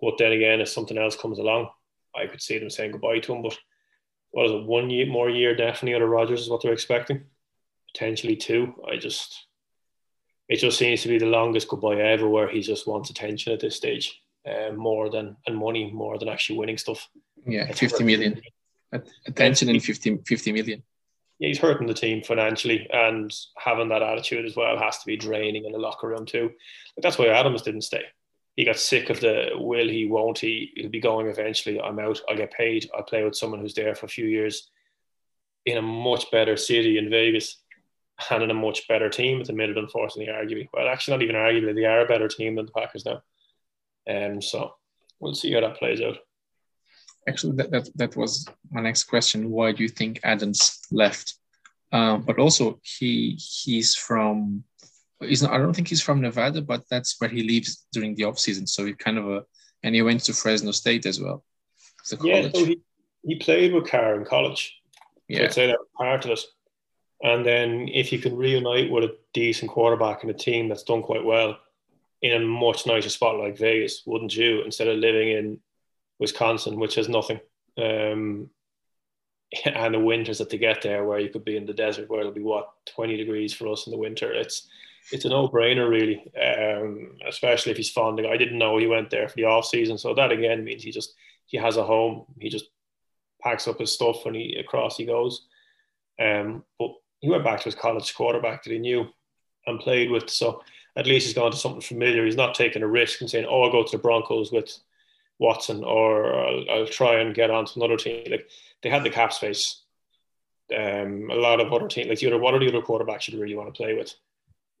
But 0.00 0.18
then 0.18 0.32
again, 0.32 0.60
if 0.60 0.68
something 0.68 0.96
else 0.96 1.16
comes 1.16 1.38
along, 1.38 1.68
I 2.14 2.26
could 2.26 2.40
see 2.40 2.58
them 2.58 2.70
saying 2.70 2.92
goodbye 2.92 3.18
to 3.20 3.34
him. 3.34 3.42
But 3.42 3.58
what 4.30 4.46
is 4.46 4.52
it? 4.52 4.64
One 4.64 4.90
year 4.90 5.06
more 5.06 5.30
year 5.30 5.54
definitely 5.54 5.94
out 5.94 6.02
of 6.02 6.08
Rodgers 6.08 6.42
is 6.42 6.48
what 6.48 6.62
they're 6.62 6.72
expecting. 6.72 7.24
Potentially 7.92 8.36
two. 8.36 8.74
I 8.90 8.96
just 8.96 9.47
it 10.48 10.56
just 10.56 10.78
seems 10.78 11.02
to 11.02 11.08
be 11.08 11.18
the 11.18 11.26
longest 11.26 11.68
goodbye 11.68 11.96
ever 11.96 12.28
where 12.28 12.48
he 12.48 12.60
just 12.60 12.86
wants 12.86 13.10
attention 13.10 13.52
at 13.52 13.60
this 13.60 13.76
stage. 13.76 14.20
Uh, 14.48 14.72
more 14.72 15.10
than 15.10 15.36
and 15.46 15.56
money 15.56 15.90
more 15.92 16.18
than 16.18 16.28
actually 16.28 16.58
winning 16.58 16.78
stuff. 16.78 17.06
Yeah, 17.46 17.70
50 17.70 18.04
million. 18.04 18.40
Attention 19.26 19.68
in 19.68 19.80
50, 19.80 20.20
50 20.26 20.52
million. 20.52 20.82
Yeah, 21.38 21.48
he's 21.48 21.58
hurting 21.58 21.86
the 21.86 21.92
team 21.92 22.22
financially 22.22 22.88
and 22.90 23.34
having 23.58 23.90
that 23.90 24.02
attitude 24.02 24.46
as 24.46 24.56
well 24.56 24.78
has 24.78 24.98
to 24.98 25.06
be 25.06 25.16
draining 25.16 25.66
in 25.66 25.72
the 25.72 25.78
locker 25.78 26.08
room 26.08 26.24
too. 26.24 26.50
But 26.94 27.02
that's 27.02 27.18
why 27.18 27.26
Adams 27.26 27.62
didn't 27.62 27.82
stay 27.82 28.04
he 28.58 28.64
got 28.64 28.76
sick 28.76 29.08
of 29.08 29.20
the 29.20 29.50
will 29.54 29.88
he, 29.88 30.06
won't 30.06 30.40
he, 30.40 30.72
he'll 30.74 30.90
be 30.90 30.98
going 30.98 31.28
eventually. 31.28 31.80
I'm 31.80 32.00
out, 32.00 32.20
I'll 32.28 32.36
get 32.36 32.52
paid, 32.52 32.90
I'll 32.92 33.04
play 33.04 33.22
with 33.22 33.36
someone 33.36 33.60
who's 33.60 33.72
there 33.72 33.94
for 33.94 34.06
a 34.06 34.08
few 34.08 34.26
years 34.26 34.68
in 35.64 35.78
a 35.78 35.82
much 35.82 36.28
better 36.32 36.56
city 36.56 36.98
in 36.98 37.08
Vegas 37.08 37.58
and 38.30 38.42
in 38.42 38.50
a 38.50 38.54
much 38.54 38.88
better 38.88 39.08
team 39.08 39.40
at 39.40 39.46
the 39.46 39.52
minute, 39.52 39.78
unfortunately, 39.78 40.32
arguably. 40.32 40.68
Well, 40.72 40.88
actually, 40.88 41.14
not 41.14 41.22
even 41.22 41.36
arguably, 41.36 41.74
they 41.74 41.84
are 41.84 42.00
a 42.00 42.08
better 42.08 42.28
team 42.28 42.56
than 42.56 42.66
the 42.66 42.72
Packers 42.72 43.04
now. 43.06 43.22
Um, 44.08 44.42
so 44.42 44.74
we'll 45.20 45.34
see 45.34 45.52
how 45.52 45.60
that 45.60 45.76
plays 45.76 46.00
out. 46.00 46.18
Actually, 47.28 47.56
that, 47.56 47.70
that, 47.70 47.88
that 47.96 48.16
was 48.16 48.46
my 48.70 48.80
next 48.80 49.04
question. 49.04 49.50
Why 49.50 49.72
do 49.72 49.82
you 49.82 49.88
think 49.88 50.20
Adams 50.24 50.80
left? 50.90 51.34
Um, 51.92 52.22
but 52.22 52.38
also, 52.38 52.80
he 52.82 53.38
he's 53.38 53.94
from 53.94 54.64
he's 55.20 55.42
not, 55.42 55.52
I 55.52 55.58
don't 55.58 55.74
think 55.74 55.88
he's 55.88 56.02
from 56.02 56.20
Nevada, 56.20 56.62
but 56.62 56.84
that's 56.90 57.16
where 57.18 57.30
he 57.30 57.42
lives 57.42 57.86
during 57.92 58.14
the 58.14 58.24
off 58.24 58.38
season. 58.38 58.66
So 58.66 58.86
he 58.86 58.94
kind 58.94 59.18
of 59.18 59.28
a, 59.28 59.42
and 59.82 59.94
he 59.94 60.02
went 60.02 60.20
to 60.24 60.32
Fresno 60.32 60.72
State 60.72 61.06
as 61.06 61.20
well. 61.20 61.44
Yeah, 62.22 62.48
so 62.54 62.64
he, 62.64 62.80
he 63.22 63.36
played 63.36 63.74
with 63.74 63.88
Carr 63.88 64.14
in 64.14 64.24
college. 64.24 64.74
Yeah, 65.28 65.40
so 65.40 65.44
I'd 65.44 65.52
say 65.52 65.66
that 65.66 65.78
part 65.96 66.24
of 66.24 66.30
it. 66.32 66.40
And 67.22 67.44
then 67.44 67.88
if 67.88 68.12
you 68.12 68.18
can 68.18 68.36
reunite 68.36 68.90
with 68.90 69.04
a 69.04 69.16
decent 69.34 69.70
quarterback 69.70 70.22
and 70.22 70.30
a 70.30 70.34
team 70.34 70.68
that's 70.68 70.84
done 70.84 71.02
quite 71.02 71.24
well 71.24 71.58
in 72.22 72.42
a 72.42 72.44
much 72.44 72.86
nicer 72.86 73.08
spot 73.08 73.38
like 73.38 73.58
Vegas, 73.58 74.02
wouldn't 74.06 74.36
you? 74.36 74.62
Instead 74.62 74.88
of 74.88 74.98
living 74.98 75.28
in 75.28 75.60
Wisconsin, 76.18 76.78
which 76.78 76.94
has 76.94 77.08
nothing. 77.08 77.40
Um, 77.76 78.50
and 79.64 79.94
the 79.94 79.98
winters 79.98 80.38
that 80.38 80.50
they 80.50 80.58
get 80.58 80.82
there 80.82 81.04
where 81.04 81.18
you 81.18 81.30
could 81.30 81.44
be 81.44 81.56
in 81.56 81.66
the 81.66 81.72
desert 81.72 82.08
where 82.08 82.20
it'll 82.20 82.32
be 82.32 82.42
what 82.42 82.70
20 82.94 83.16
degrees 83.16 83.54
for 83.54 83.68
us 83.68 83.86
in 83.86 83.90
the 83.92 83.98
winter 83.98 84.32
it's 84.32 84.68
it's 85.10 85.24
a 85.24 85.28
no-brainer 85.28 85.88
really 85.88 86.30
um, 86.36 87.16
especially 87.26 87.72
if 87.72 87.78
he's 87.78 87.90
fond 87.90 88.18
of. 88.20 88.26
i 88.26 88.36
didn't 88.36 88.58
know 88.58 88.76
he 88.76 88.86
went 88.86 89.08
there 89.08 89.26
for 89.28 89.36
the 89.36 89.44
off 89.44 89.64
season 89.64 89.96
so 89.96 90.12
that 90.14 90.32
again 90.32 90.64
means 90.64 90.82
he 90.82 90.90
just 90.90 91.14
he 91.46 91.56
has 91.56 91.76
a 91.76 91.84
home 91.84 92.26
he 92.38 92.50
just 92.50 92.66
packs 93.42 93.66
up 93.66 93.78
his 93.78 93.92
stuff 93.92 94.26
and 94.26 94.36
he 94.36 94.56
across 94.56 94.96
he 94.96 95.06
goes 95.06 95.46
um, 96.20 96.64
but 96.78 96.90
he 97.20 97.28
went 97.28 97.44
back 97.44 97.58
to 97.58 97.64
his 97.64 97.74
college 97.74 98.14
quarterback 98.14 98.62
that 98.62 98.72
he 98.72 98.78
knew 98.78 99.06
and 99.66 99.80
played 99.80 100.10
with 100.10 100.30
so 100.30 100.62
at 100.96 101.06
least 101.06 101.26
he's 101.26 101.34
gone 101.34 101.50
to 101.50 101.56
something 101.56 101.80
familiar 101.80 102.24
he's 102.24 102.36
not 102.36 102.54
taking 102.54 102.82
a 102.82 102.88
risk 102.88 103.20
and 103.20 103.30
saying 103.30 103.46
oh 103.48 103.62
i'll 103.62 103.72
go 103.72 103.82
to 103.82 103.96
the 103.96 104.02
broncos 104.02 104.50
with 104.52 104.78
watson 105.38 105.84
or 105.84 106.34
i'll, 106.34 106.70
I'll 106.70 106.86
try 106.86 107.20
and 107.20 107.34
get 107.34 107.50
onto 107.50 107.78
another 107.78 107.96
team 107.96 108.24
like 108.30 108.48
they 108.82 108.90
had 108.90 109.04
the 109.04 109.10
cap 109.10 109.32
space 109.32 109.82
um, 110.76 111.30
a 111.30 111.34
lot 111.34 111.60
of 111.60 111.72
other 111.72 111.88
teams, 111.88 112.08
like 112.08 112.18
the 112.18 112.26
other, 112.26 112.38
what 112.38 112.54
are 112.54 112.60
the 112.60 112.68
other 112.68 112.82
quarterbacks 112.82 113.28
you 113.28 113.40
really 113.40 113.54
want 113.54 113.72
to 113.72 113.76
play 113.76 113.94
with? 113.94 114.14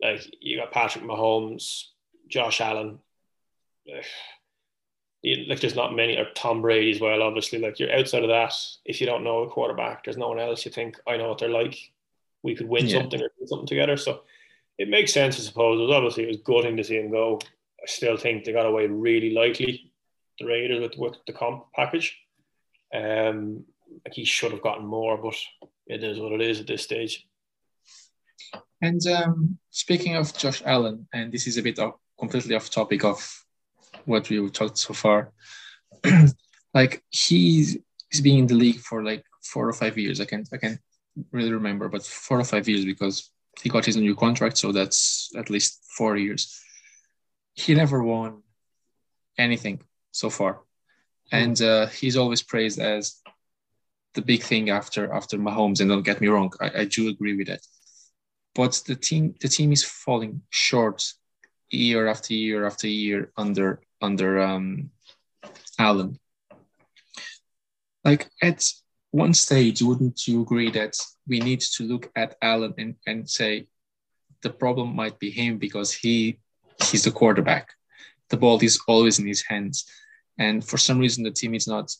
Like 0.02 0.20
you 0.40 0.58
got 0.58 0.72
Patrick 0.72 1.04
Mahomes, 1.04 1.84
Josh 2.28 2.60
Allen. 2.60 2.98
Like 3.86 5.60
there's 5.60 5.74
not 5.74 5.96
many, 5.96 6.16
or 6.16 6.26
Tom 6.34 6.62
Brady 6.62 6.90
as 6.90 7.00
well. 7.00 7.22
Obviously, 7.22 7.58
like 7.58 7.78
you're 7.78 7.92
outside 7.92 8.22
of 8.22 8.28
that. 8.28 8.54
If 8.84 9.00
you 9.00 9.06
don't 9.06 9.24
know 9.24 9.42
a 9.42 9.48
quarterback, 9.48 10.04
there's 10.04 10.16
no 10.16 10.28
one 10.28 10.38
else. 10.38 10.64
You 10.64 10.70
think 10.70 11.00
I 11.06 11.16
know 11.16 11.28
what 11.28 11.38
they're 11.38 11.48
like. 11.48 11.76
We 12.42 12.54
could 12.54 12.68
win 12.68 12.86
yeah. 12.86 13.00
something 13.00 13.20
or 13.20 13.28
do 13.38 13.46
something 13.46 13.66
together. 13.66 13.96
So 13.96 14.22
it 14.78 14.88
makes 14.88 15.12
sense, 15.12 15.38
I 15.38 15.42
suppose. 15.42 15.78
It 15.78 15.84
was 15.84 15.94
obviously 15.94 16.24
it 16.24 16.28
was 16.28 16.38
gutting 16.38 16.76
to 16.76 16.84
see 16.84 16.96
him 16.96 17.10
go. 17.10 17.40
I 17.82 17.86
still 17.86 18.16
think 18.16 18.44
they 18.44 18.52
got 18.52 18.66
away 18.66 18.86
really 18.86 19.30
lightly, 19.30 19.92
the 20.38 20.46
Raiders 20.46 20.80
with, 20.80 20.98
with 20.98 21.16
the 21.26 21.32
comp 21.32 21.66
package. 21.74 22.16
Um, 22.94 23.64
like 24.04 24.14
he 24.14 24.24
should 24.24 24.52
have 24.52 24.62
gotten 24.62 24.86
more, 24.86 25.16
but 25.16 25.34
it 25.86 26.02
is 26.04 26.18
what 26.18 26.32
it 26.32 26.40
is 26.40 26.60
at 26.60 26.66
this 26.66 26.82
stage. 26.82 27.26
And 28.80 29.04
um, 29.08 29.58
speaking 29.70 30.16
of 30.16 30.36
Josh 30.36 30.62
Allen, 30.64 31.08
and 31.12 31.32
this 31.32 31.46
is 31.46 31.58
a 31.58 31.62
bit 31.62 31.78
of 31.78 31.94
completely 32.18 32.54
off 32.54 32.70
topic 32.70 33.04
of 33.04 33.44
what 34.04 34.28
we've 34.28 34.52
talked 34.52 34.78
so 34.78 34.94
far. 34.94 35.32
like 36.74 37.02
he's 37.10 37.78
he's 38.10 38.20
been 38.20 38.38
in 38.38 38.46
the 38.46 38.54
league 38.54 38.78
for 38.78 39.02
like 39.02 39.24
four 39.42 39.68
or 39.68 39.72
five 39.72 39.98
years. 39.98 40.20
I 40.20 40.24
can't 40.26 40.48
I 40.52 40.56
can't 40.58 40.80
really 41.32 41.52
remember, 41.52 41.88
but 41.88 42.04
four 42.04 42.38
or 42.38 42.44
five 42.44 42.68
years 42.68 42.84
because 42.84 43.30
he 43.60 43.68
got 43.68 43.84
his 43.84 43.96
new 43.96 44.14
contract, 44.14 44.58
so 44.58 44.72
that's 44.72 45.30
at 45.36 45.50
least 45.50 45.84
four 45.96 46.16
years. 46.16 46.60
He 47.54 47.74
never 47.74 48.02
won 48.02 48.42
anything 49.36 49.82
so 50.12 50.30
far, 50.30 50.60
and 51.32 51.60
uh, 51.60 51.86
he's 51.86 52.16
always 52.16 52.42
praised 52.42 52.78
as 52.78 53.20
the 54.14 54.22
big 54.22 54.42
thing 54.42 54.70
after 54.70 55.12
after 55.12 55.38
Mahomes. 55.38 55.80
And 55.80 55.90
don't 55.90 56.02
get 56.02 56.20
me 56.20 56.28
wrong, 56.28 56.52
I, 56.60 56.80
I 56.80 56.84
do 56.84 57.08
agree 57.08 57.36
with 57.36 57.48
that 57.48 57.60
but 58.58 58.82
the 58.86 58.96
team 58.96 59.36
the 59.40 59.48
team 59.48 59.70
is 59.70 59.84
falling 59.84 60.42
short 60.50 61.12
year 61.70 62.08
after 62.08 62.34
year 62.34 62.66
after 62.66 62.88
year 62.88 63.30
under 63.36 63.80
under 64.02 64.40
um, 64.40 64.90
Allen. 65.78 66.18
Like 68.04 68.28
at 68.42 68.68
one 69.10 69.34
stage, 69.34 69.82
wouldn't 69.82 70.26
you 70.28 70.42
agree 70.42 70.70
that 70.70 70.96
we 71.26 71.40
need 71.40 71.60
to 71.60 71.84
look 71.84 72.10
at 72.14 72.36
Allen 72.42 72.74
and, 72.78 72.94
and 73.06 73.28
say 73.28 73.68
the 74.42 74.50
problem 74.50 74.94
might 74.94 75.18
be 75.18 75.30
him 75.30 75.58
because 75.58 75.92
he 75.92 76.40
he's 76.90 77.04
the 77.04 77.10
quarterback. 77.10 77.70
The 78.28 78.36
ball 78.36 78.62
is 78.62 78.78
always 78.86 79.18
in 79.18 79.26
his 79.26 79.42
hands. 79.42 79.84
And 80.38 80.64
for 80.64 80.78
some 80.78 80.98
reason 80.98 81.24
the 81.24 81.30
team 81.30 81.54
is 81.54 81.66
not 81.66 81.94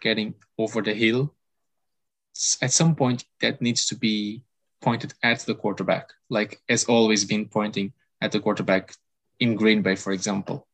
getting 0.00 0.34
over 0.58 0.82
the 0.82 0.94
hill. 0.94 1.34
At 2.62 2.72
some 2.72 2.94
point 2.94 3.24
that 3.40 3.60
needs 3.60 3.86
to 3.86 3.96
be 3.96 4.42
pointed 4.80 5.14
at 5.22 5.40
the 5.40 5.54
quarterback, 5.54 6.10
like 6.28 6.60
has 6.68 6.84
always 6.84 7.24
been 7.24 7.46
pointing 7.46 7.92
at 8.20 8.32
the 8.32 8.40
quarterback 8.40 8.94
in 9.40 9.56
Green 9.56 9.82
Bay, 9.82 9.96
for 9.96 10.12
example. 10.12 10.66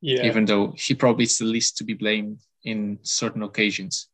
Yeah. 0.00 0.24
Even 0.24 0.44
though 0.44 0.74
he 0.76 0.94
probably 0.94 1.24
is 1.24 1.38
the 1.38 1.44
least 1.44 1.76
to 1.78 1.84
be 1.84 1.94
blamed 1.94 2.40
in 2.64 2.98
certain 3.02 3.42
occasions. 3.42 4.08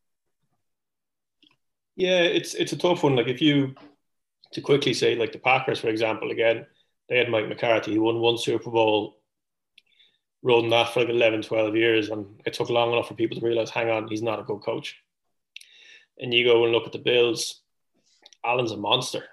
Yeah, 1.97 2.21
it's 2.21 2.55
it's 2.55 2.73
a 2.73 2.77
tough 2.77 3.03
one. 3.03 3.17
Like 3.17 3.29
if 3.29 3.41
you 3.41 3.75
to 4.53 4.61
quickly 4.61 4.95
say, 4.95 5.17
like 5.17 5.33
the 5.33 5.39
Packers, 5.39 5.81
for 5.81 5.89
example, 5.89 6.31
again, 6.31 6.67
they 7.09 7.19
had 7.19 7.31
Mike 7.31 7.49
McCarthy, 7.49 7.93
he 7.93 7.99
won 7.99 8.21
one 8.21 8.39
Super 8.39 8.71
Bowl, 8.71 9.19
rode 10.43 10.71
that 10.71 10.93
for 10.93 11.01
like 11.01 11.09
11, 11.09 11.43
12 11.43 11.75
years, 11.77 12.11
and 12.11 12.27
it 12.45 12.55
took 12.55 12.71
long 12.71 12.93
enough 12.93 13.09
for 13.09 13.15
people 13.15 13.39
to 13.39 13.47
realize, 13.47 13.71
hang 13.71 13.91
on, 13.91 14.09
he's 14.09 14.23
not 14.23 14.39
a 14.39 14.45
good 14.45 14.61
coach. 14.61 14.97
And 16.19 16.33
you 16.33 16.45
go 16.45 16.65
and 16.65 16.73
look 16.73 16.87
at 16.87 16.93
the 16.93 16.99
Bills, 16.99 17.61
Allen's 18.45 18.73
a 18.73 18.77
monster. 18.77 19.25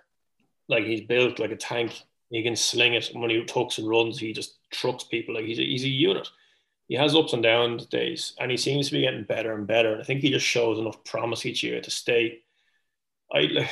Like 0.68 0.86
he's 0.86 1.02
built 1.02 1.40
like 1.40 1.52
a 1.52 1.56
tank. 1.56 2.02
He 2.30 2.42
can 2.42 2.56
sling 2.56 2.94
it. 2.94 3.12
When 3.14 3.30
he 3.30 3.44
tucks 3.46 3.78
and 3.78 3.88
runs, 3.88 4.18
he 4.18 4.34
just 4.34 4.58
trucks 4.72 5.04
people. 5.04 5.36
Like 5.36 5.46
he's 5.46 5.60
a, 5.60 5.64
he's 5.64 5.84
a 5.84 5.90
unit. 5.90 6.28
He 6.88 6.96
has 6.96 7.16
ups 7.16 7.34
and 7.34 7.44
downs 7.44 7.86
days, 7.86 8.34
and 8.40 8.52
he 8.52 8.58
seems 8.58 8.88
to 8.88 8.94
be 8.94 9.02
getting 9.02 9.24
better 9.24 9.54
and 9.54 9.66
better. 9.68 10.00
I 10.00 10.04
think 10.04 10.22
he 10.22 10.32
just 10.32 10.46
shows 10.46 10.80
enough 10.80 11.04
promise 11.06 11.46
each 11.46 11.64
year 11.64 11.80
to 11.80 11.92
stay. 11.92 12.40
I 13.34 13.70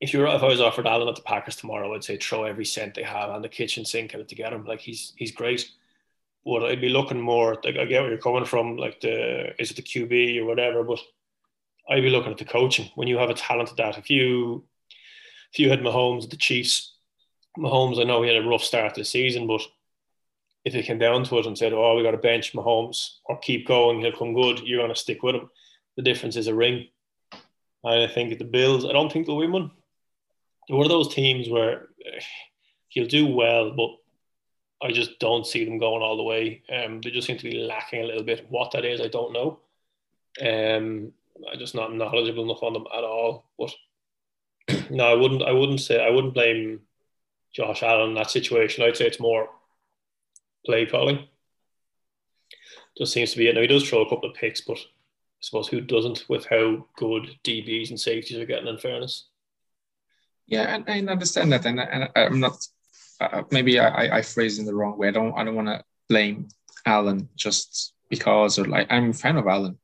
if 0.00 0.12
you 0.12 0.26
if 0.26 0.42
I 0.42 0.46
was 0.46 0.60
offered 0.60 0.86
Allen 0.86 1.08
at 1.08 1.16
the 1.16 1.22
Packers 1.22 1.56
tomorrow, 1.56 1.94
I'd 1.94 2.04
say 2.04 2.16
throw 2.16 2.44
every 2.44 2.64
cent 2.64 2.94
they 2.94 3.02
have 3.02 3.30
on 3.30 3.42
the 3.42 3.48
kitchen 3.48 3.84
sink 3.84 4.14
at 4.14 4.20
it 4.20 4.28
to 4.28 4.34
get 4.34 4.52
him. 4.52 4.64
Like 4.64 4.80
he's 4.80 5.12
he's 5.16 5.32
great. 5.32 5.68
But 6.44 6.64
I'd 6.64 6.80
be 6.80 6.88
looking 6.88 7.20
more 7.20 7.58
like 7.64 7.76
I 7.76 7.84
get 7.84 8.00
where 8.00 8.10
you're 8.10 8.18
coming 8.18 8.44
from, 8.44 8.76
like 8.76 9.00
the 9.00 9.60
is 9.60 9.70
it 9.70 9.76
the 9.76 9.82
QB 9.82 10.40
or 10.40 10.46
whatever, 10.46 10.84
but 10.84 11.00
I'd 11.90 12.02
be 12.02 12.10
looking 12.10 12.32
at 12.32 12.38
the 12.38 12.44
coaching. 12.44 12.90
When 12.94 13.08
you 13.08 13.18
have 13.18 13.30
a 13.30 13.34
talent 13.34 13.70
at 13.70 13.76
that, 13.76 13.98
if 13.98 14.08
you 14.08 14.64
if 15.52 15.58
you 15.58 15.68
had 15.68 15.80
Mahomes, 15.80 16.24
at 16.24 16.30
the 16.30 16.36
Chiefs, 16.36 16.94
Mahomes, 17.58 18.00
I 18.00 18.04
know 18.04 18.22
he 18.22 18.32
had 18.32 18.42
a 18.42 18.48
rough 18.48 18.62
start 18.62 18.94
to 18.94 19.00
the 19.00 19.04
season, 19.04 19.46
but 19.46 19.62
if 20.64 20.74
it 20.74 20.84
came 20.84 20.98
down 20.98 21.24
to 21.24 21.38
it 21.38 21.46
and 21.46 21.58
said, 21.58 21.72
"Oh, 21.72 21.96
we 21.96 22.02
got 22.02 22.12
to 22.12 22.18
bench 22.18 22.52
Mahomes 22.52 23.16
or 23.24 23.38
keep 23.38 23.66
going, 23.66 24.00
he'll 24.00 24.12
come 24.12 24.34
good," 24.34 24.60
you're 24.60 24.80
going 24.80 24.94
to 24.94 25.00
stick 25.00 25.22
with 25.22 25.34
him. 25.34 25.50
The 25.96 26.02
difference 26.02 26.36
is 26.36 26.46
a 26.46 26.54
ring. 26.54 26.88
And 27.88 28.02
I 28.02 28.06
think 28.06 28.38
the 28.38 28.44
Bills, 28.44 28.84
I 28.84 28.92
don't 28.92 29.10
think 29.12 29.26
they'll 29.26 29.36
win 29.36 29.52
one. 29.52 29.70
They're 30.68 30.76
one 30.76 30.86
of 30.86 30.90
those 30.90 31.14
teams 31.14 31.48
where 31.48 31.88
he'll 32.88 33.06
do 33.06 33.26
well, 33.26 33.74
but 33.74 33.90
I 34.86 34.92
just 34.92 35.18
don't 35.18 35.46
see 35.46 35.64
them 35.64 35.78
going 35.78 36.02
all 36.02 36.16
the 36.16 36.22
way. 36.22 36.62
Um, 36.70 37.00
they 37.00 37.10
just 37.10 37.26
seem 37.26 37.38
to 37.38 37.50
be 37.50 37.58
lacking 37.58 38.02
a 38.02 38.06
little 38.06 38.22
bit. 38.22 38.46
What 38.50 38.72
that 38.72 38.84
is, 38.84 39.00
I 39.00 39.08
don't 39.08 39.32
know. 39.32 39.60
Um, 40.40 41.12
I'm 41.50 41.58
just 41.58 41.74
not 41.74 41.94
knowledgeable 41.94 42.44
enough 42.44 42.62
on 42.62 42.74
them 42.74 42.86
at 42.94 43.04
all. 43.04 43.46
But 43.58 43.72
no, 44.90 45.04
I 45.04 45.14
wouldn't. 45.14 45.42
I 45.42 45.52
wouldn't 45.52 45.80
say. 45.80 46.04
I 46.04 46.10
wouldn't 46.10 46.34
blame 46.34 46.80
Josh 47.52 47.82
Allen 47.82 48.10
in 48.10 48.14
that 48.14 48.30
situation. 48.30 48.84
I'd 48.84 48.96
say 48.96 49.06
it's 49.06 49.20
more 49.20 49.48
play 50.66 50.86
calling. 50.86 51.26
Just 52.96 53.12
seems 53.12 53.32
to 53.32 53.38
be 53.38 53.48
it. 53.48 53.54
Now 53.54 53.62
he 53.62 53.66
does 53.66 53.88
throw 53.88 54.02
a 54.02 54.08
couple 54.08 54.28
of 54.28 54.36
picks, 54.36 54.60
but 54.60 54.78
suppose 55.40 55.68
who 55.68 55.80
doesn't 55.80 56.24
with 56.28 56.46
how 56.46 56.86
good 56.96 57.36
DBs 57.44 57.90
and 57.90 58.00
safeties 58.00 58.38
are 58.38 58.46
getting. 58.46 58.68
In 58.68 58.78
fairness. 58.78 59.28
Yeah, 60.46 60.74
and 60.74 60.84
I 60.88 61.00
understand 61.12 61.52
that, 61.52 61.66
and, 61.66 61.80
and 61.80 62.08
I'm 62.16 62.40
not. 62.40 62.56
Uh, 63.20 63.42
maybe 63.50 63.78
I, 63.78 64.18
I 64.18 64.22
phrased 64.22 64.58
in 64.60 64.64
the 64.64 64.74
wrong 64.74 64.96
way. 64.96 65.08
I 65.08 65.12
don't. 65.12 65.34
I 65.36 65.44
don't 65.44 65.54
want 65.54 65.68
to 65.68 65.84
blame 66.08 66.48
Allen 66.86 67.28
just 67.36 67.92
because, 68.08 68.58
or 68.58 68.64
like 68.64 68.86
I'm 68.90 69.10
a 69.10 69.14
fan 69.14 69.36
of 69.36 69.46
Allen. 69.46 69.78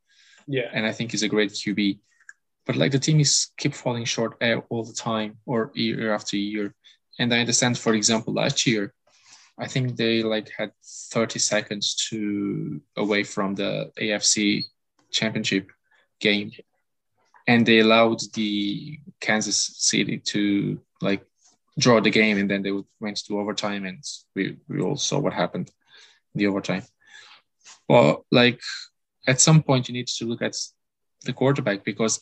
Yeah, 0.47 0.69
and 0.73 0.87
I 0.87 0.93
think 0.93 1.11
he's 1.11 1.23
a 1.23 1.29
great 1.29 1.51
QB, 1.51 1.99
but 2.67 2.77
like 2.77 2.93
the 2.93 2.99
team 2.99 3.21
is 3.21 3.49
keep 3.59 3.75
falling 3.75 4.05
short 4.05 4.43
all 4.69 4.85
the 4.85 4.93
time 4.93 5.39
or 5.47 5.71
year 5.75 6.15
after 6.15 6.37
year. 6.37 6.75
And 7.19 7.33
I 7.33 7.41
understand, 7.41 7.79
for 7.79 7.95
example, 7.95 8.33
last 8.33 8.67
year, 8.67 8.93
I 9.59 9.69
think 9.69 9.97
they 9.97 10.23
like 10.23 10.51
had 10.57 10.73
30 10.85 11.39
seconds 11.39 11.95
to 12.11 12.81
away 12.97 13.23
from 13.23 13.55
the 13.55 13.93
AFC 14.01 14.65
championship 15.15 15.71
game. 16.21 16.53
And 17.47 17.65
they 17.67 17.79
allowed 17.81 18.21
the 18.35 18.99
Kansas 19.21 19.59
City 19.79 20.19
to 20.33 20.81
like 21.01 21.23
draw 21.79 22.01
the 22.01 22.11
game 22.11 22.39
and 22.39 22.51
then 22.51 22.63
they 22.63 22.73
went 23.01 23.19
to 23.25 23.39
overtime 23.39 23.85
and 23.85 24.03
we, 24.35 24.57
we 24.69 24.81
all 24.81 24.97
saw 24.97 25.19
what 25.19 25.33
happened 25.33 25.71
in 26.35 26.39
the 26.39 26.47
overtime. 26.47 26.83
Well, 27.89 28.25
like 28.31 28.61
at 29.27 29.41
some 29.41 29.63
point 29.63 29.89
you 29.89 29.95
need 29.95 30.09
to 30.09 30.25
look 30.25 30.43
at 30.43 30.57
the 31.25 31.33
quarterback 31.33 31.85
because 31.85 32.21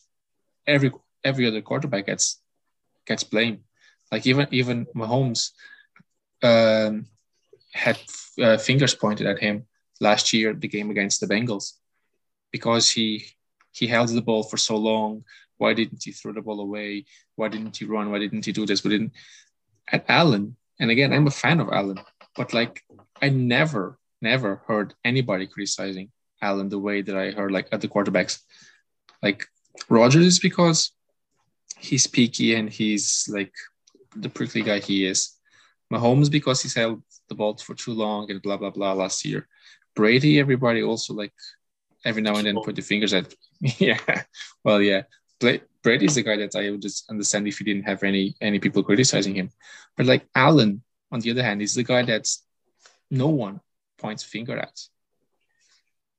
every 0.67 0.93
every 1.25 1.47
other 1.47 1.61
quarterback 1.61 2.07
gets 2.07 2.41
gets 3.07 3.25
blamed. 3.25 3.61
Like 4.11 4.27
even 4.27 4.47
even 4.51 4.87
Mahomes 4.95 5.51
um, 6.43 7.07
had 7.73 7.99
uh, 8.41 8.59
fingers 8.59 8.95
pointed 8.95 9.27
at 9.27 9.39
him 9.39 9.67
last 10.01 10.33
year, 10.33 10.53
the 10.53 10.69
game 10.69 10.91
against 10.91 11.21
the 11.21 11.27
Bengals, 11.27 11.75
because 12.53 12.91
he 12.91 13.27
he 13.73 13.87
held 13.87 14.11
the 14.11 14.23
ball 14.23 14.43
for 14.43 14.57
so 14.57 14.77
long. 14.77 15.25
Why 15.57 15.75
didn't 15.75 16.03
he 16.05 16.13
throw 16.13 16.33
the 16.33 16.43
ball 16.43 16.61
away? 16.61 17.05
Why 17.37 17.49
didn't 17.49 17.77
he 17.77 17.85
run? 17.85 18.11
Why 18.11 18.19
didn't 18.19 18.45
he 18.45 18.53
do 18.53 18.67
this? 18.67 18.83
But 18.83 18.91
didn't 18.91 19.13
at 19.91 20.05
Allen, 20.09 20.57
and 20.79 20.91
again, 20.91 21.13
I'm 21.13 21.27
a 21.27 21.31
fan 21.31 21.61
of 21.61 21.69
Allen, 21.71 21.99
but 22.37 22.53
like 22.53 22.83
I 23.21 23.29
never, 23.29 23.99
never 24.21 24.63
heard 24.67 24.95
anybody 25.05 25.47
criticizing 25.47 26.11
Allen 26.41 26.69
the 26.69 26.79
way 26.79 27.03
that 27.03 27.17
I 27.17 27.31
heard 27.31 27.53
like 27.53 27.69
at 27.73 27.81
the 27.81 27.89
quarterbacks. 27.89 28.41
Like 29.23 29.47
Rodgers 29.89 30.27
is 30.27 30.41
because 30.41 30.93
he's 31.79 32.07
peaky 32.07 32.55
and 32.55 32.69
he's 32.69 33.29
like 33.33 33.53
the 34.17 34.29
prickly 34.29 34.63
guy 34.63 34.79
he 34.79 35.07
is. 35.07 35.39
Mahomes 35.93 36.31
because 36.31 36.63
he's 36.63 36.75
held 36.75 37.03
the 37.29 37.35
ball 37.35 37.57
for 37.57 37.75
too 37.75 37.93
long 37.93 38.31
and 38.31 38.43
blah 38.43 38.57
blah 38.57 38.71
blah 38.71 38.93
last 38.93 39.25
year. 39.25 39.49
Brady, 39.95 40.41
everybody 40.41 40.83
also 40.83 41.15
like 41.15 41.33
every 42.05 42.23
now 42.23 42.37
and 42.37 42.47
then 42.47 42.61
put 42.63 42.77
the 42.77 42.83
fingers 42.83 43.13
at. 43.13 43.35
yeah, 43.61 43.99
well, 44.65 44.81
yeah. 44.81 45.03
Brady 45.83 46.07
is 46.07 46.15
the 46.15 46.23
guy 46.23 46.37
that 46.37 46.55
I 46.55 46.71
would 46.71 46.83
just 46.83 47.11
understand 47.11 47.49
if 47.49 47.59
he 47.59 47.65
didn't 47.65 47.85
have 47.85 48.03
any 48.05 48.37
any 48.41 48.59
people 48.59 48.85
criticizing 48.85 49.35
him. 49.35 49.51
But 49.97 50.07
like 50.07 50.27
Allen, 50.35 50.83
on 51.11 51.21
the 51.21 51.31
other 51.33 51.43
hand, 51.43 51.61
is 51.61 51.75
the 51.75 51.83
guy 51.83 52.03
that's 52.03 52.45
no 53.11 53.29
one 53.29 53.61
points 53.99 54.25
a 54.25 54.29
finger 54.29 54.57
at. 54.57 54.81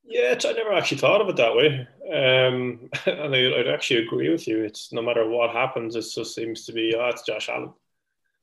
Yeah, 0.05 0.36
I 0.45 0.51
never 0.51 0.73
actually 0.73 0.97
thought 0.97 1.21
of 1.21 1.29
it 1.29 1.38
that 1.38 1.55
way, 1.55 1.88
um, 2.13 2.89
and 3.05 3.36
I, 3.36 3.57
would 3.57 3.69
actually 3.69 4.05
agree 4.05 4.29
with 4.29 4.47
you. 4.47 4.63
It's 4.63 4.91
no 4.91 5.01
matter 5.01 5.27
what 5.27 5.51
happens, 5.51 5.95
it 5.95 6.05
just 6.13 6.36
seems 6.36 6.65
to 6.65 6.73
be, 6.73 6.93
oh, 6.95 7.07
it's 7.07 7.23
Josh 7.23 7.49
Allen. 7.49 7.73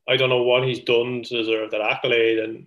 I 0.09 0.17
don't 0.17 0.31
know 0.31 0.43
what 0.43 0.65
he's 0.65 0.81
done 0.81 1.23
to 1.23 1.37
deserve 1.37 1.71
that 1.71 1.83
accolade, 1.83 2.39
and 2.39 2.67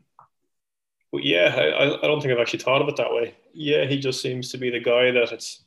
but 1.14 1.24
yeah, 1.24 1.54
I, 1.56 1.94
I 1.94 2.08
don't 2.08 2.20
think 2.20 2.34
I've 2.34 2.40
actually 2.40 2.64
thought 2.64 2.82
of 2.82 2.90
it 2.90 2.96
that 2.96 3.14
way. 3.14 3.36
Yeah, 3.54 3.86
he 3.86 4.00
just 4.00 4.20
seems 4.20 4.52
to 4.52 4.58
be 4.58 4.72
the 4.72 4.80
guy 4.80 5.12
that 5.12 5.32
it's. 5.32 5.64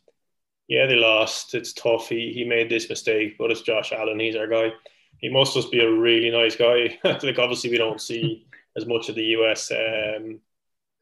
Yeah, 0.66 0.86
they 0.86 0.97
lost. 0.97 1.55
It's 1.55 1.72
tough. 1.72 2.09
He 2.09 2.32
he 2.34 2.44
made 2.44 2.68
this 2.68 2.88
mistake, 2.88 3.36
but 3.38 3.53
it's 3.53 3.62
Josh 3.62 3.92
Allen. 3.92 4.18
He's 4.18 4.34
our 4.34 4.49
guy. 4.49 4.72
He 5.18 5.28
must 5.28 5.55
just 5.55 5.70
be 5.70 5.78
a 5.78 5.90
really 5.90 6.30
nice 6.30 6.57
guy. 6.57 6.99
like 7.05 7.38
obviously 7.38 7.70
we 7.70 7.78
don't 7.78 8.01
see 8.01 8.49
as 8.76 8.86
much 8.86 9.09
of 9.09 9.14
the 9.14 9.24
US 9.36 9.70
um, 9.70 10.40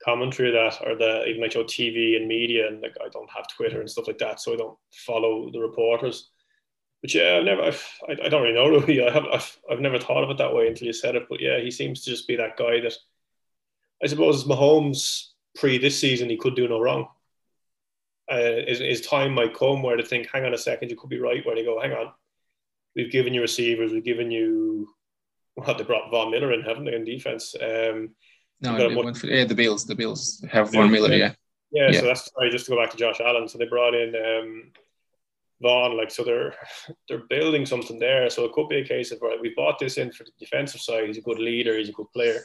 commentary 0.04 0.50
that 0.50 0.78
or 0.86 0.94
the 0.94 1.24
even 1.24 1.40
like 1.40 1.54
your 1.54 1.64
TV 1.64 2.16
and 2.16 2.28
media 2.28 2.68
and 2.68 2.82
like 2.82 2.96
I 3.02 3.08
don't 3.08 3.30
have 3.34 3.48
Twitter 3.48 3.80
and 3.80 3.88
stuff 3.88 4.06
like 4.06 4.18
that, 4.18 4.40
so 4.40 4.52
I 4.52 4.56
don't 4.56 4.78
follow 4.92 5.50
the 5.50 5.60
reporters. 5.60 6.28
But 7.00 7.14
yeah, 7.14 7.36
I've 7.38 7.44
never, 7.44 7.62
I've, 7.62 7.86
I, 8.10 8.12
I 8.26 8.28
don't 8.28 8.42
really 8.42 8.54
know 8.54 8.66
Louis. 8.66 9.06
I 9.06 9.10
have, 9.10 9.24
I've, 9.32 9.58
I've 9.70 9.80
never 9.80 9.98
thought 9.98 10.24
of 10.24 10.30
it 10.30 10.36
that 10.36 10.54
way 10.54 10.68
until 10.68 10.86
you 10.86 10.92
said 10.92 11.16
it. 11.16 11.26
But 11.30 11.40
yeah, 11.40 11.60
he 11.60 11.70
seems 11.70 12.02
to 12.02 12.10
just 12.10 12.28
be 12.28 12.36
that 12.36 12.58
guy 12.58 12.80
that 12.80 12.94
I 14.02 14.06
suppose 14.06 14.42
as 14.42 14.48
Mahomes 14.48 15.28
pre 15.54 15.78
this 15.78 15.98
season, 15.98 16.30
he 16.30 16.36
could 16.36 16.56
do 16.56 16.68
no 16.68 16.80
wrong. 16.80 17.08
Uh, 18.30 18.62
his, 18.66 18.78
his 18.78 19.00
time 19.02 19.34
might 19.34 19.54
come 19.54 19.82
where 19.82 19.96
they 19.96 20.02
think, 20.02 20.28
hang 20.32 20.44
on 20.44 20.54
a 20.54 20.58
second, 20.58 20.90
you 20.90 20.96
could 20.96 21.10
be 21.10 21.18
right. 21.18 21.44
Where 21.44 21.54
they 21.54 21.64
go, 21.64 21.80
hang 21.80 21.92
on, 21.92 22.12
we've 22.96 23.12
given 23.12 23.34
you 23.34 23.40
receivers, 23.40 23.92
we've 23.92 24.04
given 24.04 24.30
you, 24.30 24.88
well, 25.56 25.76
they 25.76 25.84
brought 25.84 26.10
Von 26.10 26.30
Miller 26.30 26.52
in, 26.52 26.62
haven't 26.62 26.84
they, 26.84 26.94
in 26.94 27.04
defense? 27.04 27.54
Um, 27.60 28.14
no, 28.60 28.76
they 28.76 28.94
went 28.94 29.16
for, 29.16 29.26
yeah, 29.26 29.44
the 29.44 29.54
Bills. 29.54 29.84
The 29.84 29.94
Bills 29.94 30.42
have 30.50 30.72
Von 30.72 30.90
Miller, 30.90 31.10
yeah. 31.10 31.16
yeah. 31.16 31.32
Yeah, 31.74 31.90
so 31.90 32.06
that's 32.06 32.30
sorry, 32.32 32.50
just 32.50 32.66
to 32.66 32.70
go 32.70 32.80
back 32.80 32.92
to 32.92 32.96
Josh 32.96 33.20
Allen. 33.20 33.48
So 33.48 33.58
they 33.58 33.66
brought 33.66 33.94
in 33.94 34.14
um, 34.14 34.70
Von, 35.60 35.96
like 35.96 36.10
so 36.10 36.22
they're 36.22 36.54
they're 37.08 37.26
building 37.28 37.66
something 37.66 37.98
there. 37.98 38.30
So 38.30 38.44
it 38.44 38.52
could 38.52 38.68
be 38.68 38.78
a 38.78 38.86
case 38.86 39.10
of 39.10 39.20
right, 39.20 39.40
we 39.40 39.52
bought 39.56 39.80
this 39.80 39.98
in 39.98 40.12
for 40.12 40.22
the 40.22 40.30
defensive 40.38 40.80
side. 40.80 41.08
He's 41.08 41.18
a 41.18 41.22
good 41.22 41.40
leader. 41.40 41.76
He's 41.76 41.88
a 41.88 41.92
good 41.92 42.10
player. 42.12 42.40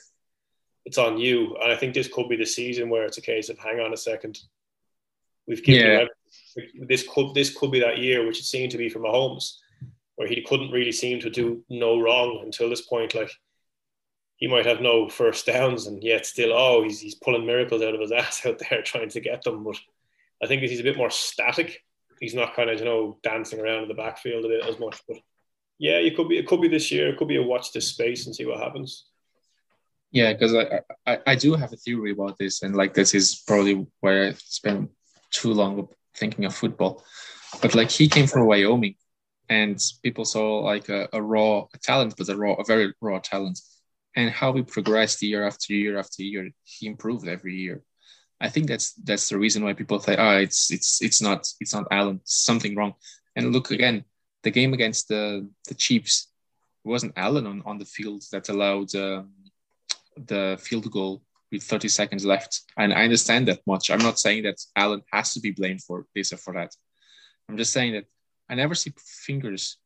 It's 0.90 0.98
on 0.98 1.20
you, 1.20 1.56
and 1.62 1.72
I 1.72 1.76
think 1.76 1.94
this 1.94 2.08
could 2.08 2.30
be 2.30 2.36
the 2.36 2.48
season 2.48 2.90
where 2.90 3.06
it's 3.06 3.20
a 3.20 3.22
case 3.22 3.50
of 3.50 3.60
hang 3.60 3.80
on 3.80 3.94
a 3.94 3.98
second. 3.98 4.40
We've 5.48 5.64
given 5.64 6.08
yeah. 6.56 6.66
this 6.88 7.08
could 7.08 7.36
this 7.36 7.56
could 7.56 7.72
be 7.72 7.80
that 7.82 8.00
year, 8.00 8.26
which 8.26 8.40
it 8.40 8.46
seemed 8.46 8.72
to 8.72 8.78
be 8.80 8.90
for 8.90 8.98
Mahomes, 8.98 9.58
where 10.16 10.28
he 10.28 10.42
couldn't 10.42 10.72
really 10.72 10.92
seem 10.92 11.20
to 11.20 11.30
do 11.30 11.64
no 11.70 12.02
wrong 12.02 12.42
until 12.44 12.72
this 12.72 12.82
point. 12.82 13.14
Like 13.14 13.30
he 14.38 14.48
might 14.48 14.66
have 14.66 14.82
no 14.82 15.08
first 15.08 15.46
downs 15.46 15.86
and 15.86 16.04
yet 16.04 16.26
still, 16.26 16.54
oh, 16.54 16.82
he's, 16.82 17.00
he's 17.00 17.14
pulling 17.14 17.46
miracles 17.46 17.84
out 17.84 17.94
of 17.94 18.02
his 18.02 18.12
ass 18.24 18.44
out 18.48 18.58
there 18.58 18.82
trying 18.82 19.10
to 19.10 19.20
get 19.20 19.44
them. 19.44 19.64
But 19.64 19.78
I 20.42 20.48
think 20.48 20.64
he's 20.64 20.80
a 20.80 20.84
bit 20.84 20.98
more 20.98 21.12
static. 21.12 21.84
He's 22.20 22.34
not 22.34 22.56
kind 22.56 22.72
of, 22.72 22.80
you 22.80 22.86
know, 22.86 23.20
dancing 23.22 23.60
around 23.60 23.84
in 23.84 23.90
the 23.90 23.94
backfield 23.94 24.44
a 24.44 24.48
bit 24.48 24.66
as 24.66 24.80
much. 24.80 25.00
But 25.08 25.18
yeah, 25.78 25.98
it 25.98 26.16
could 26.16 26.30
be, 26.30 26.40
it 26.40 26.48
could 26.48 26.62
be 26.62 26.68
this 26.68 26.92
year. 26.92 27.10
It 27.10 27.18
could 27.18 27.28
be 27.28 27.36
a 27.36 27.44
watch 27.44 27.74
this 27.74 27.90
space 27.90 28.26
and 28.26 28.36
see 28.36 28.48
what 28.48 28.60
happens. 28.60 29.09
Yeah, 30.12 30.34
because 30.34 30.56
I, 30.56 30.82
I, 31.06 31.20
I 31.28 31.36
do 31.36 31.54
have 31.54 31.72
a 31.72 31.78
theory 31.78 32.12
about 32.12 32.38
this. 32.40 32.64
And 32.64 32.76
like, 32.76 32.94
this 32.94 33.14
is 33.14 33.44
probably 33.48 33.86
where 34.00 34.30
I 34.30 34.34
spent 34.34 34.90
too 35.32 35.54
long 35.54 35.88
thinking 36.16 36.46
of 36.46 36.56
football. 36.56 37.04
But 37.62 37.76
like, 37.76 37.92
he 37.92 38.08
came 38.08 38.28
from 38.28 38.48
Wyoming 38.48 38.96
and 39.50 39.80
people 40.04 40.26
saw 40.26 40.60
like 40.60 40.90
a, 40.90 41.10
a 41.14 41.22
raw 41.22 41.66
talent, 41.84 42.16
but 42.18 42.30
a 42.30 42.36
raw, 42.36 42.54
a 42.54 42.64
very 42.64 42.94
raw 43.02 43.20
talent 43.20 43.60
and 44.16 44.30
how 44.30 44.54
he 44.54 44.62
progressed 44.64 45.22
year 45.22 45.46
after 45.46 45.74
year 45.74 45.98
after 45.98 46.24
year. 46.24 46.50
He 46.64 46.88
improved 46.88 47.28
every 47.28 47.56
year. 47.56 47.84
I 48.42 48.50
think 48.50 48.68
that's 48.68 48.94
that's 48.94 49.30
the 49.30 49.38
reason 49.38 49.64
why 49.64 49.74
people 49.74 50.00
say, 50.00 50.16
"Ah, 50.18 50.36
oh, 50.36 50.38
it's 50.38 50.72
it's 50.72 51.02
it's 51.02 51.22
not 51.22 51.48
it's 51.60 51.74
not 51.74 51.88
Allen. 51.92 52.22
Something 52.24 52.76
wrong." 52.76 52.94
And 53.36 53.52
look 53.52 53.72
again, 53.72 54.06
the 54.44 54.52
game 54.52 54.74
against 54.74 55.08
the 55.10 55.50
the 55.68 55.76
Chiefs 55.76 56.32
wasn't 56.84 57.14
Allen 57.18 57.46
on, 57.46 57.62
on 57.66 57.78
the 57.78 57.86
field 57.86 58.24
that 58.32 58.50
allowed 58.50 58.96
um, 58.96 59.34
the 60.26 60.58
field 60.62 60.90
goal 60.92 61.22
with 61.52 61.64
30 61.64 61.88
seconds 61.88 62.26
left. 62.26 62.62
And 62.78 62.94
I 62.94 63.04
understand 63.04 63.48
that 63.48 63.60
much. 63.66 63.90
I'm 63.90 64.00
not 64.00 64.20
saying 64.20 64.44
that 64.44 64.58
Allen 64.76 65.02
has 65.12 65.34
to 65.34 65.40
be 65.40 65.52
blamed 65.52 65.84
for 65.84 66.06
this 66.16 66.34
or 66.34 66.38
for 66.38 66.54
that. 66.54 66.76
I'm 67.48 67.58
just 67.58 67.74
saying 67.74 67.94
that 67.94 68.06
I 68.50 68.56
never 68.56 68.76
see 68.76 68.94
fingers 68.98 69.78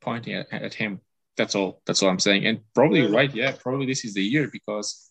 pointing 0.00 0.34
at, 0.34 0.52
at 0.52 0.74
him. 0.74 1.00
That's 1.36 1.54
all. 1.54 1.80
That's 1.86 2.02
all 2.02 2.10
I'm 2.10 2.18
saying. 2.18 2.46
And 2.46 2.60
probably 2.74 3.02
yeah. 3.02 3.16
right. 3.16 3.34
Yeah, 3.34 3.54
probably 3.58 3.86
this 3.86 4.04
is 4.04 4.14
the 4.14 4.22
year 4.22 4.48
because 4.52 5.10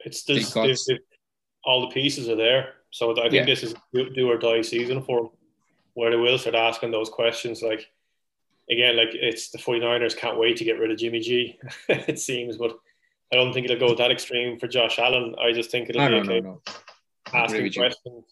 it's 0.00 0.24
this, 0.24 0.52
got... 0.52 0.66
this, 0.66 0.86
this 0.86 0.98
all 1.64 1.80
the 1.82 1.94
pieces 1.94 2.28
are 2.28 2.36
there. 2.36 2.74
So 2.90 3.12
I 3.12 3.22
think 3.22 3.32
yeah. 3.32 3.44
this 3.44 3.62
is 3.62 3.74
do 3.92 4.30
or 4.30 4.38
die 4.38 4.62
season 4.62 5.02
for 5.02 5.32
where 5.94 6.10
they 6.10 6.16
will 6.16 6.38
start 6.38 6.54
asking 6.54 6.90
those 6.90 7.08
questions. 7.08 7.62
Like 7.62 7.90
again, 8.70 8.96
like 8.96 9.08
it's 9.14 9.50
the 9.50 9.58
49ers 9.58 10.16
can't 10.16 10.38
wait 10.38 10.58
to 10.58 10.64
get 10.64 10.78
rid 10.78 10.90
of 10.90 10.98
Jimmy 10.98 11.20
G. 11.20 11.58
it 11.88 12.18
seems, 12.18 12.56
but 12.56 12.78
I 13.34 13.36
don't 13.36 13.52
think 13.52 13.68
it'll 13.68 13.88
go 13.88 13.94
that 13.94 14.10
extreme 14.10 14.58
for 14.58 14.68
Josh 14.68 14.98
Allen. 14.98 15.34
I 15.40 15.52
just 15.52 15.70
think 15.70 15.90
it'll 15.90 16.02
no, 16.02 16.08
be 16.08 16.14
no, 16.14 16.32
okay 16.32 16.40
no, 16.40 16.62
asking 17.32 17.72
questions, 17.72 18.24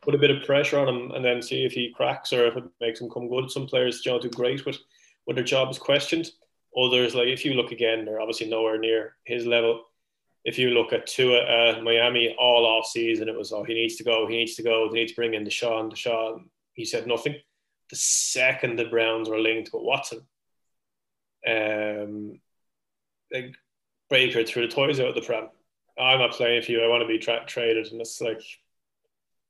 put 0.00 0.14
a 0.14 0.18
bit 0.18 0.30
of 0.30 0.44
pressure 0.44 0.78
on 0.78 0.88
him, 0.88 1.10
and 1.10 1.24
then 1.24 1.42
see 1.42 1.64
if 1.64 1.72
he 1.72 1.92
cracks 1.94 2.32
or 2.32 2.46
if 2.46 2.56
it 2.56 2.64
makes 2.80 3.00
him 3.00 3.10
come 3.10 3.28
good. 3.28 3.50
Some 3.50 3.66
players, 3.66 4.04
know, 4.06 4.20
do 4.20 4.30
great 4.30 4.64
with 4.64 4.78
when 5.24 5.34
their 5.34 5.44
job 5.44 5.70
is 5.70 5.78
questioned 5.78 6.30
others, 6.76 7.14
like 7.14 7.28
if 7.28 7.44
you 7.44 7.54
look 7.54 7.72
again, 7.72 8.04
they're 8.04 8.20
obviously 8.20 8.48
nowhere 8.48 8.78
near 8.78 9.16
his 9.24 9.46
level. 9.46 9.84
If 10.44 10.58
you 10.58 10.70
look 10.70 10.92
at 10.92 11.06
Tua 11.06 11.38
uh, 11.38 11.80
Miami 11.82 12.34
all 12.38 12.66
off 12.66 12.86
season, 12.86 13.28
it 13.28 13.36
was 13.36 13.52
oh 13.52 13.62
he 13.62 13.74
needs 13.74 13.96
to 13.96 14.04
go, 14.04 14.26
he 14.26 14.36
needs 14.36 14.56
to 14.56 14.62
go, 14.62 14.88
they 14.88 15.00
need 15.00 15.08
to 15.08 15.14
bring 15.14 15.34
in 15.34 15.44
Deshaun, 15.44 15.92
Deshaun. 15.92 16.44
He 16.72 16.84
said 16.84 17.06
nothing. 17.06 17.36
The 17.90 17.96
second 17.96 18.78
the 18.78 18.86
Browns 18.86 19.28
were 19.28 19.38
linked 19.38 19.70
with 19.72 19.82
Watson, 19.82 20.20
um, 21.46 22.40
like 23.32 23.54
Baker 24.12 24.44
threw 24.44 24.66
the 24.66 24.72
toys 24.72 25.00
out 25.00 25.08
of 25.08 25.14
the 25.14 25.22
pram. 25.22 25.48
I'm 25.98 26.20
not 26.20 26.32
playing 26.32 26.62
for 26.62 26.70
you. 26.70 26.82
I 26.82 26.88
want 26.88 27.02
to 27.02 27.08
be 27.08 27.18
tra- 27.18 27.44
traded, 27.46 27.90
and 27.90 28.00
it's 28.00 28.20
like 28.20 28.42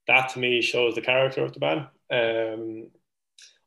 that 0.06 0.30
to 0.30 0.38
me 0.38 0.62
shows 0.62 0.94
the 0.94 1.00
character 1.02 1.44
of 1.44 1.52
the 1.52 1.60
man. 1.60 1.78
Um, 2.10 2.90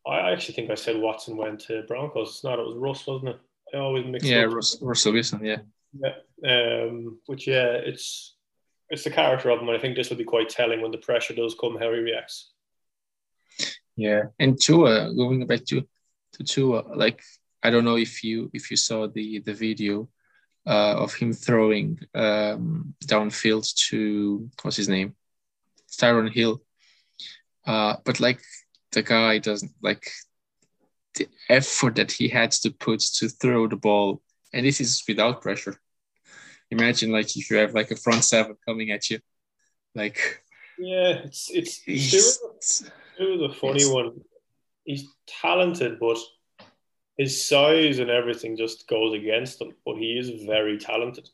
I 0.08 0.32
actually 0.32 0.56
think 0.56 0.72
I 0.72 0.76
said 0.76 0.98
Watson 0.98 1.36
went 1.38 1.60
to 1.62 1.84
Broncos. 1.84 2.30
It's 2.30 2.43
not. 2.43 2.60
It 2.60 2.66
was 2.66 2.78
Russ, 2.78 3.06
wasn't 3.06 3.30
it? 3.30 3.39
I 3.74 3.78
always 3.78 4.06
mix. 4.06 4.26
Yeah, 4.26 4.43
Russ, 4.43 4.78
Russell 4.82 5.14
Wilson. 5.14 5.43
Yeah. 5.43 5.58
Yeah. 6.00 6.16
Um, 6.46 7.20
which 7.26 7.48
yeah, 7.48 7.74
it's 7.74 8.36
it's 8.89 9.04
the 9.04 9.10
character 9.10 9.50
of 9.50 9.60
him. 9.60 9.68
And 9.68 9.78
I 9.78 9.82
think 9.82 9.96
this 9.96 10.10
will 10.10 10.18
be 10.18 10.24
quite 10.24 10.50
telling 10.50 10.82
when 10.82 10.91
the 10.91 10.98
pressure 10.98 11.36
does 11.36 11.56
come, 11.60 11.78
how 11.78 11.91
he 11.91 12.00
reacts. 12.00 12.52
Yeah, 13.98 14.24
and 14.39 14.60
Tua, 14.62 15.14
going 15.14 15.46
back 15.48 15.66
to 15.66 15.82
to 16.34 16.43
Tua, 16.43 16.84
like 16.96 17.22
I 17.64 17.70
don't 17.70 17.86
know 17.86 17.98
if 17.98 18.24
you 18.24 18.50
if 18.54 18.70
you 18.72 18.78
saw 18.78 19.08
the 19.08 19.39
the 19.39 19.54
video 19.54 20.10
uh, 20.68 20.95
of 20.97 21.13
him 21.13 21.34
throwing 21.34 21.99
um, 22.13 22.95
downfield 23.05 23.72
to 23.89 24.49
what's 24.61 24.78
his 24.78 24.89
name, 24.89 25.16
Tyron 25.91 26.32
Hill. 26.32 26.61
Uh, 27.66 27.97
but 28.03 28.20
like 28.20 28.41
the 28.91 29.01
guy 29.01 29.38
doesn't 29.38 29.72
like 29.82 30.11
the 31.16 31.28
effort 31.49 31.95
that 31.95 32.11
he 32.11 32.28
had 32.28 32.51
to 32.51 32.72
put 32.72 32.99
to 32.99 33.30
throw 33.30 33.68
the 33.68 33.76
ball, 33.76 34.22
and 34.53 34.66
this 34.66 34.82
is 34.82 35.03
without 35.07 35.41
pressure. 35.41 35.80
Imagine 36.72 37.11
like 37.11 37.36
if 37.36 37.49
you 37.49 37.57
have 37.57 37.74
like 37.74 37.91
a 37.91 37.95
front 37.95 38.24
seven 38.24 38.55
coming 38.68 38.91
at 38.91 39.09
you, 39.09 39.20
like 39.93 40.43
yeah, 40.78 41.22
it's 41.24 41.49
it's 41.53 41.82
it 41.88 42.84
was 43.20 43.41
a 43.41 43.53
funny 43.53 43.86
one. 43.86 44.22
He's 44.84 45.07
talented, 45.28 45.99
but 45.99 46.18
his 47.18 47.47
size 47.47 47.99
and 47.99 48.09
everything 48.09 48.57
just 48.57 48.88
goes 48.88 49.13
against 49.13 49.61
him. 49.61 49.74
But 49.86 49.97
he 49.97 50.18
is 50.18 50.43
very 50.43 50.78
talented. 50.78 51.30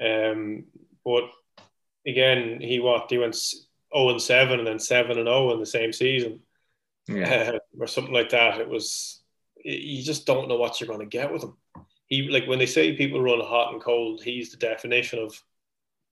Um, 0.00 0.64
but 1.04 1.24
again, 2.06 2.60
he 2.60 2.80
what 2.80 3.10
he 3.10 3.18
went 3.18 3.36
zero 3.36 4.10
and 4.10 4.22
seven 4.22 4.58
and 4.58 4.66
then 4.66 4.78
seven 4.78 5.18
and 5.18 5.26
zero 5.26 5.52
in 5.52 5.60
the 5.60 5.66
same 5.66 5.92
season 5.92 6.40
yeah. 7.08 7.52
uh, 7.54 7.58
or 7.78 7.86
something 7.86 8.14
like 8.14 8.30
that. 8.30 8.60
It 8.60 8.68
was 8.68 9.20
you 9.64 10.02
just 10.02 10.26
don't 10.26 10.48
know 10.48 10.56
what 10.56 10.80
you're 10.80 10.88
going 10.88 11.00
to 11.00 11.06
get 11.06 11.32
with 11.32 11.42
him. 11.42 11.56
He 12.06 12.22
like 12.28 12.46
when 12.46 12.58
they 12.58 12.66
say 12.66 12.96
people 12.96 13.22
run 13.22 13.40
hot 13.40 13.72
and 13.72 13.82
cold, 13.82 14.22
he's 14.22 14.50
the 14.50 14.56
definition 14.56 15.18
of 15.18 15.40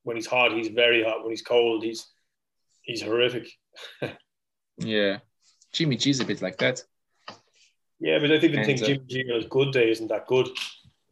when 0.03 0.17
he's 0.17 0.27
hot, 0.27 0.53
he's 0.53 0.69
very 0.69 1.03
hot. 1.03 1.23
When 1.23 1.31
he's 1.31 1.43
cold, 1.43 1.83
he's 1.83 2.07
he's 2.83 3.03
horrific. 3.03 3.49
yeah, 4.79 5.19
Jimmy 5.73 5.97
G's 5.97 6.21
a 6.21 6.25
bit 6.25 6.43
like 6.43 6.59
that. 6.59 6.83
Yeah, 8.01 8.19
but 8.19 8.31
I 8.31 8.35
even 8.35 8.59
and, 8.59 8.67
think 8.67 8.83
uh, 8.83 8.87
Jimmy 8.87 9.05
G 9.07 9.25
on 9.31 9.37
his 9.37 9.47
good 9.47 9.73
day 9.73 9.91
isn't 9.91 10.09
that 10.09 10.27
good. 10.27 10.49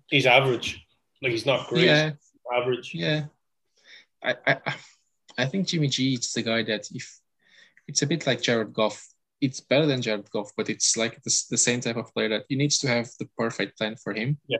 He's 0.08 0.26
average. 0.26 0.86
Like 1.22 1.32
he's 1.32 1.46
not 1.46 1.68
great. 1.68 1.86
Yeah, 1.86 2.12
average. 2.52 2.94
Yeah, 2.94 3.24
I 4.22 4.36
I 4.46 4.74
I 5.38 5.46
think 5.46 5.66
Jimmy 5.66 5.88
G 5.88 6.14
is 6.14 6.32
the 6.32 6.42
guy 6.42 6.62
that 6.64 6.88
if 6.92 7.20
it's 7.88 8.02
a 8.02 8.06
bit 8.06 8.26
like 8.26 8.42
Jared 8.42 8.72
Goff 8.72 9.04
it's 9.40 9.60
better 9.60 9.86
than 9.86 10.02
Jared 10.02 10.30
Goff, 10.30 10.52
but 10.56 10.70
it's 10.70 10.96
like 10.96 11.22
the, 11.22 11.44
the 11.50 11.58
same 11.58 11.80
type 11.80 11.96
of 11.96 12.12
player 12.14 12.28
that 12.30 12.44
he 12.48 12.56
needs 12.56 12.78
to 12.78 12.88
have 12.88 13.10
the 13.18 13.28
perfect 13.36 13.78
plan 13.78 13.96
for 13.96 14.14
him. 14.14 14.38
Yeah. 14.46 14.58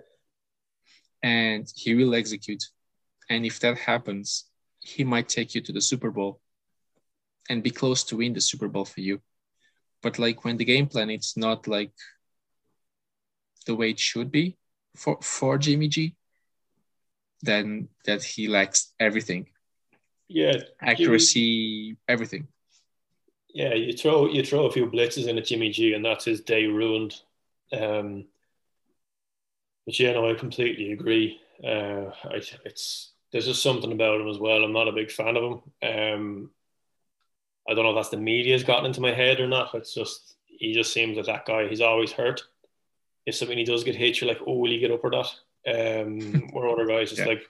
And 1.22 1.66
he 1.74 1.94
will 1.94 2.14
execute. 2.14 2.62
And 3.30 3.46
if 3.46 3.58
that 3.60 3.78
happens, 3.78 4.44
he 4.80 5.02
might 5.02 5.28
take 5.28 5.54
you 5.54 5.60
to 5.62 5.72
the 5.72 5.80
Super 5.80 6.10
Bowl 6.10 6.40
and 7.48 7.62
be 7.62 7.70
close 7.70 8.04
to 8.04 8.16
win 8.16 8.34
the 8.34 8.40
Super 8.40 8.68
Bowl 8.68 8.84
for 8.84 9.00
you. 9.00 9.20
But 10.02 10.18
like 10.18 10.44
when 10.44 10.56
the 10.56 10.64
game 10.64 10.86
plan, 10.86 11.10
it's 11.10 11.36
not 11.36 11.66
like 11.66 11.92
the 13.66 13.74
way 13.74 13.90
it 13.90 13.98
should 13.98 14.30
be 14.30 14.56
for, 14.96 15.18
for 15.20 15.58
Jimmy 15.58 15.88
G, 15.88 16.14
then 17.42 17.88
that 18.04 18.22
he 18.22 18.48
lacks 18.48 18.92
everything. 18.98 19.48
Yeah. 20.28 20.56
Accuracy, 20.80 21.88
Jimmy, 21.88 21.96
everything. 22.08 22.48
Yeah, 23.56 23.74
you 23.74 23.92
throw 23.94 24.28
you 24.28 24.44
throw 24.44 24.66
a 24.66 24.72
few 24.72 24.86
blitzes 24.86 25.28
in 25.28 25.38
at 25.38 25.46
Jimmy 25.46 25.70
G, 25.70 25.94
and 25.94 26.04
that's 26.04 26.26
his 26.26 26.42
day 26.42 26.66
ruined. 26.66 27.14
Um, 27.72 28.26
but 29.86 29.98
yeah, 29.98 30.12
no, 30.12 30.30
I 30.30 30.34
completely 30.34 30.92
agree. 30.92 31.40
Uh, 31.64 32.10
I, 32.24 32.42
it's 32.64 33.12
there's 33.32 33.46
just 33.46 33.62
something 33.62 33.92
about 33.92 34.20
him 34.20 34.28
as 34.28 34.38
well. 34.38 34.62
I'm 34.62 34.72
not 34.72 34.88
a 34.88 34.92
big 34.92 35.10
fan 35.10 35.36
of 35.36 35.42
him. 35.42 35.62
Um, 35.82 36.50
I 37.68 37.74
don't 37.74 37.84
know 37.84 37.90
if 37.90 37.96
that's 37.96 38.10
the 38.10 38.18
media's 38.18 38.62
gotten 38.62 38.86
into 38.86 39.00
my 39.00 39.12
head 39.12 39.40
or 39.40 39.48
not. 39.48 39.74
It's 39.74 39.94
just 39.94 40.36
he 40.46 40.74
just 40.74 40.92
seems 40.92 41.16
like 41.16 41.26
that 41.26 41.46
guy. 41.46 41.66
He's 41.68 41.80
always 41.80 42.12
hurt. 42.12 42.42
If 43.26 43.34
something 43.34 43.58
he 43.58 43.64
does 43.64 43.84
get 43.84 43.96
hit, 43.96 44.20
you're 44.20 44.28
like, 44.28 44.40
oh, 44.46 44.54
will 44.54 44.70
he 44.70 44.78
get 44.78 44.92
up 44.92 45.04
or 45.04 45.10
not? 45.10 45.34
Um, 45.68 46.48
where 46.52 46.68
other 46.68 46.86
guys 46.86 47.10
just 47.10 47.22
yeah. 47.22 47.26
like 47.26 47.42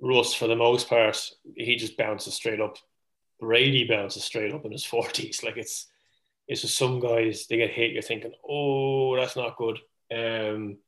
Russ, 0.00 0.34
for 0.34 0.46
the 0.46 0.56
most 0.56 0.88
part, 0.88 1.30
he 1.56 1.76
just 1.76 1.96
bounces 1.96 2.34
straight 2.34 2.60
up. 2.60 2.76
Brady 3.40 3.86
bounces 3.88 4.24
straight 4.24 4.52
up 4.52 4.64
in 4.64 4.72
his 4.72 4.84
forties. 4.84 5.42
Like 5.42 5.56
it's 5.56 5.86
it's 6.46 6.60
just 6.60 6.76
some 6.76 7.00
guys 7.00 7.46
they 7.46 7.56
get 7.56 7.70
hit. 7.70 7.92
You're 7.92 8.02
thinking, 8.02 8.32
oh, 8.48 9.16
that's 9.16 9.36
not 9.36 9.56
good. 9.56 9.78
Um, 10.14 10.78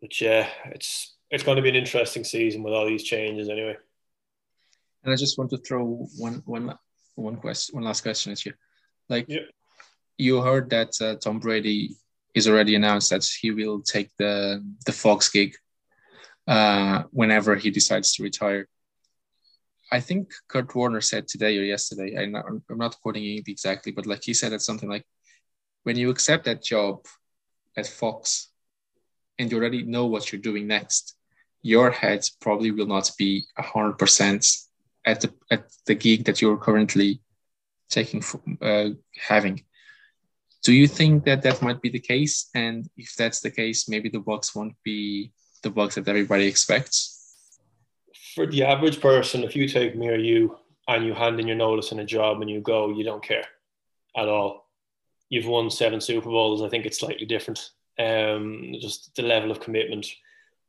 but 0.00 0.20
yeah, 0.20 0.48
it's 0.66 1.16
it's 1.30 1.44
going 1.44 1.56
to 1.56 1.62
be 1.62 1.68
an 1.68 1.76
interesting 1.76 2.24
season 2.24 2.62
with 2.62 2.74
all 2.74 2.86
these 2.86 3.04
changes 3.04 3.48
anyway. 3.48 3.76
And 5.04 5.12
I 5.12 5.16
just 5.16 5.38
want 5.38 5.50
to 5.50 5.58
throw 5.58 6.08
one 6.18 6.42
one 6.44 6.76
one 7.14 7.36
question, 7.36 7.76
one 7.76 7.84
last 7.84 8.02
question 8.02 8.32
at 8.32 8.44
you. 8.44 8.52
Like, 9.08 9.28
yep. 9.28 9.42
you 10.18 10.40
heard 10.40 10.70
that 10.70 11.00
uh, 11.00 11.16
Tom 11.16 11.38
Brady 11.38 11.96
is 12.34 12.48
already 12.48 12.74
announced 12.74 13.10
that 13.10 13.24
he 13.24 13.50
will 13.50 13.82
take 13.82 14.10
the 14.18 14.64
the 14.86 14.92
Fox 14.92 15.28
gig 15.28 15.54
uh, 16.46 17.04
whenever 17.10 17.56
he 17.56 17.70
decides 17.70 18.14
to 18.14 18.22
retire. 18.22 18.68
I 19.92 20.00
think 20.00 20.32
Kurt 20.48 20.74
Warner 20.74 21.00
said 21.00 21.26
today 21.26 21.58
or 21.58 21.62
yesterday, 21.62 22.16
I'm 22.16 22.32
not, 22.32 22.44
I'm 22.46 22.78
not 22.78 23.00
quoting 23.00 23.24
it 23.24 23.48
exactly, 23.48 23.92
but 23.92 24.06
like 24.06 24.22
he 24.22 24.34
said 24.34 24.52
it's 24.52 24.66
something 24.66 24.88
like, 24.88 25.04
when 25.82 25.96
you 25.96 26.10
accept 26.10 26.44
that 26.44 26.62
job 26.62 27.06
at 27.76 27.86
Fox 27.86 28.50
and 29.38 29.50
you 29.50 29.58
already 29.58 29.82
know 29.82 30.06
what 30.06 30.30
you're 30.30 30.40
doing 30.40 30.66
next, 30.66 31.16
your 31.62 31.90
head 31.90 32.28
probably 32.40 32.70
will 32.70 32.86
not 32.86 33.10
be 33.18 33.44
100% 33.58 34.66
at 35.06 35.20
the, 35.20 35.32
at 35.50 35.64
the 35.86 35.94
gig 35.94 36.24
that 36.24 36.40
you're 36.40 36.56
currently 36.56 37.20
taking, 37.88 38.22
uh, 38.60 38.90
having. 39.18 39.64
Do 40.62 40.72
you 40.72 40.86
think 40.86 41.24
that 41.24 41.42
that 41.42 41.62
might 41.62 41.80
be 41.80 41.88
the 41.88 42.00
case? 42.00 42.50
And 42.54 42.88
if 42.96 43.14
that's 43.16 43.40
the 43.40 43.50
case, 43.50 43.88
maybe 43.88 44.08
the 44.08 44.20
Bucs 44.20 44.54
won't 44.54 44.76
be 44.84 45.32
the 45.62 45.70
Bucs 45.70 45.94
that 45.94 46.08
everybody 46.08 46.46
expects? 46.46 47.20
for 48.34 48.46
the 48.46 48.64
average 48.64 49.00
person, 49.00 49.44
if 49.44 49.56
you 49.56 49.68
take 49.68 49.96
me 49.96 50.08
or 50.08 50.16
you 50.16 50.56
and 50.88 51.04
you 51.04 51.14
hand 51.14 51.40
in 51.40 51.46
your 51.46 51.56
notice 51.56 51.92
in 51.92 52.00
a 52.00 52.04
job 52.04 52.40
and 52.40 52.50
you 52.50 52.60
go, 52.60 52.90
you 52.90 53.04
don't 53.04 53.22
care 53.22 53.44
at 54.16 54.28
all. 54.28 54.68
You've 55.28 55.46
won 55.46 55.70
seven 55.70 56.00
Super 56.00 56.28
Bowls. 56.28 56.62
I 56.62 56.68
think 56.68 56.86
it's 56.86 56.98
slightly 56.98 57.26
different. 57.26 57.70
Um, 57.98 58.74
just 58.80 59.14
the 59.14 59.22
level 59.22 59.50
of 59.50 59.60
commitment. 59.60 60.06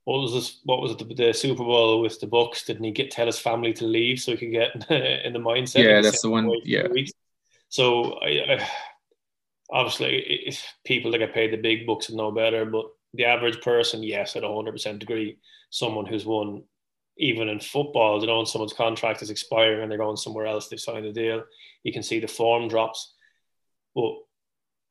What 0.04 0.20
was 0.20 0.34
this? 0.34 0.60
What 0.66 0.82
was 0.82 0.92
it? 0.92 1.00
The, 1.00 1.14
the 1.14 1.34
Super 1.34 1.64
Bowl 1.64 2.02
with 2.02 2.20
the 2.20 2.28
Bucs? 2.28 2.66
Didn't 2.66 2.84
he 2.84 2.92
get 2.92 3.12
tell 3.12 3.26
his 3.26 3.39
family 3.39 3.74
to 3.74 3.86
leave 3.86 4.20
so 4.20 4.32
he 4.32 4.38
could 4.38 4.52
get 4.52 4.76
in 5.26 5.34
the 5.34 5.39
mindset? 5.39 5.84
Yeah, 5.84 6.02
that's 6.02 6.22
the 6.22 6.30
one. 6.30 6.52
Yeah. 6.64 6.88
So 7.70 8.20
I, 8.20 8.28
I 8.28 8.70
obviously 9.72 10.18
if 10.18 10.64
people 10.86 11.12
that 11.12 11.20
get 11.20 11.34
paid 11.34 11.52
the 11.52 11.58
big 11.58 11.88
bucks 11.88 12.10
know 12.10 12.32
better, 12.32 12.66
but 12.66 12.86
the 13.14 13.26
average 13.26 13.62
person, 13.62 14.04
yes, 14.04 14.36
I'd 14.36 14.44
100% 14.44 15.02
agree. 15.02 15.38
Someone 15.70 16.06
who's 16.06 16.26
won 16.26 16.64
even 17.18 17.50
in 17.50 17.60
football, 17.60 18.20
they 18.20 18.28
know, 18.28 18.44
someone's 18.46 18.74
contract 18.74 19.22
is 19.22 19.30
expiring 19.30 19.82
and 19.82 19.92
they're 19.92 19.98
going 19.98 20.18
somewhere 20.18 20.46
else, 20.46 20.68
they've 20.68 20.80
signed 20.80 21.06
a 21.06 21.14
deal, 21.14 21.44
you 21.84 21.94
can 21.94 22.04
see 22.04 22.20
the 22.20 22.28
form 22.28 22.68
drops. 22.68 23.14
But 23.94 24.14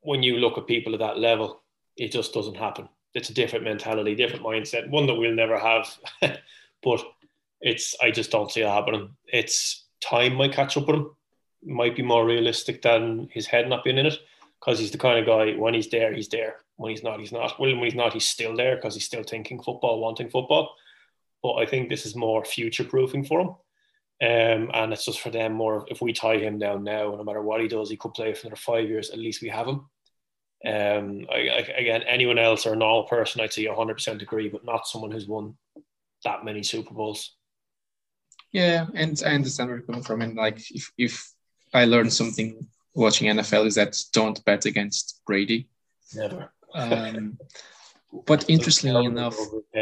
when 0.01 0.23
you 0.23 0.37
look 0.37 0.57
at 0.57 0.67
people 0.67 0.93
at 0.93 0.99
that 0.99 1.19
level, 1.19 1.61
it 1.97 2.11
just 2.11 2.33
doesn't 2.33 2.55
happen. 2.55 2.87
It's 3.13 3.29
a 3.29 3.33
different 3.33 3.65
mentality, 3.65 4.15
different 4.15 4.45
mindset, 4.45 4.89
one 4.89 5.07
that 5.07 5.15
we'll 5.15 5.35
never 5.35 5.59
have. 5.59 5.93
but 6.83 7.03
it's 7.59 7.95
I 8.01 8.11
just 8.11 8.31
don't 8.31 8.51
see 8.51 8.61
it 8.61 8.67
happening. 8.67 9.09
It's 9.27 9.85
time 10.01 10.35
might 10.35 10.53
catch 10.53 10.77
up 10.77 10.87
with 10.87 10.95
him. 10.95 11.11
Might 11.63 11.95
be 11.95 12.01
more 12.01 12.25
realistic 12.25 12.81
than 12.81 13.29
his 13.31 13.45
head 13.45 13.67
not 13.69 13.83
being 13.83 13.97
in 13.97 14.07
it. 14.07 14.17
Because 14.63 14.79
he's 14.79 14.91
the 14.91 14.97
kind 14.97 15.19
of 15.19 15.25
guy 15.25 15.57
when 15.57 15.73
he's 15.73 15.89
there, 15.89 16.13
he's 16.13 16.29
there. 16.29 16.57
When 16.75 16.91
he's 16.91 17.03
not, 17.03 17.19
he's 17.19 17.31
not. 17.31 17.59
Well, 17.59 17.75
when 17.75 17.83
he's 17.83 17.95
not, 17.95 18.13
he's 18.13 18.27
still 18.27 18.55
there 18.55 18.75
because 18.75 18.93
he's 18.93 19.05
still 19.05 19.23
thinking 19.23 19.61
football, 19.61 19.99
wanting 19.99 20.29
football 20.29 20.75
but 21.43 21.53
I 21.55 21.65
think 21.65 21.89
this 21.89 22.05
is 22.05 22.15
more 22.15 22.45
future 22.45 22.83
proofing 22.83 23.25
for 23.25 23.41
him. 23.41 23.49
Um, 24.23 24.69
and 24.73 24.93
it's 24.93 25.05
just 25.05 25.19
for 25.19 25.31
them 25.31 25.53
more 25.53 25.85
if 25.89 26.01
we 26.01 26.13
tie 26.13 26.37
him 26.37 26.59
down 26.59 26.83
now, 26.83 27.15
no 27.15 27.23
matter 27.23 27.41
what 27.41 27.61
he 27.61 27.67
does, 27.67 27.89
he 27.89 27.97
could 27.97 28.13
play 28.13 28.33
for 28.33 28.47
another 28.47 28.55
five 28.55 28.87
years. 28.87 29.09
At 29.09 29.17
least 29.17 29.41
we 29.41 29.49
have 29.49 29.67
him. 29.67 29.87
Um, 30.63 31.25
I, 31.31 31.49
I, 31.49 31.57
again, 31.75 32.03
anyone 32.03 32.37
else 32.37 32.67
or 32.67 32.73
a 32.73 32.75
normal 32.75 33.05
person, 33.05 33.41
I'd 33.41 33.51
say 33.51 33.65
100% 33.65 34.21
agree, 34.21 34.47
but 34.47 34.63
not 34.63 34.87
someone 34.87 35.09
who's 35.09 35.27
won 35.27 35.57
that 36.23 36.45
many 36.45 36.61
Super 36.61 36.93
Bowls. 36.93 37.35
Yeah, 38.51 38.85
and 38.93 39.19
I 39.25 39.33
understand 39.33 39.69
where 39.69 39.77
you're 39.77 39.87
coming 39.87 40.03
from. 40.03 40.21
And 40.21 40.35
like, 40.35 40.59
if, 40.69 40.91
if 40.99 41.31
I 41.73 41.85
learned 41.85 42.13
something 42.13 42.67
watching 42.93 43.27
NFL 43.27 43.65
is 43.65 43.75
that 43.75 43.97
don't 44.13 44.43
bet 44.45 44.65
against 44.65 45.21
Brady. 45.25 45.67
Never. 46.15 46.51
Um, 46.73 47.37
but 48.25 48.49
interestingly 48.49 49.05
enough, 49.05 49.37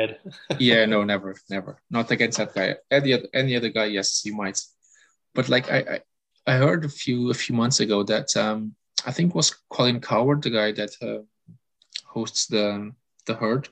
yeah, 0.60 0.86
no, 0.86 1.03
never, 1.03 1.36
never, 1.49 1.82
not 1.89 2.12
against 2.12 2.38
that 2.38 2.53
guy. 2.53 2.76
Any 2.91 3.14
other, 3.14 3.28
any 3.34 3.55
other 3.55 3.70
guy, 3.70 3.86
yes, 3.86 4.24
you 4.26 4.36
might. 4.36 4.62
But 5.34 5.49
like 5.49 5.72
I, 5.72 5.78
I, 6.45 6.53
I 6.53 6.57
heard 6.57 6.86
a 6.86 6.89
few 6.89 7.30
a 7.30 7.34
few 7.34 7.55
months 7.55 7.80
ago 7.80 8.03
that 8.03 8.36
um, 8.38 8.76
I 9.05 9.12
think 9.12 9.36
was 9.36 9.55
Colin 9.70 10.01
Cowherd, 10.01 10.43
the 10.43 10.49
guy 10.49 10.72
that 10.74 10.91
uh, 11.01 11.24
hosts 12.05 12.47
the 12.47 12.91
the 13.26 13.36
herd. 13.36 13.70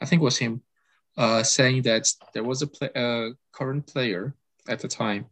I 0.00 0.06
think 0.06 0.22
was 0.22 0.36
him 0.36 0.62
uh, 1.16 1.42
saying 1.42 1.82
that 1.82 2.12
there 2.32 2.44
was 2.44 2.62
a 2.62 2.66
play, 2.66 2.90
uh, 2.94 3.30
current 3.52 3.86
player 3.86 4.34
at 4.68 4.80
the 4.80 4.88
time 4.88 5.26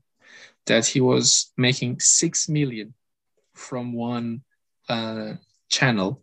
that 0.66 0.86
he 0.86 1.00
was 1.00 1.52
making 1.56 2.00
six 2.00 2.48
million 2.48 2.94
from 3.54 3.92
one 3.92 4.42
uh, 4.88 5.34
channel 5.70 6.22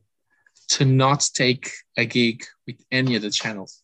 to 0.70 0.86
not 0.86 1.28
take 1.34 1.72
a 1.98 2.06
gig 2.06 2.46
with 2.68 2.84
any 2.92 3.16
other 3.16 3.28
the 3.28 3.32
channels. 3.32 3.82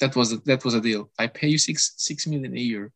That 0.00 0.14
was 0.14 0.32
a, 0.32 0.36
that 0.44 0.64
was 0.64 0.74
a 0.74 0.80
deal. 0.80 1.10
I 1.18 1.26
pay 1.26 1.48
you 1.48 1.58
six 1.58 1.94
six 1.96 2.26
million 2.26 2.54
a 2.54 2.60
year. 2.60 2.92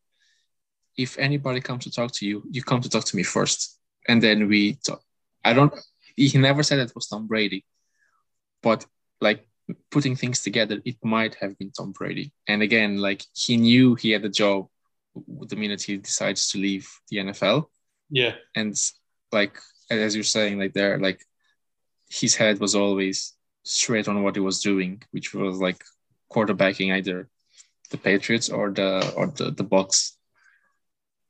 If 0.96 1.18
anybody 1.18 1.60
comes 1.60 1.84
to 1.84 1.90
talk 1.90 2.12
to 2.12 2.26
you, 2.26 2.42
you 2.50 2.62
come 2.62 2.80
to 2.82 2.88
talk 2.88 3.04
to 3.06 3.16
me 3.16 3.22
first, 3.22 3.78
and 4.06 4.22
then 4.22 4.46
we 4.46 4.74
talk. 4.86 5.02
I 5.44 5.52
don't. 5.52 5.74
He 6.16 6.36
never 6.38 6.62
said 6.62 6.78
it 6.78 6.92
was 6.94 7.08
Tom 7.08 7.26
Brady, 7.26 7.64
but 8.62 8.86
like 9.20 9.48
putting 9.90 10.16
things 10.16 10.42
together, 10.42 10.80
it 10.84 10.96
might 11.02 11.34
have 11.36 11.58
been 11.58 11.70
Tom 11.70 11.92
Brady. 11.92 12.32
And 12.46 12.62
again, 12.62 12.98
like 12.98 13.24
he 13.34 13.56
knew 13.56 13.94
he 13.94 14.10
had 14.10 14.24
a 14.24 14.28
job 14.28 14.68
the 15.14 15.56
minute 15.56 15.82
he 15.82 15.96
decides 15.96 16.50
to 16.50 16.58
leave 16.58 16.88
the 17.08 17.18
NFL. 17.18 17.66
Yeah. 18.10 18.34
And 18.54 18.78
like 19.32 19.58
as 19.90 20.14
you're 20.14 20.24
saying, 20.24 20.58
like 20.58 20.72
there, 20.72 20.98
like 20.98 21.24
his 22.08 22.34
head 22.34 22.60
was 22.60 22.74
always 22.74 23.34
straight 23.64 24.08
on 24.08 24.22
what 24.22 24.36
he 24.36 24.40
was 24.40 24.60
doing, 24.60 25.02
which 25.10 25.34
was 25.34 25.58
like 25.58 25.82
quarterbacking 26.30 26.92
either 26.92 27.28
the 27.90 27.98
Patriots 27.98 28.48
or 28.48 28.70
the 28.70 29.12
or 29.16 29.26
the, 29.28 29.50
the 29.50 29.64
Bucs. 29.64 30.12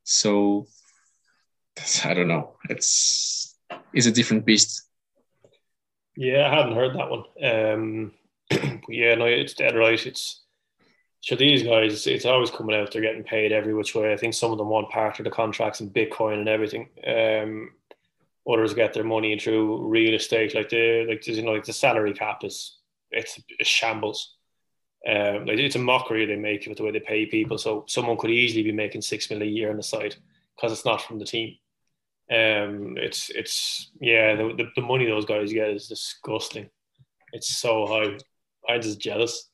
So 0.04 0.66
I 2.04 2.14
don't 2.14 2.28
know. 2.28 2.56
It's 2.68 3.56
it's 3.92 4.06
a 4.06 4.12
different 4.12 4.44
beast. 4.44 4.88
Yeah, 6.16 6.46
I 6.46 6.54
hadn't 6.54 6.76
heard 6.76 6.94
that 6.94 7.10
one. 7.10 7.24
Um, 7.42 8.12
yeah, 8.88 9.14
no, 9.14 9.24
it's 9.24 9.54
dead 9.54 9.76
right. 9.76 10.06
It's 10.06 10.41
so 11.22 11.36
these 11.36 11.62
guys, 11.62 12.08
it's 12.08 12.24
always 12.24 12.50
coming 12.50 12.74
out. 12.74 12.90
They're 12.90 13.00
getting 13.00 13.22
paid 13.22 13.52
every 13.52 13.72
which 13.74 13.94
way. 13.94 14.12
I 14.12 14.16
think 14.16 14.34
some 14.34 14.50
of 14.50 14.58
them 14.58 14.68
want 14.68 14.90
part 14.90 15.20
of 15.20 15.24
the 15.24 15.30
contracts 15.30 15.80
in 15.80 15.88
Bitcoin 15.88 16.40
and 16.40 16.48
everything. 16.48 16.88
Um, 17.06 17.70
others 18.50 18.74
get 18.74 18.92
their 18.92 19.04
money 19.04 19.38
through 19.38 19.86
real 19.86 20.14
estate, 20.14 20.52
like 20.52 20.68
the 20.68 21.06
like 21.08 21.24
you 21.24 21.40
know 21.42 21.52
like 21.52 21.64
the 21.64 21.72
salary 21.72 22.12
cap 22.12 22.42
is 22.42 22.78
it's 23.12 23.40
a 23.60 23.64
shambles. 23.64 24.34
Um, 25.08 25.46
like 25.46 25.58
it's 25.58 25.76
a 25.76 25.78
mockery 25.78 26.26
they 26.26 26.34
make 26.34 26.66
with 26.66 26.78
the 26.78 26.84
way 26.84 26.90
they 26.90 26.98
pay 26.98 27.26
people. 27.26 27.56
So 27.56 27.84
someone 27.86 28.16
could 28.16 28.30
easily 28.30 28.64
be 28.64 28.72
making 28.72 29.02
six 29.02 29.30
million 29.30 29.48
a 29.48 29.50
year 29.50 29.70
on 29.70 29.76
the 29.76 29.82
side 29.84 30.16
because 30.56 30.72
it's 30.72 30.84
not 30.84 31.02
from 31.02 31.20
the 31.20 31.24
team. 31.24 31.56
Um, 32.32 32.96
it's 32.96 33.30
it's 33.30 33.92
yeah, 34.00 34.34
the, 34.34 34.54
the, 34.56 34.64
the 34.74 34.82
money 34.82 35.06
those 35.06 35.24
guys 35.24 35.52
get 35.52 35.70
is 35.70 35.86
disgusting. 35.86 36.68
It's 37.32 37.58
so 37.58 37.86
high. 37.86 38.18
I'm 38.68 38.82
just 38.82 39.00
jealous. 39.00 39.48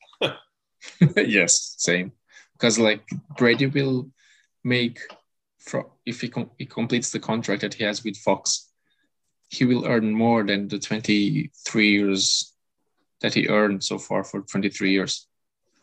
yes, 1.15 1.75
same. 1.77 2.11
Because 2.53 2.77
like 2.77 3.07
Brady 3.37 3.67
will 3.67 4.09
make 4.63 4.99
if 6.05 6.21
he, 6.21 6.29
com- 6.29 6.51
he 6.57 6.65
completes 6.65 7.11
the 7.11 7.19
contract 7.19 7.61
that 7.61 7.73
he 7.73 7.83
has 7.83 8.03
with 8.03 8.17
Fox, 8.17 8.69
he 9.49 9.65
will 9.65 9.85
earn 9.85 10.11
more 10.11 10.43
than 10.43 10.67
the 10.67 10.79
23 10.79 11.89
years 11.89 12.53
that 13.21 13.33
he 13.33 13.47
earned 13.47 13.83
so 13.83 13.97
far 13.97 14.23
for 14.23 14.41
23 14.41 14.91
years. 14.91 15.27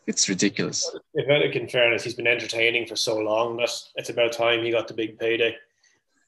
It's 0.07 0.29
ridiculous. 0.29 0.89
If 1.13 1.29
Alec, 1.29 1.55
in 1.55 1.67
fairness, 1.67 2.03
he's 2.03 2.13
been 2.13 2.27
entertaining 2.27 2.87
for 2.87 2.95
so 2.95 3.17
long 3.17 3.57
that 3.57 3.69
it's 3.95 4.09
about 4.09 4.31
time 4.31 4.63
he 4.63 4.71
got 4.71 4.87
the 4.87 4.93
big 4.93 5.19
payday. 5.19 5.55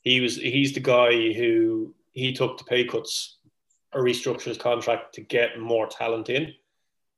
He 0.01 0.19
was 0.19 0.35
he's 0.35 0.73
the 0.73 0.81
guy 0.81 1.31
who 1.33 1.95
he 2.11 2.33
took 2.33 2.57
the 2.57 2.65
pay 2.65 2.83
cuts 2.83 3.37
or 3.93 4.03
restructured 4.03 4.43
his 4.43 4.57
contract 4.57 5.15
to 5.15 5.21
get 5.21 5.59
more 5.59 5.87
talent 5.87 6.29
in. 6.29 6.53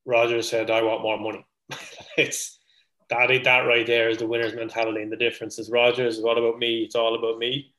Rodgers 0.05 0.49
said, 0.49 0.71
"I 0.71 0.81
want 0.81 1.01
more 1.01 1.19
money." 1.19 1.45
it's 2.17 2.59
that 3.09 3.43
that 3.43 3.67
right 3.67 3.85
there 3.85 4.09
is 4.09 4.17
the 4.17 4.27
winner's 4.27 4.55
mentality, 4.55 5.01
and 5.01 5.11
the 5.11 5.17
difference 5.17 5.59
is 5.59 5.69
Rodgers. 5.69 6.19
What 6.19 6.37
about 6.37 6.59
me? 6.59 6.83
It's 6.83 6.95
all 6.95 7.15
about 7.15 7.39
me. 7.39 7.73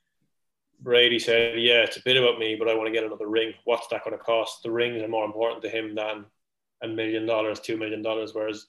Brady 0.81 1.19
said, 1.19 1.61
"Yeah, 1.61 1.83
it's 1.83 1.97
a 1.97 2.03
bit 2.03 2.17
about 2.17 2.39
me, 2.39 2.57
but 2.57 2.69
I 2.69 2.75
want 2.75 2.89
to 2.89 2.93
get 2.93 3.05
another 3.05 3.29
ring. 3.29 3.55
What's 3.65 3.89
that 3.89 4.05
going 4.05 4.17
to 4.17 4.23
cost? 4.23 4.63
The 4.63 4.71
rings 4.71 5.03
are 5.03 5.09
more 5.09 5.25
important 5.25 5.63
to 5.63 5.69
him 5.69 5.95
than 5.95 6.27
a 6.83 6.89
million 6.89 7.27
dollars, 7.27 7.61
two 7.61 7.77
million 7.77 8.03
dollars. 8.03 8.35
Whereas 8.35 8.67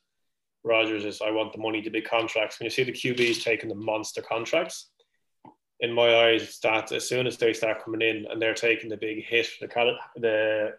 Rodgers 0.63 1.03
is, 1.03 1.21
I 1.21 1.31
want 1.31 1.51
the 1.51 1.59
money, 1.59 1.81
the 1.81 1.89
big 1.89 2.05
contracts. 2.05 2.59
When 2.59 2.65
you 2.65 2.69
see 2.69 2.83
the 2.83 2.91
QBs 2.91 3.43
taking 3.43 3.69
the 3.69 3.75
monster 3.75 4.21
contracts, 4.21 4.89
in 5.79 5.91
my 5.91 6.27
eyes, 6.27 6.43
it's 6.43 6.59
that 6.59 6.91
as 6.93 7.07
soon 7.07 7.27
as 7.27 7.37
they 7.37 7.51
start 7.51 7.83
coming 7.83 8.01
in 8.01 8.25
and 8.29 8.41
they're 8.41 8.53
taking 8.53 8.89
the 8.89 8.95
big 8.95 9.25
hit, 9.25 9.49
the 9.59 9.67
the 10.15 10.73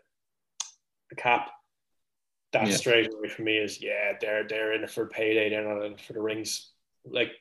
the 1.11 1.17
cap, 1.17 1.51
that 2.55 2.69
yeah. 2.69 2.75
straight 2.75 3.13
away 3.13 3.29
for 3.29 3.43
me 3.43 3.59
is 3.59 3.83
yeah, 3.83 4.13
they're 4.21 4.47
they're 4.49 4.73
in 4.73 4.85
it 4.85 4.91
for 4.91 5.07
payday, 5.07 5.51
they're 5.51 5.69
not 5.69 5.85
in 5.85 5.93
it 5.93 6.01
for 6.01 6.15
the 6.15 6.23
rings. 6.23 6.71
Like 7.05 7.33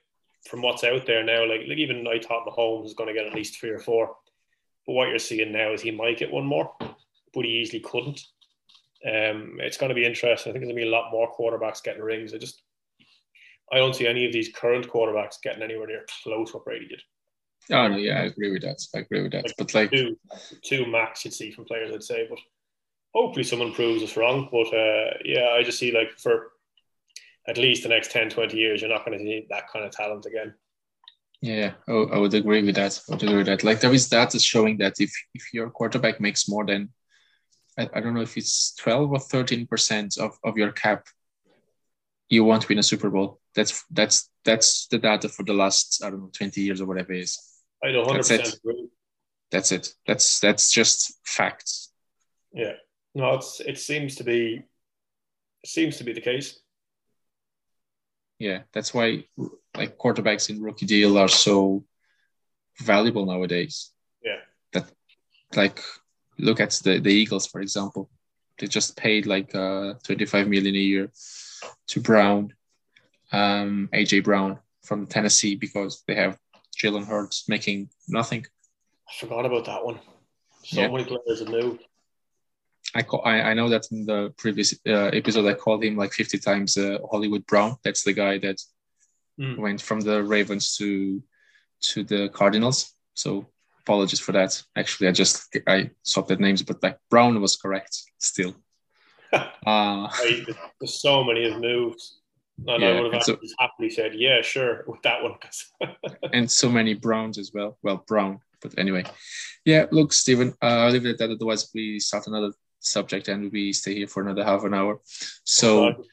from 0.49 0.61
what's 0.61 0.83
out 0.83 1.05
there 1.05 1.23
now, 1.23 1.47
like, 1.47 1.61
like 1.67 1.77
even 1.77 2.05
I 2.05 2.19
thought 2.19 2.45
Mahomes 2.45 2.83
was 2.83 2.93
going 2.93 3.07
to 3.07 3.13
get 3.13 3.27
at 3.27 3.33
least 3.33 3.57
three 3.57 3.69
or 3.69 3.79
four, 3.79 4.15
but 4.85 4.93
what 4.93 5.07
you're 5.07 5.19
seeing 5.19 5.53
now 5.53 5.71
is 5.71 5.81
he 5.81 5.91
might 5.91 6.17
get 6.17 6.31
one 6.31 6.45
more, 6.45 6.75
but 6.79 7.45
he 7.45 7.51
easily 7.51 7.79
couldn't. 7.79 8.21
Um, 9.05 9.57
it's 9.59 9.77
going 9.77 9.89
to 9.89 9.95
be 9.95 10.05
interesting. 10.05 10.51
I 10.51 10.53
think 10.53 10.65
there's 10.65 10.73
going 10.73 10.81
to 10.81 10.81
be 10.83 10.87
a 10.87 10.91
lot 10.91 11.11
more 11.11 11.31
quarterbacks 11.31 11.83
getting 11.83 12.01
rings. 12.01 12.33
I 12.33 12.37
just 12.37 12.61
I 13.71 13.77
don't 13.77 13.95
see 13.95 14.07
any 14.07 14.25
of 14.25 14.33
these 14.33 14.49
current 14.49 14.87
quarterbacks 14.87 15.41
getting 15.41 15.63
anywhere 15.63 15.87
near 15.87 16.05
close 16.23 16.53
what 16.53 16.65
Brady 16.65 16.87
did. 16.87 17.01
Oh 17.71 17.87
no, 17.87 17.97
yeah, 17.97 18.21
I 18.21 18.25
agree 18.25 18.51
with 18.51 18.63
that. 18.63 18.81
I 18.93 18.99
agree 18.99 19.21
with 19.21 19.31
that. 19.31 19.45
Like 19.45 19.55
but 19.57 19.73
like 19.73 19.91
two, 19.91 20.17
two 20.63 20.85
max 20.85 21.23
you'd 21.23 21.33
see 21.33 21.51
from 21.51 21.65
players, 21.65 21.93
I'd 21.93 22.03
say. 22.03 22.27
But 22.29 22.39
hopefully 23.13 23.43
someone 23.43 23.73
proves 23.73 24.03
us 24.03 24.17
wrong. 24.17 24.49
But 24.51 24.73
uh, 24.73 25.17
yeah, 25.23 25.49
I 25.51 25.63
just 25.63 25.79
see 25.79 25.91
like 25.91 26.11
for 26.17 26.51
at 27.47 27.57
least 27.57 27.83
the 27.83 27.89
next 27.89 28.11
10, 28.11 28.29
20 28.29 28.57
years, 28.57 28.81
you're 28.81 28.89
not 28.89 29.05
going 29.05 29.17
to 29.17 29.23
see 29.23 29.45
that 29.49 29.69
kind 29.71 29.85
of 29.85 29.91
talent 29.91 30.25
again. 30.25 30.53
Yeah, 31.41 31.73
oh, 31.89 32.07
I 32.07 32.17
would 32.17 32.33
agree 32.33 32.63
with 32.63 32.75
that. 32.75 33.01
I 33.09 33.13
would 33.13 33.23
agree 33.23 33.37
with 33.37 33.47
that. 33.47 33.65
Like 33.65 33.81
there 33.81 33.93
is 33.93 34.07
data 34.07 34.39
showing 34.39 34.77
that 34.77 34.99
if 34.99 35.11
if 35.33 35.53
your 35.53 35.69
quarterback 35.69 36.21
makes 36.21 36.47
more 36.47 36.65
than 36.65 36.89
I, 37.77 37.89
I 37.93 37.99
don't 37.99 38.13
know 38.13 38.21
if 38.21 38.37
it's 38.37 38.73
12 38.75 39.11
or 39.11 39.19
13 39.19 39.67
percent 39.67 40.17
of, 40.17 40.37
of 40.43 40.57
your 40.57 40.71
cap, 40.71 41.05
you 42.29 42.45
won't 42.45 42.69
win 42.69 42.79
a 42.79 42.83
Super 42.83 43.09
Bowl. 43.09 43.41
That's 43.55 43.83
that's 43.91 44.29
that's 44.45 44.87
the 44.87 44.99
data 44.99 45.27
for 45.27 45.43
the 45.43 45.53
last 45.53 46.01
I 46.01 46.11
don't 46.11 46.21
know 46.21 46.31
20 46.33 46.61
years 46.61 46.79
or 46.79 46.85
whatever 46.85 47.11
it 47.11 47.23
is. 47.23 47.37
I 47.83 47.91
know 47.91 48.03
100 48.03 48.19
percent 48.19 48.55
agree. 48.63 48.87
That's 49.51 49.73
it. 49.73 49.93
That's 50.07 50.39
that's 50.39 50.71
just 50.71 51.19
facts. 51.25 51.91
Yeah. 52.53 52.73
No, 53.15 53.35
it's 53.35 53.59
it 53.59 53.77
seems 53.77 54.15
to 54.15 54.23
be 54.23 54.63
it 55.63 55.69
seems 55.69 55.97
to 55.97 56.03
be 56.03 56.13
the 56.13 56.21
case. 56.21 56.59
Yeah, 58.39 58.63
that's 58.73 58.93
why 58.93 59.25
like 59.75 59.97
quarterbacks 59.97 60.49
in 60.49 60.61
rookie 60.61 60.85
deal 60.85 61.17
are 61.17 61.27
so 61.27 61.85
valuable 62.79 63.25
nowadays. 63.25 63.91
Yeah. 64.23 64.39
That 64.73 64.91
like 65.55 65.79
look 66.37 66.59
at 66.59 66.71
the, 66.83 66.99
the 66.99 67.13
Eagles, 67.13 67.47
for 67.47 67.61
example. 67.61 68.09
They 68.59 68.67
just 68.67 68.97
paid 68.97 69.25
like 69.25 69.53
uh 69.55 69.93
25 70.03 70.47
million 70.47 70.75
a 70.75 70.79
year 70.79 71.11
to 71.87 72.01
Brown, 72.01 72.53
um, 73.31 73.89
AJ 73.93 74.23
Brown 74.23 74.59
from 74.83 75.07
Tennessee 75.07 75.55
because 75.55 76.03
they 76.07 76.15
have 76.15 76.37
Jalen 76.77 77.05
Hurts 77.05 77.47
making 77.47 77.89
nothing. 78.07 78.45
I 79.07 79.13
forgot 79.19 79.45
about 79.45 79.65
that 79.65 79.85
one. 79.85 79.99
So 80.63 80.81
yeah. 80.81 80.87
many 80.89 81.05
players 81.05 81.39
have 81.39 81.49
moved. 81.49 81.83
I, 82.95 83.01
call, 83.03 83.21
I, 83.25 83.41
I 83.41 83.53
know 83.53 83.69
that 83.69 83.87
in 83.91 84.05
the 84.05 84.33
previous 84.37 84.73
uh, 84.87 85.09
episode 85.13 85.47
I 85.47 85.53
called 85.53 85.83
him 85.83 85.97
like 85.97 86.13
50 86.13 86.37
times 86.39 86.77
uh, 86.77 86.99
Hollywood 87.09 87.45
Brown. 87.47 87.77
That's 87.83 88.03
the 88.03 88.13
guy 88.13 88.37
that 88.39 88.61
mm. 89.39 89.57
went 89.57 89.81
from 89.81 90.01
the 90.01 90.23
Ravens 90.23 90.75
to 90.77 91.21
to 91.81 92.03
the 92.03 92.29
Cardinals. 92.29 92.93
So 93.13 93.47
apologies 93.81 94.19
for 94.19 94.31
that. 94.33 94.61
Actually, 94.75 95.09
I 95.09 95.11
just 95.11 95.55
I 95.67 95.91
swapped 96.03 96.29
the 96.29 96.35
names, 96.37 96.63
but 96.63 96.81
like 96.81 96.97
Brown 97.09 97.39
was 97.41 97.57
correct 97.57 97.97
still. 98.19 98.55
uh, 99.65 100.09
There's 100.79 101.01
so 101.01 101.23
many 101.23 101.49
have 101.49 101.59
moved. 101.59 102.01
And 102.67 102.83
yeah, 102.83 102.89
I 102.89 103.01
would 103.01 103.13
have 103.13 103.23
so, 103.23 103.37
happily 103.59 103.89
said, 103.89 104.13
yeah, 104.13 104.41
sure, 104.41 104.83
with 104.87 105.01
that 105.01 105.23
one. 105.23 105.33
and 106.33 106.49
so 106.49 106.69
many 106.69 106.93
Browns 106.93 107.39
as 107.39 107.51
well. 107.51 107.77
Well, 107.81 108.03
Brown 108.07 108.39
But 108.61 108.77
anyway, 108.77 109.05
yeah. 109.65 109.87
Look, 109.91 110.13
Stephen, 110.13 110.53
uh, 110.61 110.65
I'll 110.65 110.91
leave 110.91 111.05
it 111.05 111.11
at 111.11 111.17
that. 111.17 111.31
Otherwise, 111.31 111.71
we 111.73 111.99
start 111.99 112.27
another 112.27 112.51
subject 112.83 113.27
and 113.27 113.51
we 113.51 113.73
stay 113.73 113.95
here 113.95 114.07
for 114.07 114.21
another 114.21 114.43
half 114.43 114.63
an 114.63 114.73
hour. 114.73 114.99
So, 115.43 116.05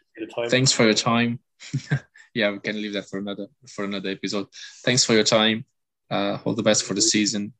thanks 0.48 0.72
for 0.72 0.84
your 0.84 0.94
time. 0.94 1.40
yeah, 2.34 2.50
we 2.50 2.58
can 2.60 2.80
leave 2.80 2.94
that 2.94 3.08
for 3.08 3.18
another 3.18 3.46
for 3.68 3.84
another 3.84 4.10
episode. 4.10 4.48
Thanks 4.84 5.04
for 5.04 5.14
your 5.14 5.24
time. 5.24 5.64
Uh, 6.10 6.38
all 6.44 6.54
the 6.54 6.62
best 6.62 6.84
for 6.84 6.94
the 6.94 7.02
season, 7.02 7.52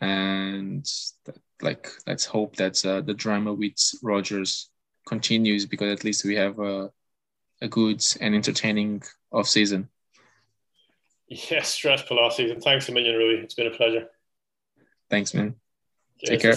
and 0.00 0.84
that, 1.24 1.36
like 1.62 1.88
let's 2.06 2.24
hope 2.24 2.56
that 2.56 2.84
uh, 2.84 3.00
the 3.00 3.14
drama 3.14 3.52
with 3.52 3.76
Rodgers 4.02 4.70
continues 5.06 5.66
because 5.66 5.90
at 5.92 6.04
least 6.04 6.24
we 6.24 6.36
have 6.36 6.58
a, 6.58 6.90
a 7.62 7.68
good 7.68 8.04
and 8.20 8.34
entertaining 8.34 9.02
off 9.32 9.48
season. 9.48 9.88
Yes, 11.26 11.68
stressful 11.68 12.18
off 12.18 12.34
season. 12.34 12.60
Thanks 12.60 12.88
a 12.88 12.92
million, 12.92 13.16
Rui. 13.16 13.40
It's 13.40 13.54
been 13.54 13.66
a 13.66 13.70
pleasure. 13.70 14.08
Thanks, 15.10 15.34
man. 15.34 15.56
Take 16.24 16.40
care. 16.40 16.56